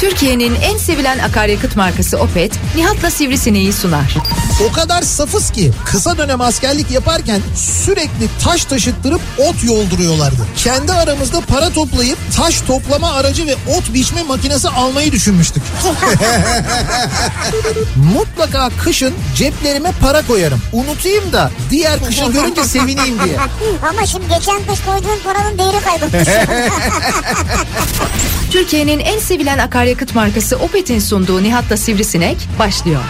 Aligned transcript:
Türkiye'nin 0.00 0.54
en 0.54 0.76
sevilen 0.76 1.18
akaryakıt 1.18 1.76
markası 1.76 2.18
Opet, 2.18 2.60
Nihat'la 2.76 3.10
Sivrisineği 3.10 3.72
sunar. 3.72 4.14
O 4.64 4.72
kadar 4.72 5.02
safız 5.02 5.50
ki 5.50 5.72
kısa 5.84 6.18
dönem 6.18 6.40
askerlik 6.40 6.90
yaparken 6.90 7.40
sürekli 7.56 8.28
taş 8.44 8.64
taşıttırıp 8.64 9.20
ot 9.38 9.64
yolduruyorlardı. 9.64 10.46
Kendi 10.56 10.92
aramızda 10.92 11.40
para 11.40 11.70
toplayıp 11.70 12.18
taş 12.36 12.60
toplama 12.60 13.12
aracı 13.12 13.46
ve 13.46 13.54
ot 13.54 13.94
biçme 13.94 14.22
makinesi 14.22 14.68
almayı 14.68 15.12
düşünmüştük. 15.12 15.62
Mutlaka 18.14 18.70
kışın 18.84 19.14
ceplerime 19.36 19.92
para 20.00 20.26
koyarım. 20.26 20.60
Unutayım 20.72 21.32
da 21.32 21.50
diğer 21.70 22.04
kışın 22.04 22.32
görünce 22.32 22.64
sevineyim 22.64 23.18
diye. 23.24 23.38
Ama 23.90 24.06
şimdi 24.06 24.28
geçen 24.28 24.66
kış 24.66 24.80
koyduğun 24.86 25.20
paranın 25.24 25.58
değeri 25.58 25.84
kaybolmuş. 25.84 26.28
Türkiye'nin 28.52 28.98
en 29.00 29.18
sevilen 29.18 29.58
akaryakıt 29.58 30.14
markası 30.14 30.56
Opet'in 30.56 30.98
sunduğu 30.98 31.42
Nihat'la 31.42 31.76
Sivrisinek 31.76 32.36
başlıyor. 32.58 33.00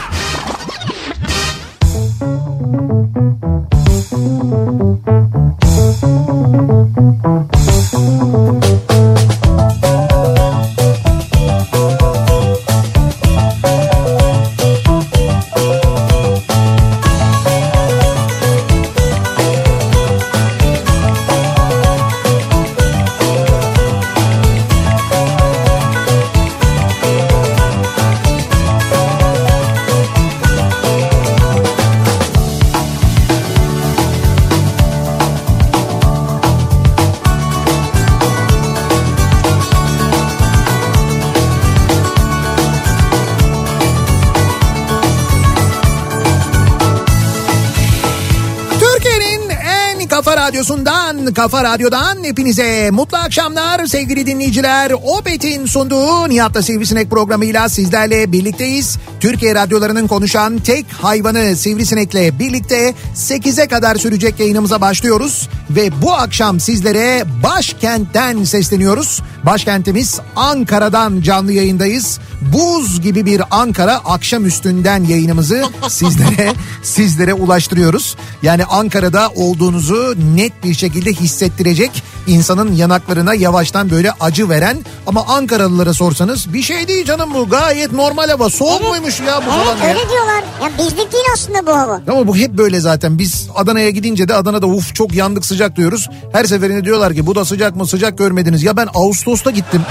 Kafa 51.34 51.64
radyodan 51.64 52.24
hepinize 52.24 52.90
mutlu 52.90 53.18
akşamlar 53.18 53.86
sevgili 53.86 54.26
dinleyiciler. 54.26 54.90
Opet'in 54.90 55.66
sunduğu 55.66 56.28
Nihat'la 56.28 56.62
Sivrisinek 56.62 57.10
programıyla 57.10 57.68
sizlerle 57.68 58.32
birlikteyiz. 58.32 58.98
Türkiye 59.20 59.54
radyolarının 59.54 60.06
konuşan 60.06 60.58
tek 60.58 60.86
hayvanı 60.92 61.56
Sivrisinek'le 61.56 62.38
birlikte 62.38 62.94
8'e 63.14 63.68
kadar 63.68 63.96
sürecek 63.96 64.40
yayınımıza 64.40 64.80
başlıyoruz. 64.80 65.48
Ve 65.70 66.02
bu 66.02 66.12
akşam 66.14 66.60
sizlere 66.60 67.24
başkentten 67.42 68.44
sesleniyoruz. 68.44 69.22
Başkentimiz 69.46 70.20
Ankara'dan 70.36 71.20
canlı 71.20 71.52
yayındayız. 71.52 72.20
Buz 72.42 73.00
gibi 73.00 73.26
bir 73.26 73.42
Ankara 73.50 73.94
akşam 73.96 74.46
üstünden 74.46 75.04
yayınımızı 75.04 75.64
sizlere 75.88 76.52
sizlere 76.82 77.34
ulaştırıyoruz. 77.34 78.16
Yani 78.42 78.64
Ankara'da 78.64 79.28
olduğunuzu 79.36 80.14
net 80.34 80.64
bir 80.64 80.74
şekilde 80.74 81.12
hissettirecek 81.12 82.02
insanın 82.26 82.72
yanaklarına 82.72 83.34
yavaştan 83.34 83.90
böyle 83.90 84.10
acı 84.20 84.48
veren 84.48 84.78
ama 85.06 85.24
Ankaralılara 85.26 85.94
sorsanız 85.94 86.52
bir 86.52 86.62
şey 86.62 86.88
değil 86.88 87.04
canım 87.04 87.34
bu 87.34 87.48
gayet 87.48 87.92
normal 87.92 88.28
hava 88.28 88.50
soğuk 88.50 88.82
muymuş 88.88 89.20
ya 89.20 89.40
bu 89.46 89.50
evet 89.54 89.64
falan 89.66 89.80
öyle 89.88 90.10
diyorlar. 90.10 90.44
Ya 90.62 90.70
bizlik 90.78 91.12
değil 91.12 91.24
aslında 91.34 91.66
bu 91.66 91.70
hava. 91.70 92.00
Ama 92.08 92.26
bu 92.26 92.36
hep 92.36 92.52
böyle 92.52 92.80
zaten. 92.80 93.18
Biz 93.18 93.48
Adana'ya 93.54 93.90
gidince 93.90 94.28
de 94.28 94.34
Adana'da 94.34 94.66
uf 94.66 94.94
çok 94.94 95.14
yandık 95.14 95.46
sıcak 95.46 95.76
diyoruz. 95.76 96.08
Her 96.32 96.44
seferinde 96.44 96.84
diyorlar 96.84 97.14
ki 97.14 97.26
bu 97.26 97.34
da 97.34 97.44
sıcak 97.44 97.76
mı 97.76 97.86
sıcak 97.86 98.18
görmediniz. 98.18 98.62
Ya 98.62 98.76
ben 98.76 98.88
Ağustos'ta 98.94 99.50
gittim. 99.50 99.82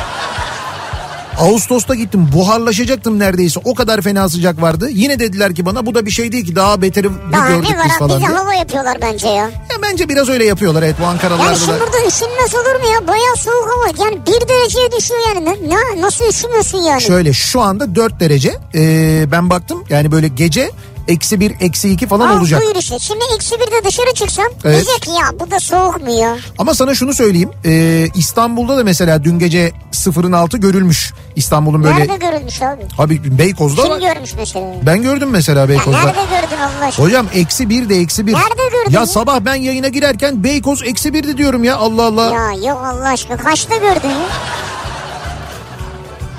Ağustos'ta 1.39 1.95
gittim 1.95 2.29
buharlaşacaktım 2.33 3.19
neredeyse 3.19 3.59
o 3.65 3.75
kadar 3.75 4.01
fena 4.01 4.29
sıcak 4.29 4.61
vardı. 4.61 4.87
Yine 4.91 5.19
dediler 5.19 5.55
ki 5.55 5.65
bana 5.65 5.85
bu 5.85 5.95
da 5.95 6.05
bir 6.05 6.11
şey 6.11 6.31
değil 6.31 6.45
ki 6.45 6.55
daha 6.55 6.81
beteri 6.81 7.09
Daha 7.33 7.47
gördük 7.49 7.69
ne 7.69 7.77
var 7.77 7.85
biz 7.89 7.97
falan 7.97 8.19
bize 8.21 8.33
hava 8.33 8.53
yapıyorlar 8.53 8.97
bence 9.01 9.27
ya. 9.27 9.33
Ya 9.43 9.81
bence 9.83 10.09
biraz 10.09 10.29
öyle 10.29 10.45
yapıyorlar 10.45 10.83
evet 10.83 10.95
bu 11.01 11.05
Ankaralılarda 11.05 11.49
Yani 11.49 11.59
şimdi 11.59 11.71
da. 11.71 11.79
burada 11.79 11.97
üşünmez 12.07 12.55
olur 12.55 12.79
mu 12.83 12.87
ya? 12.93 13.07
Bayağı 13.07 13.35
soğuk 13.37 13.69
hava. 13.69 14.05
Yani 14.05 14.21
bir 14.25 14.47
dereceye 14.49 14.91
düşüyor 14.97 15.19
yani. 15.35 15.45
Ne, 15.45 15.69
ne- 15.69 16.01
nasıl 16.01 16.25
üşümüyorsun 16.29 16.77
yani? 16.77 17.01
Şöyle 17.01 17.33
şu 17.33 17.61
anda 17.61 17.95
4 17.95 18.19
derece 18.19 18.57
Ee, 18.75 19.25
ben 19.31 19.49
baktım 19.49 19.83
yani 19.89 20.11
böyle 20.11 20.27
gece 20.27 20.71
eksi 21.07 21.39
1 21.39 21.53
eksi 21.59 21.89
2 21.89 22.07
falan 22.07 22.27
Al 22.27 22.37
olacak. 22.39 22.61
buyur 22.61 22.75
işte. 22.75 22.99
Şimdi 22.99 23.23
eksi 23.35 23.55
bir 23.59 23.71
de 23.71 23.83
dışarı 23.85 24.13
çıksam 24.13 24.45
Evet. 24.65 24.75
diyecek 24.85 25.01
ki 25.01 25.09
ya 25.11 25.39
bu 25.39 25.51
da 25.51 25.59
soğuk 25.59 26.01
mu 26.01 26.11
ya? 26.11 26.37
Ama 26.57 26.73
sana 26.73 26.95
şunu 26.95 27.13
söyleyeyim. 27.13 27.49
Ee, 27.65 28.07
İstanbul'da 28.15 28.77
da 28.77 28.83
mesela 28.83 29.23
dün 29.23 29.39
gece 29.39 29.71
sıfırın 29.91 30.31
altı 30.31 30.57
görülmüş. 30.57 31.13
İstanbul'un 31.35 31.83
böyle... 31.83 31.95
Nerede 31.99 32.15
görülmüş 32.17 32.61
abi? 32.61 32.81
Abi 32.97 33.37
Beykoz'da 33.39 33.81
Kim 33.83 33.91
var. 33.91 34.13
görmüş 34.13 34.33
mesela? 34.37 34.65
Ben 34.85 35.01
gördüm 35.01 35.29
mesela 35.29 35.61
Ya 35.61 35.69
Beykoz'da. 35.69 35.97
nerede 35.97 36.11
gördün 36.21 36.61
Allah 36.61 36.85
aşkına? 36.87 37.05
Hocam 37.05 37.25
eksi 37.33 37.69
bir 37.69 37.89
de 37.89 37.95
eksi 37.99 38.27
bir. 38.27 38.33
Nerede 38.33 38.69
gördün 38.71 38.91
Ya 38.91 38.99
ya? 38.99 39.05
sabah 39.05 39.39
ben 39.39 39.55
yayına 39.55 39.87
girerken 39.87 40.43
Beykoz 40.43 40.83
eksi 40.83 41.13
birdi 41.13 41.37
diyorum 41.37 41.63
ya 41.63 41.77
Allah 41.77 42.03
Allah. 42.05 42.25
Ya 42.33 42.69
yok 42.69 42.77
Allah 42.85 43.07
aşkına. 43.09 43.37
Kaçta 43.37 43.75
gördün 43.77 44.09
ya? 44.09 44.27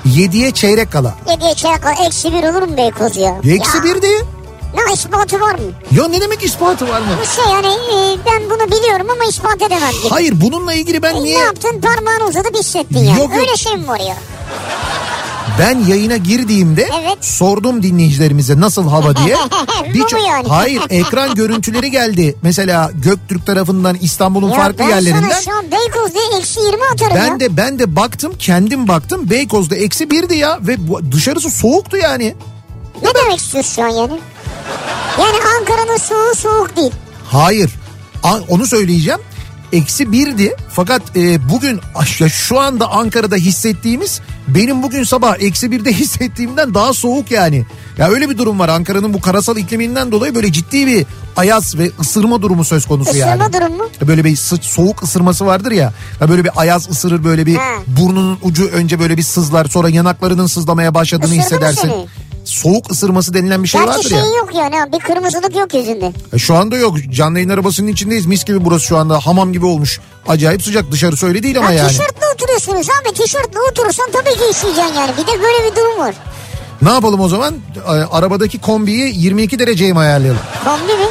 Yediye 0.05 0.51
çeyrek 0.51 0.91
kala. 0.91 1.15
Yediye 1.31 1.53
çeyrek 1.53 1.81
kal- 1.83 2.05
eksi 2.07 2.33
bir 2.33 2.43
olur 2.43 2.61
mu 2.67 2.77
Beykoz 2.77 3.17
ya? 3.17 3.35
Eksi 3.45 3.77
Ya, 3.77 3.83
birdi. 3.83 4.07
Ne 4.75 4.93
ispatı 4.93 5.41
var 5.41 5.53
mı? 5.55 5.59
Ya 5.91 6.07
ne 6.07 6.21
demek 6.21 6.43
ispatı 6.43 6.89
var 6.89 6.99
mı? 6.99 7.07
Bu 7.21 7.25
şey 7.43 7.53
yani 7.53 7.67
e, 7.67 8.17
ben 8.25 8.49
bunu 8.49 8.71
biliyorum 8.79 9.07
ama 9.09 9.25
ispat 9.29 9.55
edemem 9.61 9.91
gibi. 9.91 10.09
Hayır 10.09 10.41
bununla 10.41 10.73
ilgili 10.73 11.01
ben 11.03 11.15
E, 11.15 11.23
niye... 11.23 11.37
Ne 11.39 11.43
yaptın 11.43 11.81
parmağını 11.81 12.29
uzatıp 12.29 12.57
hissettin 12.57 12.97
yani. 12.99 13.19
Yok, 13.19 13.29
yok. 13.29 13.39
Öyle 13.39 13.57
şey 13.57 13.75
mi 13.77 13.87
var 13.87 13.99
ya? 13.99 14.17
Ben 15.59 15.79
yayına 15.87 16.17
girdiğimde 16.17 16.89
Evet. 17.01 17.17
sordum 17.25 17.83
dinleyicilerimize 17.83 18.59
nasıl 18.59 18.89
hava 18.89 19.15
diye. 19.15 19.37
Bu 19.93 19.97
mu 20.15 20.27
yani? 20.27 20.47
Hayır 20.47 20.81
ekran 20.89 21.35
görüntüleri 21.35 21.91
geldi. 21.91 22.35
Mesela 22.41 22.91
Göktürk 22.93 23.45
tarafından 23.45 23.95
İstanbul'un 24.01 24.49
Ya 24.49 24.55
farklı 24.55 24.79
ben 24.79 24.89
yerlerinden. 24.89 25.29
sana 25.29 25.41
şu 25.41 25.51
an 25.55 25.65
Beykoz 25.71 26.13
diye 26.13 26.39
eksi 26.39 26.59
20 26.59 26.83
atarım 26.93 27.17
ya. 27.17 27.23
Ben 27.23 27.39
de 27.39 27.57
ben 27.57 27.79
de 27.79 27.95
baktım 27.95 28.33
kendim 28.39 28.87
baktım 28.87 29.29
Beykoz'da 29.29 29.75
eksi 29.75 30.09
birdi 30.11 30.35
ya 30.35 30.59
ve 30.61 30.87
bu- 30.89 31.11
dışarısı 31.11 31.49
soğuktu 31.49 31.97
yani. 31.97 32.35
Ne 33.01 33.09
demek 33.15 33.39
istiyorsun 33.39 33.71
şu 33.75 33.83
an 33.83 33.89
yani? 33.89 34.19
Yani 35.19 35.37
Ankara'nın 35.59 35.97
soğuğu 35.97 36.35
soğuk 36.35 36.75
değil. 36.75 36.91
Hayır 37.25 37.71
onu 38.49 38.65
söyleyeceğim. 38.65 39.19
Eksi 39.73 40.11
birdi 40.11 40.55
fakat 40.69 41.01
e, 41.15 41.49
bugün 41.49 41.79
ya 42.19 42.29
şu 42.29 42.59
anda 42.59 42.91
Ankara'da 42.91 43.35
hissettiğimiz 43.35 44.21
benim 44.47 44.83
bugün 44.83 45.03
sabah 45.03 45.35
eksi 45.39 45.71
birde 45.71 45.93
hissettiğimden 45.93 46.73
daha 46.73 46.93
soğuk 46.93 47.31
yani. 47.31 47.65
Ya 47.97 48.09
öyle 48.09 48.29
bir 48.29 48.37
durum 48.37 48.59
var 48.59 48.69
Ankara'nın 48.69 49.13
bu 49.13 49.21
karasal 49.21 49.57
ikliminden 49.57 50.11
dolayı 50.11 50.35
böyle 50.35 50.51
ciddi 50.51 50.87
bir 50.87 51.05
ayaz 51.37 51.77
ve 51.77 51.91
ısırma 52.01 52.41
durumu 52.41 52.65
söz 52.65 52.85
konusu 52.85 53.09
Isırma 53.11 53.25
yani. 53.43 53.53
durum 53.53 53.77
mu? 53.77 53.83
Böyle 54.07 54.23
bir 54.25 54.35
soğuk 54.61 55.03
ısırması 55.03 55.45
vardır 55.45 55.71
ya. 55.71 55.93
böyle 56.29 56.43
bir 56.43 56.51
ayaz 56.55 56.89
ısırır 56.89 57.23
böyle 57.23 57.45
bir 57.45 57.55
Ha. 57.55 57.63
burnunun 57.87 58.39
ucu 58.43 58.67
önce 58.73 58.99
böyle 58.99 59.17
bir 59.17 59.23
sızlar 59.23 59.65
sonra 59.65 59.89
yanaklarının 59.89 60.47
sızlamaya 60.47 60.93
başladığını 60.93 61.35
Isırdı 61.35 61.39
mı 61.39 61.67
hissedersin. 61.67 61.81
seni? 61.81 62.05
Soğuk 62.45 62.91
ısırması 62.91 63.33
denilen 63.33 63.63
bir 63.63 63.67
şey 63.67 63.81
Gerçi 63.81 63.93
vardır 63.97 64.09
şey 64.09 64.17
ya. 64.17 64.25
yok 64.25 64.49
yani 64.55 64.75
ha, 64.79 64.91
bir 64.91 64.99
kırmızılık 64.99 65.55
yok 65.55 65.73
yüzünde. 65.73 66.13
E, 66.33 66.37
Şu 66.37 66.55
anda 66.55 66.77
yok. 66.77 66.95
Canlı 67.11 67.37
yayın 67.39 67.49
arabasının 67.49 67.87
içindeyiz. 67.87 68.25
Mis 68.25 68.45
gibi 68.45 68.65
burası 68.65 68.85
şu 68.85 68.97
anda. 68.97 69.19
Hamam 69.19 69.53
gibi 69.53 69.65
olmuş. 69.65 69.99
Acayip 70.27 70.63
sıcak. 70.63 70.91
Dışarısı 70.91 71.27
öyle 71.27 71.43
değil 71.43 71.59
ama 71.59 71.71
Ya 71.71 71.77
yani. 71.77 71.87
tişörtle 71.87 72.25
oturuyorsunuz 72.35 72.87
abi 72.89 73.13
tişörtle 73.13 73.59
oturursan 73.71 74.05
tabii 74.13 74.33
ki 74.33 74.43
üşüyeceksin 74.51 74.93
yani. 74.93 75.11
Bir 75.17 75.27
de 75.27 75.31
böyle 75.43 75.71
bir 75.71 75.75
durum 75.75 75.99
var. 75.99 76.15
Ne 76.81 76.89
yapalım 76.89 77.19
o 77.19 77.27
zaman? 77.27 77.55
E, 77.87 77.89
Arabadaki 77.89 78.59
kombiyi 78.59 79.13
22 79.23 79.59
dereceye 79.59 79.93
mi 79.93 79.99
ayarlayalım? 79.99 80.39
Kombi 80.65 80.83
mi? 80.93 81.05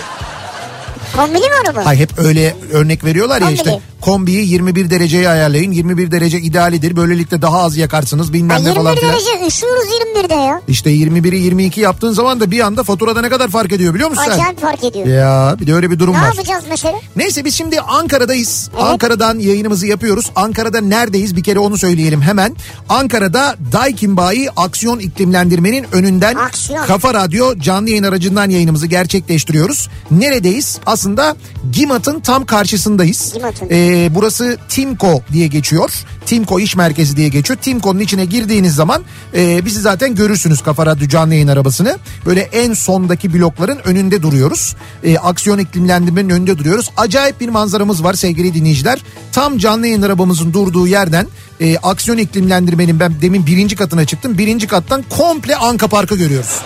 Kombili 1.17 1.41
mi 1.49 1.55
araba? 1.67 1.87
Hay 1.87 1.97
hep 1.99 2.19
öyle 2.19 2.57
örnek 2.73 3.05
veriyorlar 3.05 3.41
ya 3.41 3.47
Kombili. 3.47 3.57
işte. 3.69 3.81
Kombiyi 4.01 4.49
21 4.53 4.91
dereceye 4.91 5.29
ayarlayın. 5.29 5.73
21 5.73 6.11
derece 6.11 6.41
idealidir. 6.41 6.97
Böylelikle 6.97 7.43
daha 7.43 7.59
az 7.63 7.77
yakarsınız 7.77 8.27
Ya 8.29 8.33
bilmem 8.33 8.57
ne 8.65 8.69
21 8.69 8.75
falan 8.77 8.97
filan. 8.97 9.13
derece 9.13 9.47
üşüyoruz 9.47 9.85
21'de 10.17 10.35
ya. 10.35 10.61
İşte 10.69 10.91
21'i 10.91 11.39
22 11.39 11.81
yaptığın 11.81 12.13
zaman 12.13 12.41
da 12.41 12.51
bir 12.51 12.61
anda 12.61 12.83
faturada 12.83 13.21
ne 13.21 13.29
kadar 13.29 13.49
fark 13.49 13.73
ediyor 13.73 13.95
biliyor 13.95 14.11
musun 14.11 14.23
sen? 14.27 14.33
Acayip 14.33 14.61
fark 14.61 14.85
ediyor. 14.85 15.07
Ya 15.07 15.57
bir 15.61 15.67
de 15.67 15.75
öyle 15.75 15.91
bir 15.91 15.99
durum 15.99 16.15
Ne 16.15 16.21
var. 16.21 16.27
yapacağız 16.27 16.65
mesela? 16.71 16.95
Neyse 17.17 17.45
biz 17.45 17.55
şimdi 17.55 17.81
Ankara'dayız. 17.81 18.71
Evet. 18.75 18.83
Ankara'dan 18.85 19.39
yayınımızı 19.39 19.87
yapıyoruz. 19.87 20.31
Ankara'da 20.37 20.81
neredeyiz 20.81 21.37
bir 21.37 21.43
kere 21.43 21.59
onu 21.59 21.79
söyleyelim 21.79 22.23
hemen. 22.23 22.57
Ankara'da 22.89 23.57
Daikin 23.73 24.17
Bayi 24.17 24.51
Aksiyon 24.51 24.99
İklimlendirmenin 24.99 25.87
önünden 25.93 26.35
Aksiyon. 26.35 26.87
Kafa 26.87 27.15
Radyo 27.15 27.59
canlı 27.59 27.91
yayın 27.91 28.05
aracından 28.05 28.51
yayınımızı 28.51 28.87
gerçekleştiriyoruz. 28.87 29.89
Neredeyiz? 30.11 30.79
Aslında 30.87 31.37
GİMAT'ın 31.73 32.21
tam 32.21 32.45
karşısındayız. 32.47 33.33
GİMAT'ın. 33.35 33.69
Ee, 33.71 33.88
E, 33.89 34.15
burası 34.15 34.59
Timco 34.69 35.23
diye 35.33 35.47
geçiyor. 35.47 35.91
Timco 36.27 36.61
iş 36.61 36.77
merkezi 36.77 37.17
diye 37.17 37.29
geçiyor. 37.29 37.59
Timco'nun 37.63 37.99
içine 37.99 38.25
girdiğiniz 38.25 38.75
zaman 38.75 39.03
e, 39.35 39.65
bizi 39.65 39.81
zaten 39.81 40.15
görürsünüz 40.15 40.63
Kafa 40.63 40.87
Radyo 40.87 41.09
canlı 41.09 41.35
yayın 41.35 41.49
arabasını. 41.49 41.99
Böyle 42.27 42.41
en 42.41 42.73
sondaki 42.73 43.35
blokların 43.35 43.79
önünde 43.85 44.23
duruyoruz. 44.23 44.77
E, 45.05 45.19
aksiyon 45.19 45.59
iklimlendirmenin 45.59 46.29
önünde 46.29 46.59
duruyoruz. 46.59 46.91
Acayip 46.97 47.41
bir 47.41 47.49
manzaramız 47.49 48.05
var 48.05 48.15
sevgili 48.15 48.55
dinleyiciler. 48.55 48.99
Tam 49.33 49.59
canlı 49.59 49.87
yayın 49.87 50.03
arabamızın 50.03 50.53
durduğu 50.53 50.87
yerden 50.87 51.27
e, 51.61 51.79
aksiyon 51.79 52.19
iklimlendirmenin 52.19 53.01
ben 53.01 53.21
demin 53.21 53.47
birinci 53.47 53.77
katına 53.77 54.05
çıktım. 54.05 54.39
Birinci 54.39 54.67
kattan 54.67 55.05
komple 55.17 55.57
Anka 55.57 55.89
Park'ı 55.89 56.17
görüyoruz. 56.17 56.59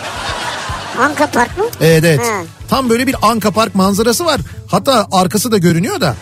Anka 0.99 1.27
Park 1.27 1.59
mı? 1.59 1.65
Evet 1.81 2.05
evet. 2.05 2.21
Ha. 2.21 2.43
Tam 2.69 2.91
böyle 2.91 3.07
bir 3.07 3.17
Anka 3.23 3.51
Park 3.51 3.75
manzarası 3.75 4.25
var. 4.25 4.41
Hatta 4.67 5.09
arkası 5.13 5.53
da 5.53 5.59
görünüyor 5.59 6.01
da. 6.01 6.17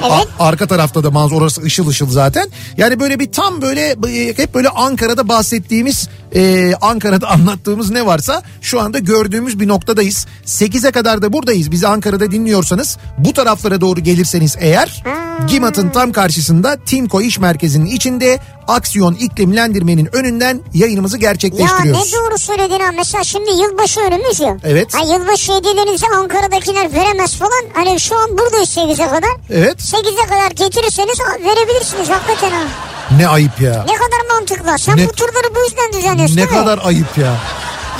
Evet. 0.00 0.26
A- 0.38 0.44
arka 0.44 0.66
tarafta 0.66 1.04
da 1.04 1.10
manzara 1.10 1.38
orası 1.38 1.62
ışıl 1.62 1.88
ışıl 1.88 2.10
zaten. 2.10 2.50
Yani 2.76 3.00
böyle 3.00 3.18
bir 3.18 3.32
tam 3.32 3.62
böyle 3.62 3.88
hep 4.36 4.54
böyle 4.54 4.68
Ankara'da 4.68 5.28
bahsettiğimiz 5.28 6.08
e, 6.34 6.72
Ankara'da 6.80 7.28
anlattığımız 7.30 7.90
ne 7.90 8.06
varsa 8.06 8.42
şu 8.60 8.80
anda 8.80 8.98
gördüğümüz 8.98 9.60
bir 9.60 9.68
noktadayız. 9.68 10.26
8'e 10.46 10.90
kadar 10.90 11.22
da 11.22 11.32
buradayız. 11.32 11.70
Bizi 11.70 11.88
Ankara'da 11.88 12.30
dinliyorsanız 12.30 12.98
bu 13.18 13.32
taraflara 13.32 13.80
doğru 13.80 14.00
gelirseniz 14.00 14.56
eğer 14.60 15.02
GİMAT'ın 15.48 15.88
tam 15.90 16.12
karşısında 16.12 16.76
Timko 16.86 17.20
İş 17.20 17.38
Merkezi'nin 17.38 17.86
içinde 17.86 18.38
aksiyon 18.68 19.14
iklimlendirmenin 19.14 20.08
önünden 20.16 20.60
yayınımızı 20.74 21.16
Ya 21.16 21.20
gerçekleştiriyoruz. 21.20 22.12
ne 22.12 22.18
doğru 22.18 22.38
söyledin 22.38 22.80
ha. 22.80 22.90
Mesela 22.96 23.24
şimdi 23.24 23.50
yılbaşı 23.50 24.00
önümüz 24.00 24.40
ya. 24.40 24.56
Evet. 24.64 24.94
Ha, 24.94 24.98
yılbaşı 25.14 25.52
hediyelerinizi 25.52 26.06
Ankara'dakiler 26.06 26.92
veremez 26.92 27.36
falan. 27.36 27.64
Hani 27.74 28.00
şu 28.00 28.16
an 28.18 28.38
buradayız 28.38 28.76
8'e 28.76 29.06
kadar. 29.06 29.30
Evet. 29.50 29.80
8'e 29.80 30.26
kadar 30.26 30.50
getirirseniz 30.50 31.18
verebilirsiniz 31.44 32.08
hakikaten 32.10 32.50
ha. 32.50 32.64
Ne 33.10 33.28
ayıp 33.28 33.60
ya. 33.60 33.72
Ne 33.88 33.94
kadar 33.94 34.34
mantıklı. 34.38 34.78
Sen 34.78 34.96
Ne- 34.96 35.08
bu 35.08 35.12
turları 35.12 35.54
bu 35.54 35.58
yüzden 35.64 35.92
düzenliyorsun 36.00 36.36
Ne 36.36 36.40
değil 36.40 36.50
mi? 36.50 36.56
kadar 36.56 36.80
ayıp 36.84 37.18
ya. 37.18 37.34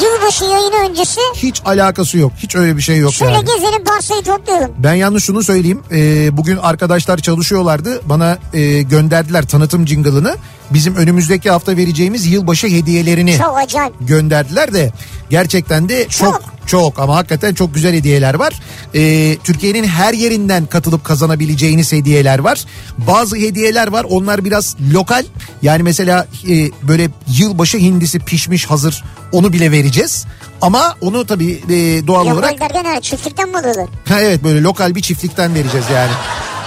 Yılbaşı 0.03 0.45
yayını 0.45 0.91
öncesi 0.91 1.21
Hiç 1.35 1.63
alakası 1.65 2.19
yok. 2.19 2.33
Hiç 2.39 2.57
öyle 2.57 2.77
bir 2.77 2.83
şey 2.83 2.99
yok 2.99 3.13
şöyle 3.15 3.33
yani. 3.33 3.45
gezelim 3.45 3.85
parsayı 3.85 4.23
toplayalım. 4.23 4.71
Ben 4.79 4.95
yalnız 4.95 5.25
şunu 5.25 5.43
söyleyeyim. 5.43 5.83
Ee, 5.93 6.37
bugün 6.37 6.57
arkadaşlar 6.57 7.19
çalışıyorlardı. 7.19 8.01
Bana 8.05 8.39
e, 8.55 8.83
gönderdiler 8.83 9.47
tanıtım 9.47 9.89
jingle'ını. 9.89 10.37
Bizim 10.75 10.97
önümüzdeki 10.97 11.51
hafta 11.51 11.77
vereceğimiz 11.77 12.27
yılbaşı 12.27 12.67
hediyelerini 12.67 13.39
Çok 13.39 13.57
acayip. 13.59 13.95
gönderdiler 14.01 14.73
de 14.75 14.93
gerçekten 15.31 15.89
de 15.89 16.09
çok 16.09 16.33
Çok. 16.33 16.43
çok, 16.69 16.99
ama 16.99 17.17
hakikaten 17.17 17.55
çok 17.55 17.75
güzel 17.75 17.95
hediyeler 17.95 18.35
var. 18.35 18.53
Ee, 18.95 19.37
Türkiye'nin 19.45 19.85
her 19.85 20.15
yerinden 20.15 20.67
katılıp 20.67 21.05
kazanabileceğiniz 21.05 21.93
hediyeler 21.93 22.39
var. 22.39 22.65
Bazı 22.99 23.37
hediyeler 23.37 23.89
var 23.89 24.07
onlar 24.09 24.45
biraz 24.45 24.77
lokal. 24.93 25.25
Yani 25.63 25.83
mesela 25.83 26.27
e, 26.49 26.71
böyle 26.83 27.09
yılbaşı 27.39 27.79
hindisi 27.79 28.19
pişmiş 28.19 28.67
hazır 28.67 29.05
onu 29.33 29.53
bile 29.53 29.71
vereceğiz. 29.71 30.27
Ama 30.61 30.97
onu 31.01 31.27
tabii 31.27 31.51
e, 31.53 32.07
doğal 32.07 32.27
Yok 32.27 32.35
olarak 32.35 32.61
derken 32.61 32.85
ha, 32.85 33.01
çiftlikten 33.01 33.49
mi 33.49 33.59
alıyorlar? 33.59 33.87
ha, 34.09 34.21
evet 34.21 34.45
böyle 34.45 34.63
lokal 34.63 34.95
bir 34.95 35.01
çiftlikten 35.03 35.55
vereceğiz 35.55 35.87
yani. 35.95 36.11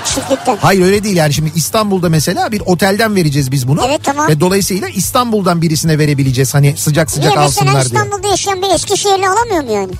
Çiftlikten. 0.06 0.58
Hayır 0.62 0.86
öyle 0.86 1.04
değil 1.04 1.16
yani 1.16 1.34
şimdi 1.34 1.52
İstanbul'da 1.56 2.10
mesela 2.10 2.52
bir 2.52 2.62
otelden 2.66 3.16
vereceğiz 3.16 3.52
biz 3.52 3.68
bunu. 3.68 3.82
Evet, 3.86 4.02
tamam. 4.04 4.28
Ve 4.28 4.40
dolayısıyla 4.40 4.90
İstanbul'dan 4.90 5.62
birisine 5.62 6.00
verebileceğiz 6.00 6.54
hani 6.54 6.78
sıcak 6.78 7.12
sıcak 7.12 7.24
Niye 7.26 7.30
mesela 7.36 7.46
alsınlar 7.46 7.74
diye. 7.74 7.84
İstanbul'da 7.84 8.28
yaşayan 8.28 8.62
bir 8.62 8.70
Eskişehirli 8.70 9.28
alamıyor 9.30 9.64
mu 9.64 9.72
yani? 9.72 9.92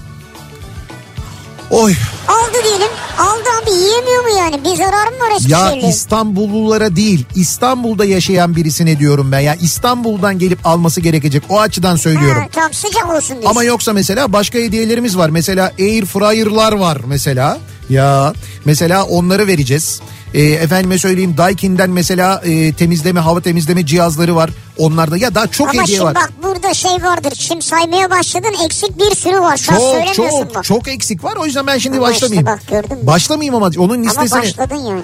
Oy 1.72 1.96
Aldı 2.28 2.58
diyelim. 2.64 2.88
Aldı 3.20 3.50
abi 3.64 3.72
yiyemiyor 3.72 4.24
mu 4.24 4.38
yani? 4.38 4.64
Bir 4.64 4.76
zarar 4.76 5.08
mı 5.08 5.20
var 5.20 5.30
ya 5.30 5.36
Eskişehirli? 5.68 5.90
İstanbullulara 5.90 6.96
değil 6.96 7.26
İstanbul'da 7.36 8.06
yaşayan 8.06 8.56
birisine 8.56 9.00
diyorum 9.00 9.32
ben. 9.32 9.40
Ya 9.40 9.56
İstanbul'dan 9.56 10.40
gelip 10.40 10.66
alması 10.68 11.02
gerekecek 11.02 11.44
o 11.50 11.60
açıdan 11.60 11.96
söylüyorum. 11.96 12.42
Ha, 12.42 12.48
tamam 12.52 12.74
sıcak 12.74 13.10
olsun 13.10 13.30
diyorsun. 13.30 13.50
Ama 13.50 13.64
yoksa 13.64 13.94
mesela 13.94 14.34
başka 14.34 14.58
hediyelerimiz 14.60 15.18
var. 15.18 15.30
Mesela 15.30 15.72
air 15.80 16.06
fryer'lar 16.06 16.74
var 16.74 16.98
mesela. 17.08 17.58
Ya 17.90 18.34
mesela 18.66 19.04
onları 19.04 19.48
vereceğiz. 19.48 20.02
E, 20.34 20.42
efendime 20.44 20.98
söyleyeyim 20.98 21.38
Daikin'den 21.38 21.90
mesela 21.90 22.42
e, 22.46 22.74
temizleme 22.74 23.20
hava 23.20 23.42
temizleme 23.42 23.86
cihazları 23.86 24.36
var. 24.36 24.50
Onlarda 24.78 25.18
ya 25.18 25.36
daha 25.36 25.48
çok 25.48 25.70
Ama 25.70 25.82
hediye 25.84 25.98
şimdi 25.98 26.08
var. 26.08 26.16
bak 26.16 26.32
burada 26.44 26.74
şey 26.74 26.92
vardır. 26.92 27.34
Şimdi 27.36 27.66
saymaya 27.66 28.10
başladın 28.12 28.56
eksik 28.66 28.98
bir 29.00 29.16
sürü 29.16 29.40
var. 29.42 29.68
An 29.72 30.14
Çok 30.14 30.16
çok 30.16 30.56
bak. 30.56 30.64
çok 30.64 30.88
eksik 30.88 31.24
var. 31.24 31.36
O 31.36 31.46
yüzden 31.46 31.68
ben 31.68 31.78
şimdi 31.78 31.98
Ama 31.98 32.08
başlamayayım. 32.08 32.48
işte 32.60 32.72
bak 32.74 32.84
gördün 32.84 32.98
mü? 33.04 33.08
Başlamayayım 33.08 33.56
ama 33.56 33.70
onun 33.78 33.94
Ama 33.96 34.04
listesini. 34.06 34.42
başladın 34.42 34.76
yani. 34.76 35.02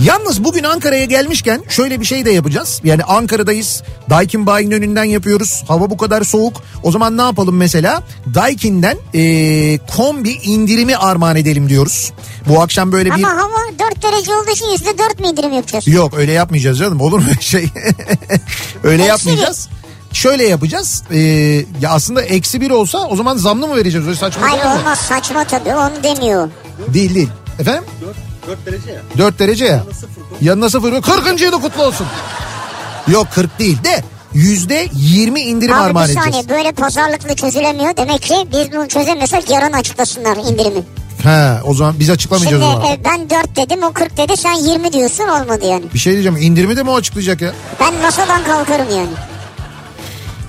Yalnız 0.00 0.44
bugün 0.44 0.64
Ankara'ya 0.64 1.04
gelmişken 1.04 1.62
şöyle 1.68 2.00
bir 2.00 2.04
şey 2.04 2.24
de 2.24 2.30
yapacağız. 2.30 2.80
Yani 2.84 3.04
Ankara'dayız. 3.04 3.82
Daikin 4.10 4.46
Bayi'nin 4.46 4.70
önünden 4.70 5.04
yapıyoruz. 5.04 5.64
Hava 5.68 5.90
bu 5.90 5.96
kadar 5.96 6.22
soğuk. 6.24 6.62
O 6.82 6.92
zaman 6.92 7.16
ne 7.18 7.22
yapalım 7.22 7.56
mesela? 7.56 8.02
Daikin'den 8.34 8.98
eee, 9.12 9.78
kombi 9.96 10.30
indirimi 10.30 10.96
armağan 10.96 11.36
edelim 11.36 11.68
diyoruz. 11.68 12.12
Bu 12.48 12.60
akşam 12.62 12.92
böyle 12.92 13.08
bir... 13.10 13.14
Ama 13.14 13.28
hava 13.28 13.90
4 13.92 14.02
derece 14.02 14.34
olduğu 14.34 14.50
için 14.50 14.66
%4 14.66 15.20
mi 15.22 15.28
indirim 15.28 15.52
yapacağız? 15.52 15.88
Yok 15.88 16.14
öyle 16.16 16.32
yapmayacağız 16.32 16.78
canım. 16.78 17.00
Olur 17.00 17.18
mu 17.18 17.24
şey? 17.40 17.68
öyle 18.84 19.02
Eksi 19.02 19.08
yapmayacağız. 19.08 19.68
Şöyle 20.12 20.44
yapacağız. 20.48 21.02
Eee, 21.10 21.56
ya 21.80 21.90
aslında 21.90 22.22
eksi 22.22 22.60
bir 22.60 22.70
olsa 22.70 22.98
o 22.98 23.16
zaman 23.16 23.36
zamlı 23.36 23.66
mı 23.68 23.76
vereceğiz? 23.76 24.06
Öyle 24.06 24.16
saçma 24.16 24.50
Hayır 24.50 24.78
olmaz 24.80 24.98
saçma 24.98 25.44
tabii 25.44 25.74
onu 25.74 26.02
demiyor. 26.02 26.48
Değil 26.94 27.14
değil. 27.14 27.28
Efendim? 27.58 27.84
4 28.46 28.66
derece 28.66 28.90
ya. 28.92 29.00
4 29.18 29.38
derece 29.38 29.64
ya. 29.64 29.82
Yanına 30.40 30.70
sıfır. 30.70 31.02
40. 31.02 31.40
yılı 31.40 31.60
kutlu 31.60 31.82
olsun. 31.82 32.06
Yok 33.08 33.26
40 33.34 33.58
değil 33.58 33.84
de 33.84 34.02
yüzde 34.34 34.88
20 34.92 35.40
indirim 35.40 35.74
Abi 35.74 35.80
armağan 35.80 36.08
bir 36.08 36.14
saniye 36.14 36.28
edeceğiz. 36.40 36.48
böyle 36.48 36.72
pazarlıklı 36.72 37.34
çözülemiyor. 37.36 37.96
Demek 37.96 38.22
ki 38.22 38.34
biz 38.52 38.72
bunu 38.72 38.88
çözemiyorsak 38.88 39.50
yarın 39.50 39.72
açıklasınlar 39.72 40.36
indirimi. 40.36 40.82
He 41.22 41.62
o 41.64 41.74
zaman 41.74 41.94
biz 42.00 42.10
açıklamayacağız 42.10 42.62
Şimdi 42.62 42.76
o 42.76 42.80
zaman. 42.80 42.92
e, 42.92 43.04
ben 43.04 43.30
4 43.30 43.56
dedim 43.56 43.82
o 43.82 43.92
40 43.92 44.16
dedi 44.16 44.36
sen 44.36 44.54
20 44.54 44.92
diyorsun 44.92 45.24
olmadı 45.28 45.66
yani. 45.66 45.84
Bir 45.94 45.98
şey 45.98 46.12
diyeceğim 46.12 46.36
indirimi 46.36 46.76
de 46.76 46.82
mi 46.82 46.90
o 46.90 46.96
açıklayacak 46.96 47.40
ya? 47.40 47.52
Ben 47.80 47.94
masadan 47.94 48.44
kalkarım 48.44 48.86
yani. 48.90 49.08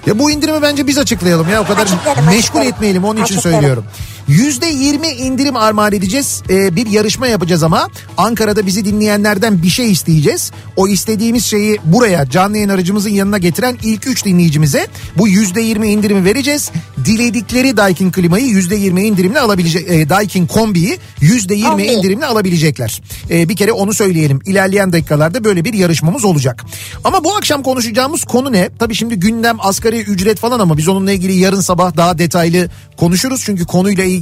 Ya 0.05 0.19
bu 0.19 0.31
indirimi 0.31 0.61
bence 0.61 0.87
biz 0.87 0.97
açıklayalım 0.97 1.49
ya 1.49 1.61
o 1.61 1.67
kadar 1.67 1.81
Açıklarım, 1.81 2.25
meşgul 2.25 2.39
açıklarım. 2.39 2.67
etmeyelim 2.67 3.03
onun 3.05 3.23
için 3.23 3.35
Açıklarım. 3.35 3.55
söylüyorum. 3.55 3.85
Yüzde 4.27 4.65
yirmi 4.65 5.07
indirim 5.07 5.55
armağan 5.55 5.93
edeceğiz. 5.93 6.43
Ee, 6.49 6.75
bir 6.75 6.87
yarışma 6.87 7.27
yapacağız 7.27 7.63
ama 7.63 7.89
Ankara'da 8.17 8.65
bizi 8.65 8.85
dinleyenlerden 8.85 9.63
bir 9.63 9.69
şey 9.69 9.91
isteyeceğiz. 9.91 10.51
O 10.75 10.87
istediğimiz 10.87 11.45
şeyi 11.45 11.77
buraya 11.83 12.29
canlı 12.29 12.57
yayın 12.57 12.69
aracımızın 12.69 13.09
yanına 13.09 13.37
getiren 13.37 13.77
ilk 13.83 14.07
üç 14.07 14.25
dinleyicimize 14.25 14.87
bu 15.17 15.27
yüzde 15.27 15.61
yirmi 15.61 15.87
indirimi 15.87 16.25
vereceğiz. 16.25 16.71
Diledikleri 17.05 17.77
Daikin 17.77 18.11
klimayı 18.11 18.45
yüzde 18.45 18.75
yirmi 18.75 19.03
indirimle 19.03 19.39
alabilecek, 19.39 19.89
e, 19.89 20.09
Daikin 20.09 20.47
kombiyi 20.47 20.97
yüzde 21.21 21.55
yirmi 21.55 21.85
indirimle 21.85 22.25
alabilecekler. 22.25 23.01
Ee, 23.29 23.49
bir 23.49 23.55
kere 23.55 23.71
onu 23.71 23.93
söyleyelim. 23.93 24.39
İlerleyen 24.45 24.93
dakikalarda 24.93 25.43
böyle 25.43 25.65
bir 25.65 25.73
yarışmamız 25.73 26.25
olacak. 26.25 26.65
Ama 27.03 27.23
bu 27.23 27.35
akşam 27.35 27.63
konuşacağımız 27.63 28.23
konu 28.23 28.51
ne? 28.51 28.69
Tabii 28.79 28.95
şimdi 28.95 29.15
gündem 29.15 29.57
asgari 29.59 29.99
ücret 30.01 30.39
falan 30.39 30.59
ama 30.59 30.77
biz 30.77 30.87
onunla 30.87 31.11
ilgili 31.11 31.33
yarın 31.33 31.61
sabah 31.61 31.97
daha 31.97 32.17
detaylı 32.17 32.69
konuşuruz. 32.97 33.41
Çünkü 33.45 33.65
konuyla 33.65 34.03
ilgili 34.03 34.16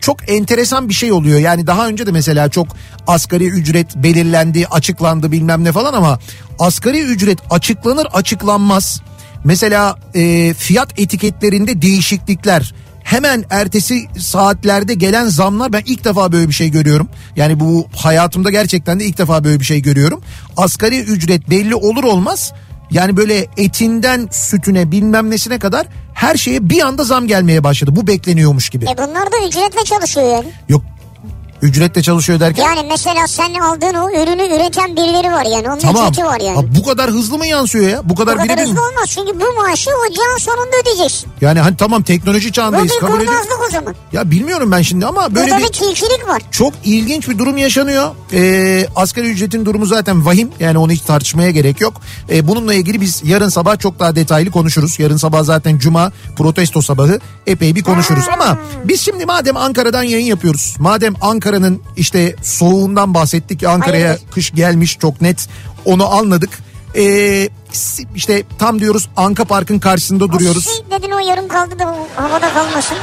çok 0.00 0.30
enteresan 0.30 0.88
bir 0.88 0.94
şey 0.94 1.12
oluyor. 1.12 1.38
Yani 1.38 1.66
daha 1.66 1.88
önce 1.88 2.06
de 2.06 2.10
mesela 2.10 2.48
çok 2.48 2.66
asgari 3.06 3.46
ücret 3.46 3.96
belirlendi, 3.96 4.66
açıklandı 4.66 5.32
bilmem 5.32 5.64
ne 5.64 5.72
falan 5.72 5.92
ama 5.92 6.18
asgari 6.58 7.00
ücret 7.00 7.38
açıklanır 7.50 8.06
açıklanmaz. 8.12 9.02
Mesela 9.44 9.96
e, 10.14 10.54
fiyat 10.54 10.98
etiketlerinde 10.98 11.82
değişiklikler 11.82 12.74
hemen 13.02 13.44
ertesi 13.50 14.06
saatlerde 14.18 14.94
gelen 14.94 15.28
zamlar 15.28 15.72
ben 15.72 15.82
ilk 15.86 16.04
defa 16.04 16.32
böyle 16.32 16.48
bir 16.48 16.54
şey 16.54 16.70
görüyorum. 16.70 17.08
Yani 17.36 17.60
bu 17.60 17.86
hayatımda 17.96 18.50
gerçekten 18.50 19.00
de 19.00 19.04
ilk 19.04 19.18
defa 19.18 19.44
böyle 19.44 19.60
bir 19.60 19.64
şey 19.64 19.82
görüyorum. 19.82 20.20
Asgari 20.56 21.00
ücret 21.00 21.50
belli 21.50 21.74
olur 21.74 22.04
olmaz 22.04 22.52
yani 22.90 23.16
böyle 23.16 23.46
etinden 23.56 24.28
sütüne 24.30 24.90
bilmem 24.90 25.30
nesine 25.30 25.58
kadar 25.58 25.86
her 26.20 26.36
şeye 26.36 26.70
bir 26.70 26.80
anda 26.80 27.04
zam 27.04 27.26
gelmeye 27.26 27.64
başladı. 27.64 27.96
Bu 27.96 28.06
bekleniyormuş 28.06 28.70
gibi. 28.70 28.84
E 28.84 28.98
bunlar 28.98 29.32
da 29.32 29.46
ücretle 29.48 29.84
çalışıyor 29.84 30.26
yani. 30.26 30.48
Yok 30.68 30.82
ücretle 31.62 32.02
çalışıyor 32.02 32.40
derken 32.40 32.62
Yani 32.62 32.86
mesela 32.90 33.26
sen 33.26 33.54
aldığın 33.54 33.94
o 33.94 34.10
ürünü 34.10 34.56
üreten 34.56 34.96
birileri 34.96 35.32
var 35.32 35.44
yani. 35.54 35.68
Onun 35.70 35.78
tamam. 35.78 36.08
ücreti 36.08 36.24
var 36.26 36.40
yani. 36.40 36.56
Ha, 36.56 36.62
bu 36.78 36.84
kadar 36.84 37.10
hızlı 37.10 37.38
mı 37.38 37.46
yansıyor 37.46 37.88
ya? 37.88 38.00
Bu 38.08 38.14
kadar, 38.14 38.34
Bu 38.38 38.42
kadar 38.42 38.56
bir- 38.56 38.62
hızlı 38.62 38.80
olmaz 38.80 39.04
çünkü 39.08 39.40
bu 39.40 39.62
maaşı 39.62 39.90
ocağın 40.10 40.38
sonunda 40.38 40.76
ödeyeceksin. 40.82 41.28
Yani 41.40 41.60
hani 41.60 41.76
tamam 41.76 42.02
teknoloji 42.02 42.48
Bu 42.48 42.52
çağındayız 42.52 42.92
bir 42.94 43.00
kabul 43.00 43.20
ediyorum. 43.20 43.26
kurnazlık 43.42 43.68
o 43.68 43.70
zaman. 43.72 43.94
Ya 44.12 44.30
bilmiyorum 44.30 44.70
ben 44.72 44.82
şimdi 44.82 45.06
ama 45.06 45.34
böyle 45.34 45.50
Burada 45.50 45.58
bir 45.58 45.64
bir 45.64 45.72
tilkilik 45.72 46.28
var. 46.28 46.42
Çok 46.50 46.72
ilginç 46.84 47.28
bir 47.28 47.38
durum 47.38 47.56
yaşanıyor. 47.58 48.10
Ee, 48.32 48.86
asgari 48.96 49.30
ücretin 49.30 49.66
durumu 49.66 49.86
zaten 49.86 50.26
vahim. 50.26 50.50
Yani 50.60 50.78
onu 50.78 50.92
hiç 50.92 51.00
tartışmaya 51.00 51.50
gerek 51.50 51.80
yok. 51.80 52.00
Ee, 52.30 52.48
bununla 52.48 52.74
ilgili 52.74 53.00
biz 53.00 53.20
yarın 53.24 53.48
sabah 53.48 53.78
çok 53.78 53.98
daha 53.98 54.16
detaylı 54.16 54.50
konuşuruz. 54.50 54.98
Yarın 54.98 55.16
sabah 55.16 55.44
zaten 55.44 55.78
cuma 55.78 56.12
protesto 56.36 56.82
sabahı 56.82 57.20
epey 57.46 57.74
bir 57.74 57.82
konuşuruz. 57.82 58.24
Ama 58.32 58.58
biz 58.84 59.00
şimdi 59.00 59.26
madem 59.26 59.56
Ankara'dan 59.56 60.02
yayın 60.02 60.26
yapıyoruz. 60.26 60.74
Madem 60.78 61.14
Ankara 61.20 61.49
Ankara'nın 61.50 61.82
işte 61.96 62.36
soğuğundan 62.42 63.14
bahsettik. 63.14 63.64
Ankara'ya 63.64 64.18
kış 64.30 64.50
gelmiş 64.50 64.98
çok 65.00 65.20
net. 65.20 65.48
Onu 65.84 66.12
anladık. 66.14 66.50
Ee, 66.96 67.48
işte 68.14 68.42
tam 68.58 68.80
diyoruz 68.80 69.08
Anka 69.16 69.44
Park'ın 69.44 69.78
karşısında 69.78 70.32
duruyoruz. 70.32 70.68
O 70.68 70.70
si 70.70 70.90
dedin 70.90 71.10
o 71.10 71.18
yarım 71.18 71.48
kaldı 71.48 71.78
da 71.78 71.96
havada 72.16 72.52
kalmasın. 72.54 72.96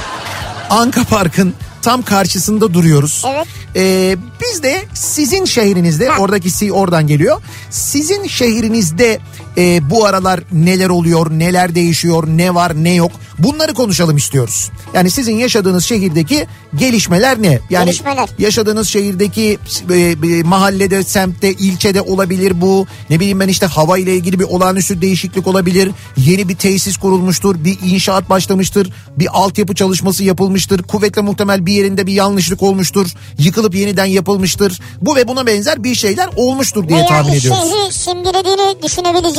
Anka 0.69 1.03
Park'ın 1.03 1.53
tam 1.81 2.01
karşısında 2.01 2.73
duruyoruz. 2.73 3.23
Evet. 3.27 3.47
Ee, 3.75 4.15
biz 4.41 4.63
de 4.63 4.83
sizin 4.93 5.45
şehrinizde 5.45 6.07
Ha. 6.07 6.17
oradaki 6.21 6.49
si 6.49 6.71
oradan 6.73 7.07
geliyor. 7.07 7.41
Sizin 7.69 8.27
şehrinizde 8.27 9.19
e, 9.57 9.89
bu 9.89 10.05
aralar 10.05 10.39
neler 10.51 10.89
oluyor, 10.89 11.31
neler 11.31 11.75
değişiyor, 11.75 12.27
ne 12.27 12.55
var, 12.55 12.83
ne 12.83 12.93
yok 12.93 13.11
bunları 13.39 13.73
konuşalım 13.73 14.17
istiyoruz. 14.17 14.71
Yani 14.93 15.11
sizin 15.11 15.35
yaşadığınız 15.37 15.85
şehirdeki 15.85 16.47
gelişmeler 16.75 17.41
ne? 17.41 17.59
Yani 17.69 17.85
Gelişmeler. 17.85 18.29
yaşadığınız 18.39 18.87
şehirdeki 18.87 19.59
e, 19.91 19.95
e, 19.99 20.43
mahallede, 20.43 21.03
semtte, 21.03 21.51
ilçede 21.53 22.01
olabilir 22.01 22.61
bu. 22.61 22.87
Ne 23.09 23.19
bileyim 23.19 23.39
ben 23.39 23.47
işte 23.47 23.65
hava 23.65 23.97
ile 23.97 24.15
ilgili 24.15 24.39
bir 24.39 24.43
olağanüstü 24.43 25.01
değişiklik 25.01 25.47
olabilir. 25.47 25.91
Yeni 26.17 26.49
bir 26.49 26.55
tesis 26.55 26.97
kurulmuştur, 26.97 27.63
bir 27.63 27.77
inşaat 27.85 28.29
başlamıştır, 28.29 28.91
bir 29.17 29.27
altyapı 29.33 29.75
çalışması 29.75 30.23
yapılmıştır. 30.23 30.83
Kuvvetle 30.83 31.21
muhtemel 31.21 31.65
bir 31.65 31.73
yerinde 31.73 32.07
bir 32.07 32.13
yanlışlık 32.13 32.63
olmuştur. 32.63 33.07
Yıkılıp 33.39 33.75
yeniden 33.75 34.05
yapılmıştır. 34.05 34.81
Bu 35.01 35.15
ve 35.15 35.27
buna 35.27 35.47
benzer 35.47 35.83
bir 35.83 35.95
şeyler 35.95 36.29
olmuştur 36.35 36.87
diye 36.87 36.99
Veya 36.99 37.07
tahmin 37.07 37.33
ediyoruz. 37.33 37.61
şehri 37.63 37.93
simgelediğini 37.93 38.81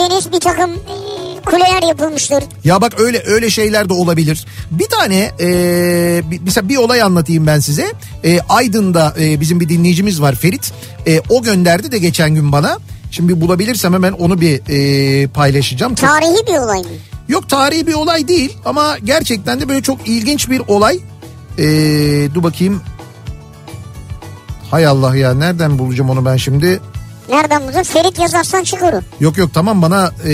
düşünebileceğiniz 0.09 0.33
bir 0.33 0.41
takım 0.41 0.71
e, 0.71 1.41
kuleler 1.45 1.89
yapılmıştır. 1.89 2.45
Ya 2.65 2.81
bak 2.81 3.01
öyle 3.01 3.23
öyle 3.27 3.51
şeyler 3.51 3.89
de 3.89 3.93
olabilir. 3.93 4.47
Bir 4.71 4.87
tane 4.87 5.33
e, 5.41 6.23
mesela 6.45 6.69
bir 6.69 6.77
olay 6.77 7.03
anlatayım 7.03 7.47
ben 7.47 7.59
size. 7.61 7.93
E, 8.25 8.41
Aydın'da 8.49 9.15
e, 9.21 9.41
bizim 9.41 9.61
bir 9.61 9.69
dinleyicimiz 9.69 10.23
var 10.23 10.35
Ferit. 10.35 10.73
E, 11.07 11.21
o 11.29 11.43
gönderdi 11.43 11.93
de 11.93 11.99
geçen 11.99 12.35
gün 12.35 12.53
bana. 12.53 12.79
Şimdi 13.11 13.41
bulabilirsem 13.41 13.93
hemen 13.95 14.13
onu 14.13 14.41
bir 14.41 14.61
e, 14.69 15.27
paylaşacağım. 15.27 15.95
Tarihi 15.95 16.47
bir 16.47 16.59
olay 16.59 16.79
mı? 16.79 16.87
Yok 17.29 17.49
tarihi 17.49 17.87
bir 17.87 17.95
olay 17.95 18.29
değil 18.29 18.57
ama 18.65 18.99
gerçekten 19.05 19.61
de 19.61 19.69
böyle 19.69 19.83
çok 19.83 20.09
ilginç 20.09 20.51
bir 20.51 20.63
olay. 20.69 21.01
E, 21.59 21.65
dur 22.35 22.43
bakayım. 22.43 22.81
Hay 24.71 24.87
Allah 24.87 25.17
ya 25.17 25.35
nereden 25.35 25.79
bulacağım 25.79 26.11
onu 26.11 26.25
ben 26.25 26.37
şimdi? 26.37 26.81
Nereden 27.29 27.63
buldun? 27.69 27.83
Ferit 27.83 28.19
yazarsan 28.19 28.65
çıkar 28.65 28.93
o. 28.93 29.01
Yok 29.21 29.39
yok 29.39 29.51
tamam 29.55 29.83
bana 29.83 30.11
e, 30.29 30.33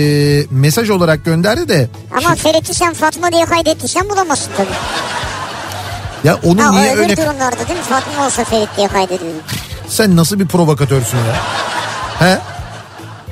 mesaj 0.51 0.89
olarak 0.89 1.25
gönderdi 1.25 1.67
de. 1.69 1.89
Ama 2.17 2.35
Ferit'i 2.35 2.73
sen 2.73 2.93
Fatma 2.93 3.31
diye 3.31 3.45
kaydettiysen 3.45 4.09
bulamazsın 4.09 4.51
tabii. 4.57 4.67
Ya 6.23 6.39
onu 6.43 6.63
Ha, 6.63 6.71
niye 6.71 6.93
öbür 6.93 7.01
öyle... 7.01 7.17
durumlarda 7.17 7.67
değil 7.67 7.79
mi? 7.79 7.85
Fatma 7.89 8.25
olsa 8.25 8.43
Ferit 8.43 8.69
diye 8.77 8.87
kaydediyorum. 8.87 9.39
Sen 9.87 10.15
nasıl 10.15 10.39
bir 10.39 10.47
provokatörsün 10.47 11.17
ya? 11.17 11.35
He? 12.19 12.37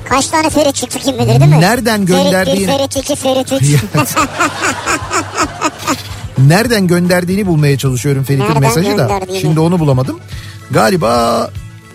Kaç 0.08 0.26
tane 0.26 0.50
Ferit 0.50 0.74
çıktı 0.74 0.98
kim 0.98 1.14
bilir 1.18 1.28
değil 1.40 1.50
mi? 1.50 1.60
Nereden 1.60 2.06
gönderdiğin- 2.06 2.66
Ferit 2.66 2.96
1, 2.96 3.02
Ferit 3.16 3.52
2, 3.52 3.52
Ferit 3.52 3.52
3. 3.52 3.62
Nereden 6.38 6.86
gönderdiğini 6.86 7.46
bulmaya 7.46 7.78
çalışıyorum 7.78 8.24
Ferit'in 8.24 8.60
mesajı 8.60 8.88
da. 8.90 8.92
gönderdiğini? 8.92 9.40
Şimdi 9.40 9.60
onu 9.60 9.78
bulamadım. 9.78 10.20
Galiba 10.70 11.50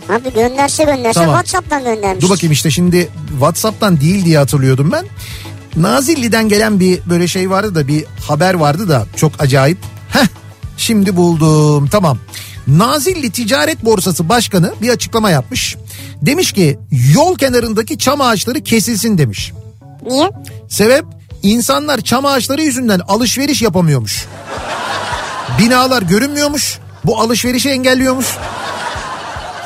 Abi 0.10 0.34
gönderse 0.34 0.84
gönderse 0.84 1.20
Tamam. 1.20 1.36
Whatsapp'tan 1.36 1.84
göndermiş. 1.84 2.24
dur 2.26 2.30
bakayım 2.30 2.52
işte 2.52 2.72
şimdi 2.72 3.10
WhatsApp'tan 3.32 4.02
değil 4.02 4.26
diye 4.26 4.38
hatırlıyordum 4.38 4.92
ben. 4.92 5.06
Nazilli'den 5.76 6.50
gelen 6.50 6.80
bir 6.80 7.00
böyle 7.10 7.28
şey 7.28 7.50
vardı 7.50 7.76
da 7.76 7.88
bir 7.88 8.06
haber 8.28 8.54
vardı 8.54 8.90
da 8.90 9.06
çok 9.16 9.32
acayip. 9.40 9.78
Heh 10.10 10.26
şimdi 10.78 11.16
buldum 11.16 11.88
tamam. 11.88 12.18
Nazilli 12.68 13.32
Ticaret 13.32 13.86
Borsası 13.86 14.30
Başkanı 14.30 14.74
bir 14.82 14.90
açıklama 14.90 15.30
yapmış. 15.30 15.76
Demiş 16.22 16.52
ki 16.52 16.80
yol 17.14 17.36
kenarındaki 17.38 17.98
çam 17.98 18.22
ağaçları 18.22 18.62
kesilsin 18.64 19.18
demiş. 19.18 19.54
Niye? 20.06 20.30
Sebep 20.70 21.06
insanlar 21.44 22.02
çam 22.02 22.26
ağaçları 22.26 22.62
yüzünden 22.62 23.00
alışveriş 23.08 23.62
yapamıyormuş. 23.62 24.26
Binalar 25.60 26.02
görünmüyormuş. 26.02 26.80
Bu 27.06 27.20
alışverişi 27.22 27.70
engelliyormuş. 27.70 28.28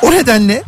O 0.04 0.10
nedenle 0.10 0.62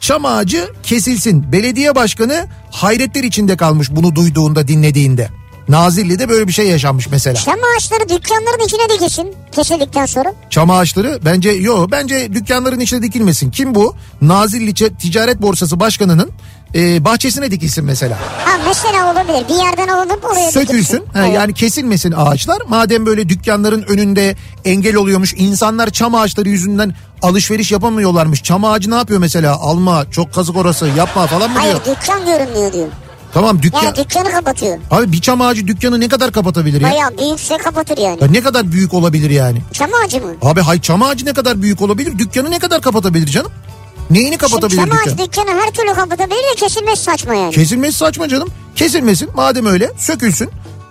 çam 0.00 0.24
ağacı 0.24 0.68
kesilsin. 0.82 1.52
Belediye 1.52 1.94
başkanı 1.94 2.46
hayretler 2.70 3.24
içinde 3.24 3.56
kalmış 3.56 3.88
bunu 3.90 4.14
duyduğunda 4.14 4.68
dinlediğinde. 4.68 5.28
Nazilli'de 5.68 6.28
böyle 6.28 6.48
bir 6.48 6.52
şey 6.52 6.66
yaşanmış 6.68 7.08
mesela. 7.08 7.34
Çam 7.36 7.54
ağaçları 7.76 8.08
dükkanların 8.08 8.64
içine 8.66 8.88
de 8.88 8.96
kesin. 9.04 9.34
Kesildikten 9.52 10.06
sonra. 10.06 10.34
Çam 10.50 10.70
ağaçları 10.70 11.18
bence 11.24 11.50
yo 11.50 11.86
bence 11.90 12.32
dükkanların 12.32 12.80
içine 12.80 13.02
dikilmesin. 13.02 13.50
Kim 13.50 13.74
bu? 13.74 13.94
Nazilli 14.22 14.74
Ticaret 14.74 15.42
Borsası 15.42 15.80
Başkanı'nın 15.80 16.30
e, 16.74 17.04
bahçesine 17.04 17.50
dikilsin 17.50 17.84
mesela. 17.84 18.18
Ha 18.44 18.50
mesela 18.66 19.12
olabilir. 19.12 19.48
Bir 19.48 19.64
yerden 19.64 19.88
alınıp 19.88 20.24
oraya 20.24 20.50
sökülsün. 20.50 20.74
dikilsin. 20.74 21.04
Ha, 21.12 21.24
Evet. 21.24 21.34
Yani 21.34 21.54
kesilmesin 21.54 22.12
ağaçlar. 22.16 22.58
Madem 22.68 23.06
böyle 23.06 23.28
dükkanların 23.28 23.82
önünde 23.82 24.36
engel 24.64 24.96
oluyormuş. 24.96 25.34
insanlar 25.36 25.90
çam 25.90 26.14
ağaçları 26.14 26.48
yüzünden 26.48 26.94
alışveriş 27.22 27.72
yapamıyorlarmış. 27.72 28.42
Çam 28.42 28.64
ağacı 28.64 28.90
ne 28.90 28.94
yapıyor 28.94 29.20
mesela? 29.20 29.52
Alma, 29.56 30.10
çok 30.10 30.34
kazık 30.34 30.56
orası, 30.56 30.86
yapma 30.86 31.26
falan 31.26 31.50
mı 31.50 31.58
Hayır 31.58 31.84
diyor? 31.84 31.96
dükkan 31.96 32.26
görünmüyor 32.26 32.72
diyor. 32.72 32.88
Tamam 33.34 33.62
dükkan. 33.62 33.82
Yani 33.82 33.96
dükkanı 33.96 34.30
kapatıyor. 34.32 34.78
Abi 34.90 35.12
bir 35.12 35.20
çam 35.20 35.40
ağacı 35.40 35.66
dükkanı 35.66 36.00
ne 36.00 36.08
kadar 36.08 36.32
kapatabilir 36.32 36.80
ya? 36.80 36.90
Bayağı 36.90 37.18
büyükse 37.18 37.56
kapatır 37.58 37.98
yani. 37.98 38.18
Ya 38.20 38.28
ne 38.28 38.40
kadar 38.40 38.72
büyük 38.72 38.94
olabilir 38.94 39.30
yani? 39.30 39.62
Çam 39.72 39.90
ağacı 40.04 40.20
mı? 40.20 40.34
Abi 40.42 40.60
hay 40.60 40.80
çam 40.80 41.02
ağacı 41.02 41.26
ne 41.26 41.32
kadar 41.32 41.62
büyük 41.62 41.82
olabilir? 41.82 42.18
Dükkanı 42.18 42.50
ne 42.50 42.58
kadar 42.58 42.80
kapatabilir 42.80 43.26
canım? 43.26 43.50
Neyini 44.10 44.26
Şimdi 44.26 44.38
kapatabilir 44.38 44.82
ağacı 44.82 45.10
dükkan? 45.10 45.26
dükkanı 45.26 45.60
her 45.60 45.70
türlü 45.70 45.94
kapatabilir 45.94 46.36
de 46.36 46.54
kesilmesi 46.56 47.02
saçma 47.02 47.34
yani. 47.34 47.54
Kesilmesi 47.54 47.98
saçma 47.98 48.28
canım. 48.28 48.48
Kesilmesin 48.76 49.30
madem 49.34 49.66
öyle 49.66 49.92
sökülsün. 49.98 50.50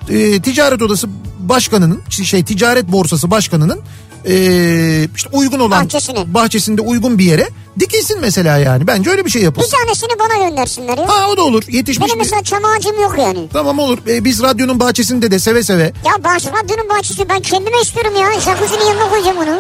Ee, 0.10 0.42
ticaret 0.42 0.82
odası 0.82 1.08
başkanının 1.40 2.02
şey 2.10 2.44
ticaret 2.44 2.92
borsası 2.92 3.32
başkanının 3.32 3.80
ee, 4.28 5.08
işte 5.16 5.30
uygun 5.34 5.60
olan 5.60 5.84
Bahçesine. 5.84 6.34
bahçesinde 6.34 6.82
uygun 6.82 7.20
bir 7.20 7.24
yere 7.26 7.48
dikilsin 7.80 8.18
mesela 8.22 8.58
yani. 8.58 8.88
Bence 8.88 9.10
öyle 9.10 9.26
bir 9.26 9.30
şey 9.30 9.40
Bir 9.42 9.46
yapılsın. 9.46 9.78
tanesini 9.78 10.10
bana 10.20 10.50
göndersinler 10.50 10.98
ya. 10.98 11.08
Ha 11.10 11.28
o 11.34 11.38
da 11.38 11.42
olur. 11.42 11.64
Yetişmiş 11.68 12.08
Benim 12.08 12.20
bir... 12.20 12.24
mesela 12.26 12.44
çam 12.44 12.66
ağacım 12.66 13.02
yok 13.02 13.16
yani. 13.20 13.48
Tamam 13.54 13.80
olur. 13.80 13.98
Ee, 14.08 14.24
biz 14.24 14.42
radyonun 14.42 14.80
bahçesinde 14.80 15.32
de 15.32 15.40
seve 15.40 15.64
seve. 15.64 15.84
Ya 15.84 16.24
baş 16.24 16.46
radyonun 16.46 16.90
bahçesi 16.90 17.30
ben 17.30 17.40
kendime 17.40 17.82
istiyorum 17.82 18.14
ya. 18.16 18.42
Jacuzzi'nin 18.42 18.86
yanına 18.86 19.10
koyacağım 19.10 19.38
onu. 19.38 19.60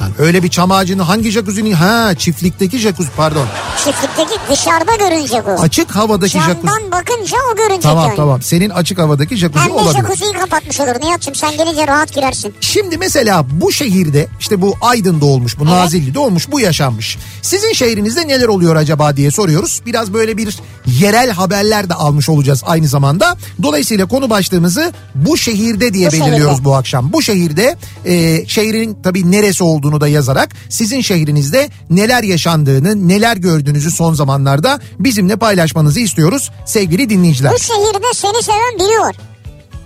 Yani 0.00 0.12
öyle 0.18 0.42
bir 0.42 0.48
çam 0.48 0.72
ağacını 0.72 1.02
hangi 1.02 1.30
jacuzzi'nin? 1.30 1.72
Ha 1.72 2.14
çiftlikteki 2.14 2.78
jacuzzi 2.78 3.10
pardon. 3.16 3.46
Çiftlikteki 3.84 4.40
dışarıda 4.50 4.96
görünecek 4.96 5.48
o. 5.48 5.62
Açık 5.62 5.90
havadaki 5.96 6.32
jacuzzi. 6.32 6.66
Camdan 6.66 6.90
bakınca 6.90 7.36
o 7.52 7.56
görünecek 7.56 7.82
Tamam 7.82 8.06
yani. 8.06 8.16
tamam. 8.16 8.42
Senin 8.42 8.70
açık 8.70 8.98
havadaki 8.98 9.36
jacuzzi 9.36 9.68
de 9.68 9.72
olabilir. 9.72 10.02
jacuzziyi 10.02 10.32
kapatmış 10.32 10.80
olur. 10.80 10.94
Nihat'cığım 11.02 11.34
sen 11.34 11.56
gelince 11.56 11.86
rahat 11.86 12.14
girersin. 12.14 12.54
Şimdi 12.60 12.98
mesela 12.98 13.44
bu 13.50 13.72
şehirde 13.72 14.28
işte 14.40 14.62
bu 14.62 14.74
Aydın'da 14.80 15.24
olmuş 15.24 15.58
bu 15.58 15.66
Nazilli'de 15.66 16.18
olmuş 16.18 16.50
bu 16.50 16.60
yaşanmış. 16.60 17.18
Sizin 17.42 17.72
şehrinizde 17.72 18.28
neler 18.28 18.48
oluyor 18.48 18.76
acaba 18.76 19.16
diye 19.16 19.30
soruyoruz. 19.30 19.82
Biraz 19.86 20.12
böyle 20.12 20.36
bir 20.36 20.58
yerel 21.00 21.30
haberler 21.30 21.88
de 21.90 21.94
almış 21.94 22.28
olacağız 22.28 22.62
aynı 22.66 22.88
zamanda. 22.88 23.36
Dolayısıyla 23.62 24.06
konu 24.06 24.30
başlığımızı 24.30 24.92
bu 25.14 25.36
şehirde 25.36 25.94
diye 25.94 26.08
Bu 26.08 26.12
belirliyoruz 26.12 26.46
şehirde. 26.52 26.64
bu 26.64 26.74
akşam. 26.74 27.12
Bu 27.12 27.22
şehirde 27.22 27.76
e, 28.04 28.46
şehrin 28.46 28.98
tabii 29.02 29.30
neresi 29.30 29.64
olduğunu 29.64 30.00
da 30.00 30.08
yazarak 30.08 30.50
sizin 30.68 31.00
şehrinizde 31.00 31.68
neler 31.90 32.22
yaşandığını 32.22 33.08
neler 33.08 33.36
gördüğünüzü 33.36 33.90
son 33.90 34.14
zamanlarda 34.14 34.80
bizimle 34.98 35.36
paylaşmanızı 35.36 36.00
istiyoruz 36.00 36.50
sevgili 36.66 37.10
dinleyiciler. 37.10 37.52
Bu 37.52 37.58
şehirde 37.58 38.06
seni 38.14 38.42
seven 38.42 38.78
biri 38.78 39.00
var. 39.00 39.16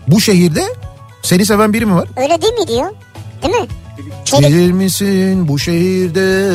Bu 0.08 0.20
şehirde 0.20 0.64
seni 1.22 1.46
seven 1.46 1.72
biri 1.72 1.86
mi 1.86 1.94
var? 1.94 2.08
Öyle 2.16 2.42
değil 2.42 2.52
mi 2.54 2.68
diyor? 2.68 2.90
Değil 3.42 3.54
mi? 3.54 3.66
Çelik. 4.24 4.48
Bilir 4.48 4.72
misin 4.72 5.48
bu 5.48 5.58
şehirde 5.58 6.50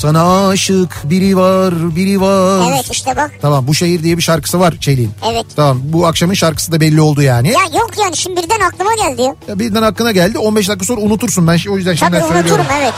sana 0.00 0.48
aşık 0.48 1.00
biri 1.04 1.36
var 1.36 1.96
biri 1.96 2.20
var. 2.20 2.72
Evet 2.74 2.86
işte 2.92 3.16
bak. 3.16 3.30
Tamam 3.42 3.66
bu 3.66 3.74
şehir 3.74 4.02
diye 4.02 4.16
bir 4.16 4.22
şarkısı 4.22 4.60
var 4.60 4.74
Çelik'in. 4.80 5.12
Evet. 5.32 5.46
Tamam 5.56 5.80
bu 5.84 6.06
akşamın 6.06 6.34
şarkısı 6.34 6.72
da 6.72 6.80
belli 6.80 7.00
oldu 7.00 7.22
yani. 7.22 7.48
Ya 7.48 7.80
yok 7.80 7.90
yani 8.02 8.16
şimdi 8.16 8.42
birden 8.42 8.60
aklıma 8.60 8.94
geldi 8.94 9.22
ya. 9.22 9.58
Birden 9.58 9.82
aklına 9.82 10.12
geldi 10.12 10.38
15 10.38 10.68
dakika 10.68 10.84
sonra 10.86 11.00
unutursun 11.00 11.46
ben 11.46 11.58
o 11.70 11.76
yüzden 11.76 11.90
Tabii 11.90 11.98
şimdiden 11.98 12.20
söylüyorum. 12.20 12.50
unuturum 12.50 12.66
evet. 12.80 12.94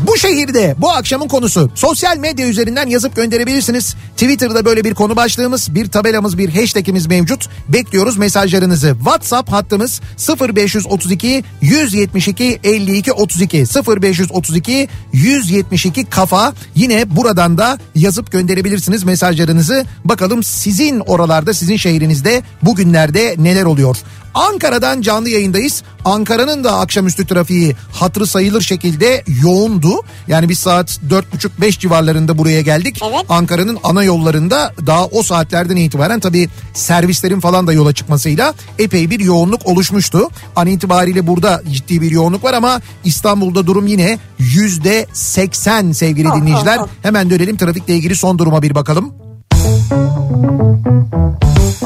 Bu 0.00 0.16
şehirde 0.16 0.74
bu 0.78 0.90
akşamın 0.90 1.28
konusu 1.28 1.70
sosyal 1.74 2.16
medya 2.16 2.46
üzerinden 2.46 2.86
yazıp 2.86 3.16
gönderebilirsiniz. 3.16 3.96
Twitter'da 4.16 4.64
böyle 4.64 4.84
bir 4.84 4.94
konu 4.94 5.16
başlığımız, 5.16 5.74
bir 5.74 5.86
tabelamız, 5.88 6.38
bir 6.38 6.60
hashtagimiz 6.60 7.06
mevcut. 7.06 7.48
Bekliyoruz 7.68 8.16
mesajlarınızı. 8.16 8.94
WhatsApp 8.98 9.52
hattımız 9.52 10.00
0532 10.40 11.44
172 11.60 12.60
52 12.64 13.12
32 13.12 13.64
0532 14.02 14.88
172 15.12 16.04
kafa. 16.04 16.52
Yine 16.74 17.16
buradan 17.16 17.58
da 17.58 17.78
yazıp 17.94 18.32
gönderebilirsiniz 18.32 19.04
mesajlarınızı. 19.04 19.84
Bakalım 20.04 20.42
sizin 20.42 21.00
oralarda, 21.00 21.54
sizin 21.54 21.76
şehrinizde 21.76 22.42
bugünlerde 22.62 23.34
neler 23.38 23.64
oluyor? 23.64 23.96
Ankara'dan 24.36 25.00
canlı 25.02 25.28
yayındayız. 25.28 25.82
Ankara'nın 26.04 26.64
da 26.64 26.78
akşamüstü 26.78 27.26
trafiği 27.26 27.76
hatırı 27.92 28.26
sayılır 28.26 28.60
şekilde 28.62 29.24
yoğundu. 29.42 30.02
Yani 30.28 30.48
biz 30.48 30.58
saat 30.58 30.98
4.30-5 31.10 31.78
civarlarında 31.78 32.38
buraya 32.38 32.60
geldik. 32.60 33.00
Evet. 33.10 33.24
Ankara'nın 33.28 33.78
ana 33.84 34.02
yollarında 34.04 34.72
daha 34.86 35.06
o 35.06 35.22
saatlerden 35.22 35.76
itibaren 35.76 36.20
tabii 36.20 36.48
servislerin 36.74 37.40
falan 37.40 37.66
da 37.66 37.72
yola 37.72 37.92
çıkmasıyla 37.92 38.54
epey 38.78 39.10
bir 39.10 39.20
yoğunluk 39.20 39.66
oluşmuştu. 39.66 40.28
An 40.56 40.66
itibariyle 40.66 41.26
burada 41.26 41.62
ciddi 41.72 42.00
bir 42.00 42.10
yoğunluk 42.10 42.44
var 42.44 42.54
ama 42.54 42.80
İstanbul'da 43.04 43.66
durum 43.66 43.86
yine 43.86 44.18
yüzde 44.38 45.06
80 45.12 45.92
sevgili 45.92 46.28
Oh, 46.28 46.36
dinleyiciler. 46.36 46.78
oh, 46.78 46.82
oh. 46.82 46.88
Hemen 47.02 47.30
dönelim 47.30 47.56
trafikle 47.56 47.94
ilgili 47.96 48.16
son 48.16 48.38
duruma 48.38 48.62
bir 48.62 48.74
bakalım. 48.74 49.12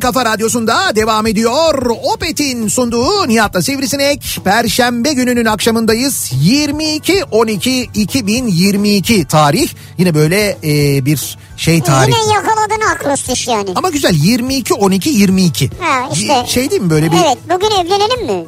en 0.00 0.12
kafa 0.12 0.24
radyosunda 0.24 0.96
devam 0.96 1.26
ediyor. 1.26 1.90
Opet'in 2.14 2.68
sunduğu 2.68 3.28
Nihat'la 3.28 3.62
Sivrisinek. 3.62 4.38
Perşembe 4.44 5.12
gününün 5.12 5.44
akşamındayız. 5.44 6.32
22-12-2022 6.32 9.26
tarih. 9.26 9.70
Yine 9.98 10.14
böyle 10.14 10.56
e, 10.64 11.04
bir 11.04 11.38
şey 11.56 11.82
tarih. 11.82 12.14
Yine 12.22 12.34
yakaladın 12.34 12.80
akrostiş 12.94 13.48
yani. 13.48 13.70
Ama 13.76 13.90
güzel 13.90 14.14
22-12-22. 14.14 15.70
Ha 15.80 16.08
işte. 16.12 16.44
Şey 16.46 16.70
değil 16.70 16.82
mi 16.82 16.90
böyle 16.90 17.12
bir... 17.12 17.16
Evet 17.16 17.38
bugün 17.44 17.70
evlenelim 17.70 18.26
mi? 18.26 18.44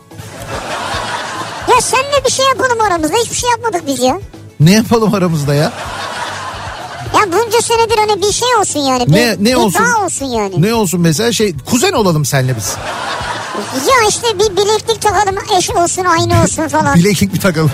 Ya 1.71 1.81
senle 1.81 2.25
bir 2.27 2.31
şey 2.31 2.47
yapalım 2.47 2.81
aramızda 2.81 3.17
hiçbir 3.17 3.37
şey 3.37 3.51
yapmadık 3.51 3.87
biz 3.87 4.01
ya. 4.01 4.21
Ne 4.61 4.73
yapalım 4.73 5.15
aramızda 5.15 5.55
ya? 5.55 5.73
Ya 7.23 7.33
bunca 7.33 7.61
senedir 7.63 7.97
hani 8.09 8.23
bir 8.23 8.33
şey 8.33 8.49
olsun 8.61 8.81
yani. 8.81 9.07
Bir, 9.07 9.13
Ne, 9.13 9.31
ne 9.41 9.45
bir 9.45 9.55
olsun? 9.55 9.85
olsun 10.05 10.27
yani. 10.27 10.63
Ne 10.63 10.75
olsun 10.75 11.01
mesela 11.01 11.33
şey 11.33 11.55
kuzen 11.71 11.93
olalım 11.93 12.25
senle 12.25 12.57
biz. 12.57 12.77
Ya 13.75 14.09
işte 14.09 14.27
bir 14.39 14.57
bileklik 14.57 15.03
takalım 15.03 15.35
eş 15.59 15.71
olsun 15.71 16.05
aynı 16.05 16.43
olsun 16.43 16.69
falan. 16.69 16.95
Bileklik 16.95 17.33
mi 17.33 17.39
takalım? 17.39 17.71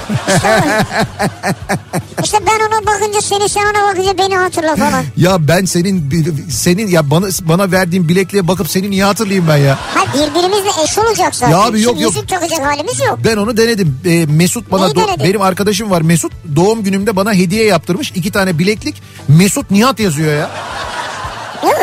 işte 2.25 2.39
ben 2.47 2.61
ona 2.69 2.87
bakınca 2.87 3.21
seni 3.21 3.49
sen 3.49 3.61
ona 3.63 3.91
bakınca 3.93 4.19
beni 4.19 4.37
hatırla 4.37 4.77
falan. 4.77 5.05
ya 5.17 5.49
ben 5.49 5.65
senin 5.65 6.11
senin 6.51 6.89
ya 6.89 7.11
bana 7.11 7.27
bana 7.43 7.71
verdiğin 7.73 8.09
bilekliğe 8.09 8.49
bakıp 8.49 8.71
seni 8.71 8.91
niye 8.91 9.05
hatırlayayım 9.05 9.49
ben 9.49 9.57
ya? 9.57 9.79
Ha 9.95 10.01
birbirimizle 10.15 10.83
eş 10.85 10.99
olacak 10.99 11.35
zaten. 11.35 11.51
Ya 11.53 11.59
abi 11.59 11.81
yok, 11.83 11.91
Şimdi 11.91 12.03
yok. 12.03 12.15
yüzük 12.15 12.29
takacak 12.29 12.61
halimiz 12.67 13.01
yok. 13.01 13.19
Ben 13.25 13.37
onu 13.37 13.57
denedim. 13.57 14.01
Ee, 14.05 14.27
Mesut 14.27 14.71
bana 14.73 14.85
Neyi 14.85 14.95
do- 14.95 15.09
denedin? 15.09 15.25
benim 15.25 15.43
arkadaşım 15.43 15.91
var 15.91 16.01
Mesut 16.03 16.33
doğum 16.57 16.83
günümde 16.83 17.17
bana 17.17 17.33
hediye 17.33 17.65
yaptırmış 17.65 18.13
iki 18.15 18.31
tane 18.33 18.59
bileklik. 18.59 19.03
Mesut 19.29 19.71
Nihat 19.71 20.01
yazıyor 20.01 20.33
ya. 20.39 20.51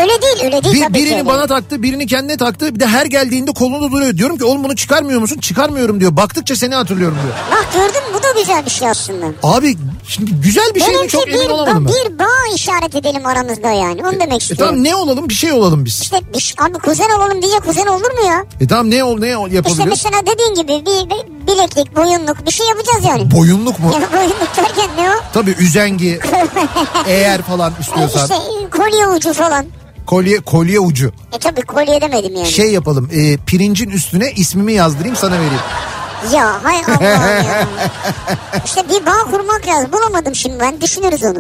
Öyle 0.02 0.22
değil 0.22 0.44
öyle 0.44 0.64
değil 0.64 0.76
Bir, 0.76 0.82
tabii 0.82 0.94
birini 0.94 1.20
ki. 1.22 1.26
bana 1.26 1.48
taktı 1.48 1.84
birini 1.84 2.08
kendine 2.08 2.38
taktı 2.38 2.76
bir 2.76 2.80
de 2.80 2.86
her 2.88 3.06
geldiğinde 3.06 3.52
kolunda 3.52 3.92
duruyor. 3.92 4.18
Diyorum 4.18 4.38
ki 4.38 4.46
oğlum 4.46 4.64
bunu 4.64 4.76
çıkarmıyor 4.76 5.20
musun? 5.22 5.38
Çıkarmıyorum 5.40 6.00
diyor. 6.00 6.18
Baktıkça 6.18 6.56
seni 6.56 6.76
hatırlıyorum 6.76 7.18
diyor. 7.24 7.34
Bak 7.52 7.74
gördün 7.74 8.10
mü 8.12 8.18
bu 8.20 8.24
da 8.24 8.40
güzel 8.42 8.66
bir 8.66 8.70
şey 8.72 8.90
aslında. 8.90 9.26
Abi 9.44 9.78
şimdi 10.08 10.32
güzel 10.32 10.76
bir 10.76 10.80
şey 10.82 10.96
mi 10.98 11.08
çok 11.08 11.28
emin 11.28 11.40
bir, 11.42 11.50
olamadım 11.50 11.86
ben. 11.88 12.12
bir 12.14 12.20
bağ 12.20 12.56
işaret 12.56 12.96
edelim 12.96 13.26
aramızda 13.26 13.72
yani 13.72 14.02
onu 14.08 14.14
demek 14.20 14.34
E 14.34 14.38
istiyorum. 14.38 14.66
tamam 14.68 14.84
ne 14.84 14.96
olalım 14.96 15.30
bir 15.30 15.34
şey 15.34 15.52
olalım 15.52 15.86
biz. 15.86 16.02
İşte 16.02 16.18
bir- 16.34 16.56
abi 16.60 16.74
kuzen 16.74 17.10
olalım 17.18 17.42
diye 17.42 17.60
kuzen 17.60 17.86
olur 17.86 18.12
mu 18.12 18.26
ya? 18.28 18.46
E 18.62 18.68
tamam 18.68 18.90
ne 18.92 19.04
ol 19.04 19.20
ne 19.20 19.38
ol 19.38 19.46
İşte 19.46 19.56
yapabiliriz? 19.56 19.88
mesela 19.90 20.22
dediğin 20.22 20.56
gibi 20.56 20.86
bir, 20.86 21.10
bir 21.10 21.48
bileklik, 21.48 21.96
boyunluk 21.96 22.46
bir 22.46 22.52
şey 22.52 22.68
yapacağız 22.68 23.06
yani. 23.08 23.32
Boyunluk 23.32 23.80
mu? 23.80 23.92
Ya 23.94 24.10
boyunluk 24.18 24.58
derken 24.58 24.90
ne 24.98 25.10
o? 25.10 25.14
Tabii 25.34 25.52
üzengi 25.52 26.20
eğer 27.08 27.42
falan 27.42 27.74
istiyorsan. 27.82 28.22
işte 28.22 28.36
kolye 28.78 29.08
ucu 29.08 29.34
falan. 29.34 29.66
Kolye 30.06 30.40
kolye 30.40 30.80
ucu. 30.80 31.12
E 31.34 31.40
tabii 31.40 31.62
kolye 31.62 32.02
demedim 32.02 32.36
yani. 32.36 32.48
Şey 32.52 32.72
yapalım 32.72 33.10
e, 33.14 33.38
pirincin 33.38 33.90
üstüne 33.90 34.32
ismimi 34.32 34.74
yazdırayım 34.74 35.16
sana 35.16 35.36
vereyim. 35.36 35.62
Ya 36.34 36.64
hay 36.64 36.78
Allah 36.78 37.04
ya. 37.04 37.68
İşte 38.66 38.82
bir 38.90 39.06
bağ 39.06 39.32
kurmak 39.32 39.68
lazım. 39.68 39.92
Bulamadım 39.92 40.36
şimdi 40.36 40.60
ben. 40.60 40.82
Düşünürüz 40.82 41.24
onu. 41.24 41.40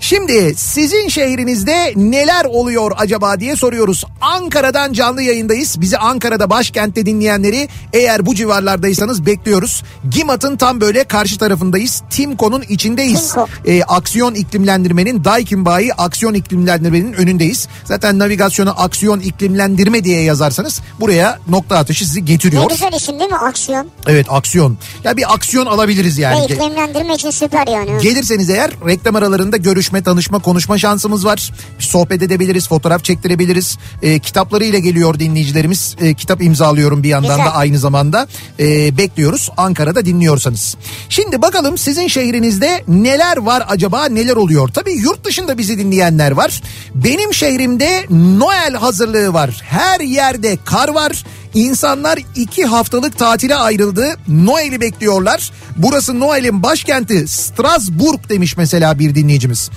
Şimdi 0.00 0.54
sizin 0.56 1.08
şehrinizde 1.08 1.92
neler 1.96 2.44
oluyor 2.44 2.92
acaba 2.98 3.40
diye 3.40 3.56
soruyoruz. 3.56 4.04
Ankara'dan 4.20 4.92
canlı 4.92 5.22
yayındayız. 5.22 5.80
Bizi 5.80 5.98
Ankara'da 5.98 6.50
başkentte 6.50 7.06
dinleyenleri 7.06 7.68
eğer 7.92 8.26
bu 8.26 8.34
civarlardaysanız 8.34 9.26
bekliyoruz. 9.26 9.82
GİMAT'ın 10.10 10.56
tam 10.56 10.80
böyle 10.80 11.04
karşı 11.04 11.38
tarafındayız. 11.38 12.02
Timko'nun 12.10 12.62
içindeyiz. 12.68 13.26
Timko. 13.32 13.46
Ee, 13.66 13.82
aksiyon 13.82 14.34
iklimlendirmenin 14.34 15.24
Daikin 15.24 15.64
Bayi 15.64 15.94
aksiyon 15.94 16.34
iklimlendirmenin 16.34 17.12
önündeyiz. 17.12 17.68
Zaten 17.84 18.18
navigasyona 18.18 18.70
aksiyon 18.70 19.20
iklimlendirme 19.20 20.04
diye 20.04 20.22
yazarsanız 20.22 20.80
buraya 21.00 21.38
nokta 21.48 21.76
atışı 21.76 22.06
sizi 22.06 22.20
Ne 22.20 22.24
getiriyor. 22.24 22.70
güzel 22.70 22.92
isim 22.92 23.18
değil 23.18 23.30
mi? 23.30 23.36
Aksiyon. 23.36 23.86
Evet 24.06 24.26
aksiyon. 24.30 24.78
Ya 25.04 25.16
bir 25.16 25.34
aksiyon 25.34 25.66
alabiliriz 25.66 26.18
yani. 26.18 26.40
Ve 26.40 26.54
iklimlendirme 26.54 27.14
için 27.14 27.30
süper 27.30 27.66
yani. 27.66 28.02
Gelirseniz 28.02 28.50
eğer 28.50 28.70
reklam 28.86 29.16
aralarında 29.16 29.56
görüşme, 29.88 30.02
tanışma, 30.02 30.38
konuşma 30.38 30.78
şansımız 30.78 31.24
var. 31.24 31.52
Bir 31.78 31.84
sohbet 31.84 32.22
edebiliriz, 32.22 32.68
fotoğraf 32.68 33.04
çektirebiliriz. 33.04 33.78
E, 34.02 34.18
kitaplarıyla 34.18 34.78
geliyor 34.78 35.18
dinleyicilerimiz. 35.18 35.96
E, 36.00 36.14
kitap 36.14 36.42
imzalıyorum 36.42 37.02
bir 37.02 37.08
yandan 37.08 37.36
Güzel. 37.36 37.46
da 37.46 37.54
aynı 37.54 37.78
zamanda. 37.78 38.28
E, 38.58 38.96
bekliyoruz 38.96 39.50
Ankara'da 39.56 40.04
dinliyorsanız. 40.04 40.76
Şimdi 41.08 41.42
bakalım 41.42 41.78
sizin 41.78 42.08
şehrinizde 42.08 42.84
neler 42.88 43.36
var 43.36 43.64
acaba, 43.68 44.04
neler 44.04 44.36
oluyor? 44.36 44.68
Tabii 44.68 44.92
yurt 44.92 45.24
dışında 45.24 45.58
bizi 45.58 45.78
dinleyenler 45.78 46.30
var. 46.30 46.62
Benim 46.94 47.34
şehrimde 47.34 48.06
Noel 48.10 48.74
hazırlığı 48.74 49.32
var. 49.32 49.50
Her 49.64 50.00
yerde 50.00 50.58
kar 50.64 50.88
var. 50.88 51.24
İnsanlar 51.54 52.18
iki 52.36 52.64
haftalık 52.64 53.18
tatile 53.18 53.54
ayrıldı. 53.54 54.14
Noel'i 54.28 54.80
bekliyorlar. 54.80 55.50
Burası 55.76 56.20
Noel'in 56.20 56.62
başkenti 56.62 57.28
Strasbourg 57.28 58.28
demiş 58.28 58.56
mesela 58.56 58.98
bir 58.98 59.14
dinleyicimiz. 59.14 59.70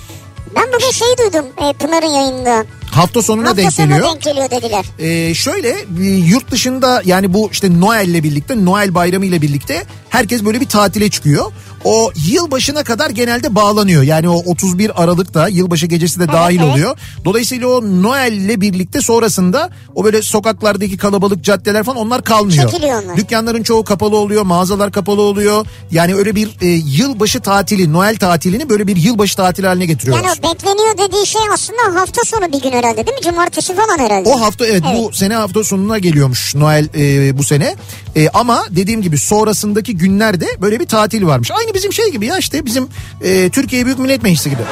Ben 0.56 0.64
bugün 0.68 0.90
şey 0.90 1.08
duydum 1.18 1.46
e, 1.56 1.72
Pınar'ın 1.72 2.06
yayında. 2.06 2.64
Hafta 2.90 3.22
sonuna 3.22 3.48
Hafta 3.48 3.62
denk 3.62 3.72
sonuna 3.72 3.90
geliyor. 3.96 4.08
denk 4.12 4.22
geliyor 4.22 4.50
dediler. 4.50 4.84
Ee, 4.98 5.34
şöyle 5.34 5.68
e, 6.00 6.04
yurt 6.04 6.50
dışında 6.50 7.02
yani 7.04 7.34
bu 7.34 7.48
işte 7.52 7.80
Noel'le 7.80 8.22
birlikte 8.22 8.64
Noel 8.64 8.94
bayramı 8.94 9.26
ile 9.26 9.42
birlikte 9.42 9.84
herkes 10.08 10.44
böyle 10.44 10.60
bir 10.60 10.68
tatile 10.68 11.10
çıkıyor. 11.10 11.52
O 11.84 12.10
yılbaşına 12.26 12.84
kadar 12.84 13.10
genelde 13.10 13.54
bağlanıyor. 13.54 14.02
Yani 14.02 14.28
o 14.28 14.34
31 14.34 15.02
Aralık'ta 15.02 15.48
yılbaşı 15.48 15.86
gecesi 15.86 16.20
de 16.20 16.28
dahil 16.28 16.60
evet. 16.60 16.72
oluyor. 16.72 16.98
Dolayısıyla 17.24 17.68
o 17.68 17.82
Noel'le 17.82 18.60
birlikte 18.60 19.00
sonrasında 19.00 19.70
o 19.94 20.04
böyle 20.04 20.22
sokaklardaki 20.22 20.96
kalabalık 20.96 21.44
caddeler 21.44 21.84
falan 21.84 21.98
onlar 21.98 22.24
kalmıyor. 22.24 22.70
Çekiliyor 22.70 23.02
onlar. 23.02 23.16
Dükkanların 23.16 23.62
çoğu 23.62 23.84
kapalı 23.84 24.16
oluyor, 24.16 24.42
mağazalar 24.42 24.92
kapalı 24.92 25.22
oluyor. 25.22 25.66
Yani 25.90 26.14
öyle 26.14 26.34
bir 26.34 26.56
e, 26.60 26.66
yılbaşı 26.66 27.40
tatili, 27.40 27.92
Noel 27.92 28.16
tatilini 28.16 28.68
böyle 28.68 28.86
bir 28.86 28.96
yılbaşı 28.96 29.36
tatili 29.36 29.66
haline 29.66 29.86
getiriyorlar. 29.86 30.24
Yani 30.24 30.38
o 30.42 30.54
bekleniyor 30.54 30.98
dediği 30.98 31.26
şey 31.26 31.42
aslında 31.54 32.00
hafta 32.00 32.24
sonu 32.24 32.52
bir 32.52 32.62
gün 32.62 32.72
herhalde 32.72 33.06
değil 33.06 33.18
mi? 33.18 33.24
Cumartesi 33.24 33.74
falan 33.74 33.98
herhalde. 33.98 34.28
O 34.28 34.40
hafta 34.40 34.66
evet, 34.66 34.82
bu 34.96 35.12
sene 35.12 35.34
hafta 35.34 35.64
sonuna 35.64 35.98
geliyormuş 35.98 36.54
Noel 36.54 36.88
e, 36.94 37.38
bu 37.38 37.44
sene. 37.44 37.76
E, 38.16 38.28
ama 38.28 38.64
dediğim 38.70 39.02
gibi 39.02 39.18
sonrasındaki 39.18 39.96
günlerde 39.96 40.46
böyle 40.60 40.80
bir 40.80 40.86
tatil 40.86 41.26
varmış. 41.26 41.50
Aynı 41.50 41.71
bizim 41.74 41.92
şey 41.92 42.10
gibi 42.10 42.26
ya 42.26 42.38
işte 42.38 42.66
bizim 42.66 42.88
e, 43.20 43.50
Türkiye 43.50 43.86
Büyük 43.86 43.98
Millet 43.98 44.22
Meclisi 44.22 44.50
gibi. 44.50 44.62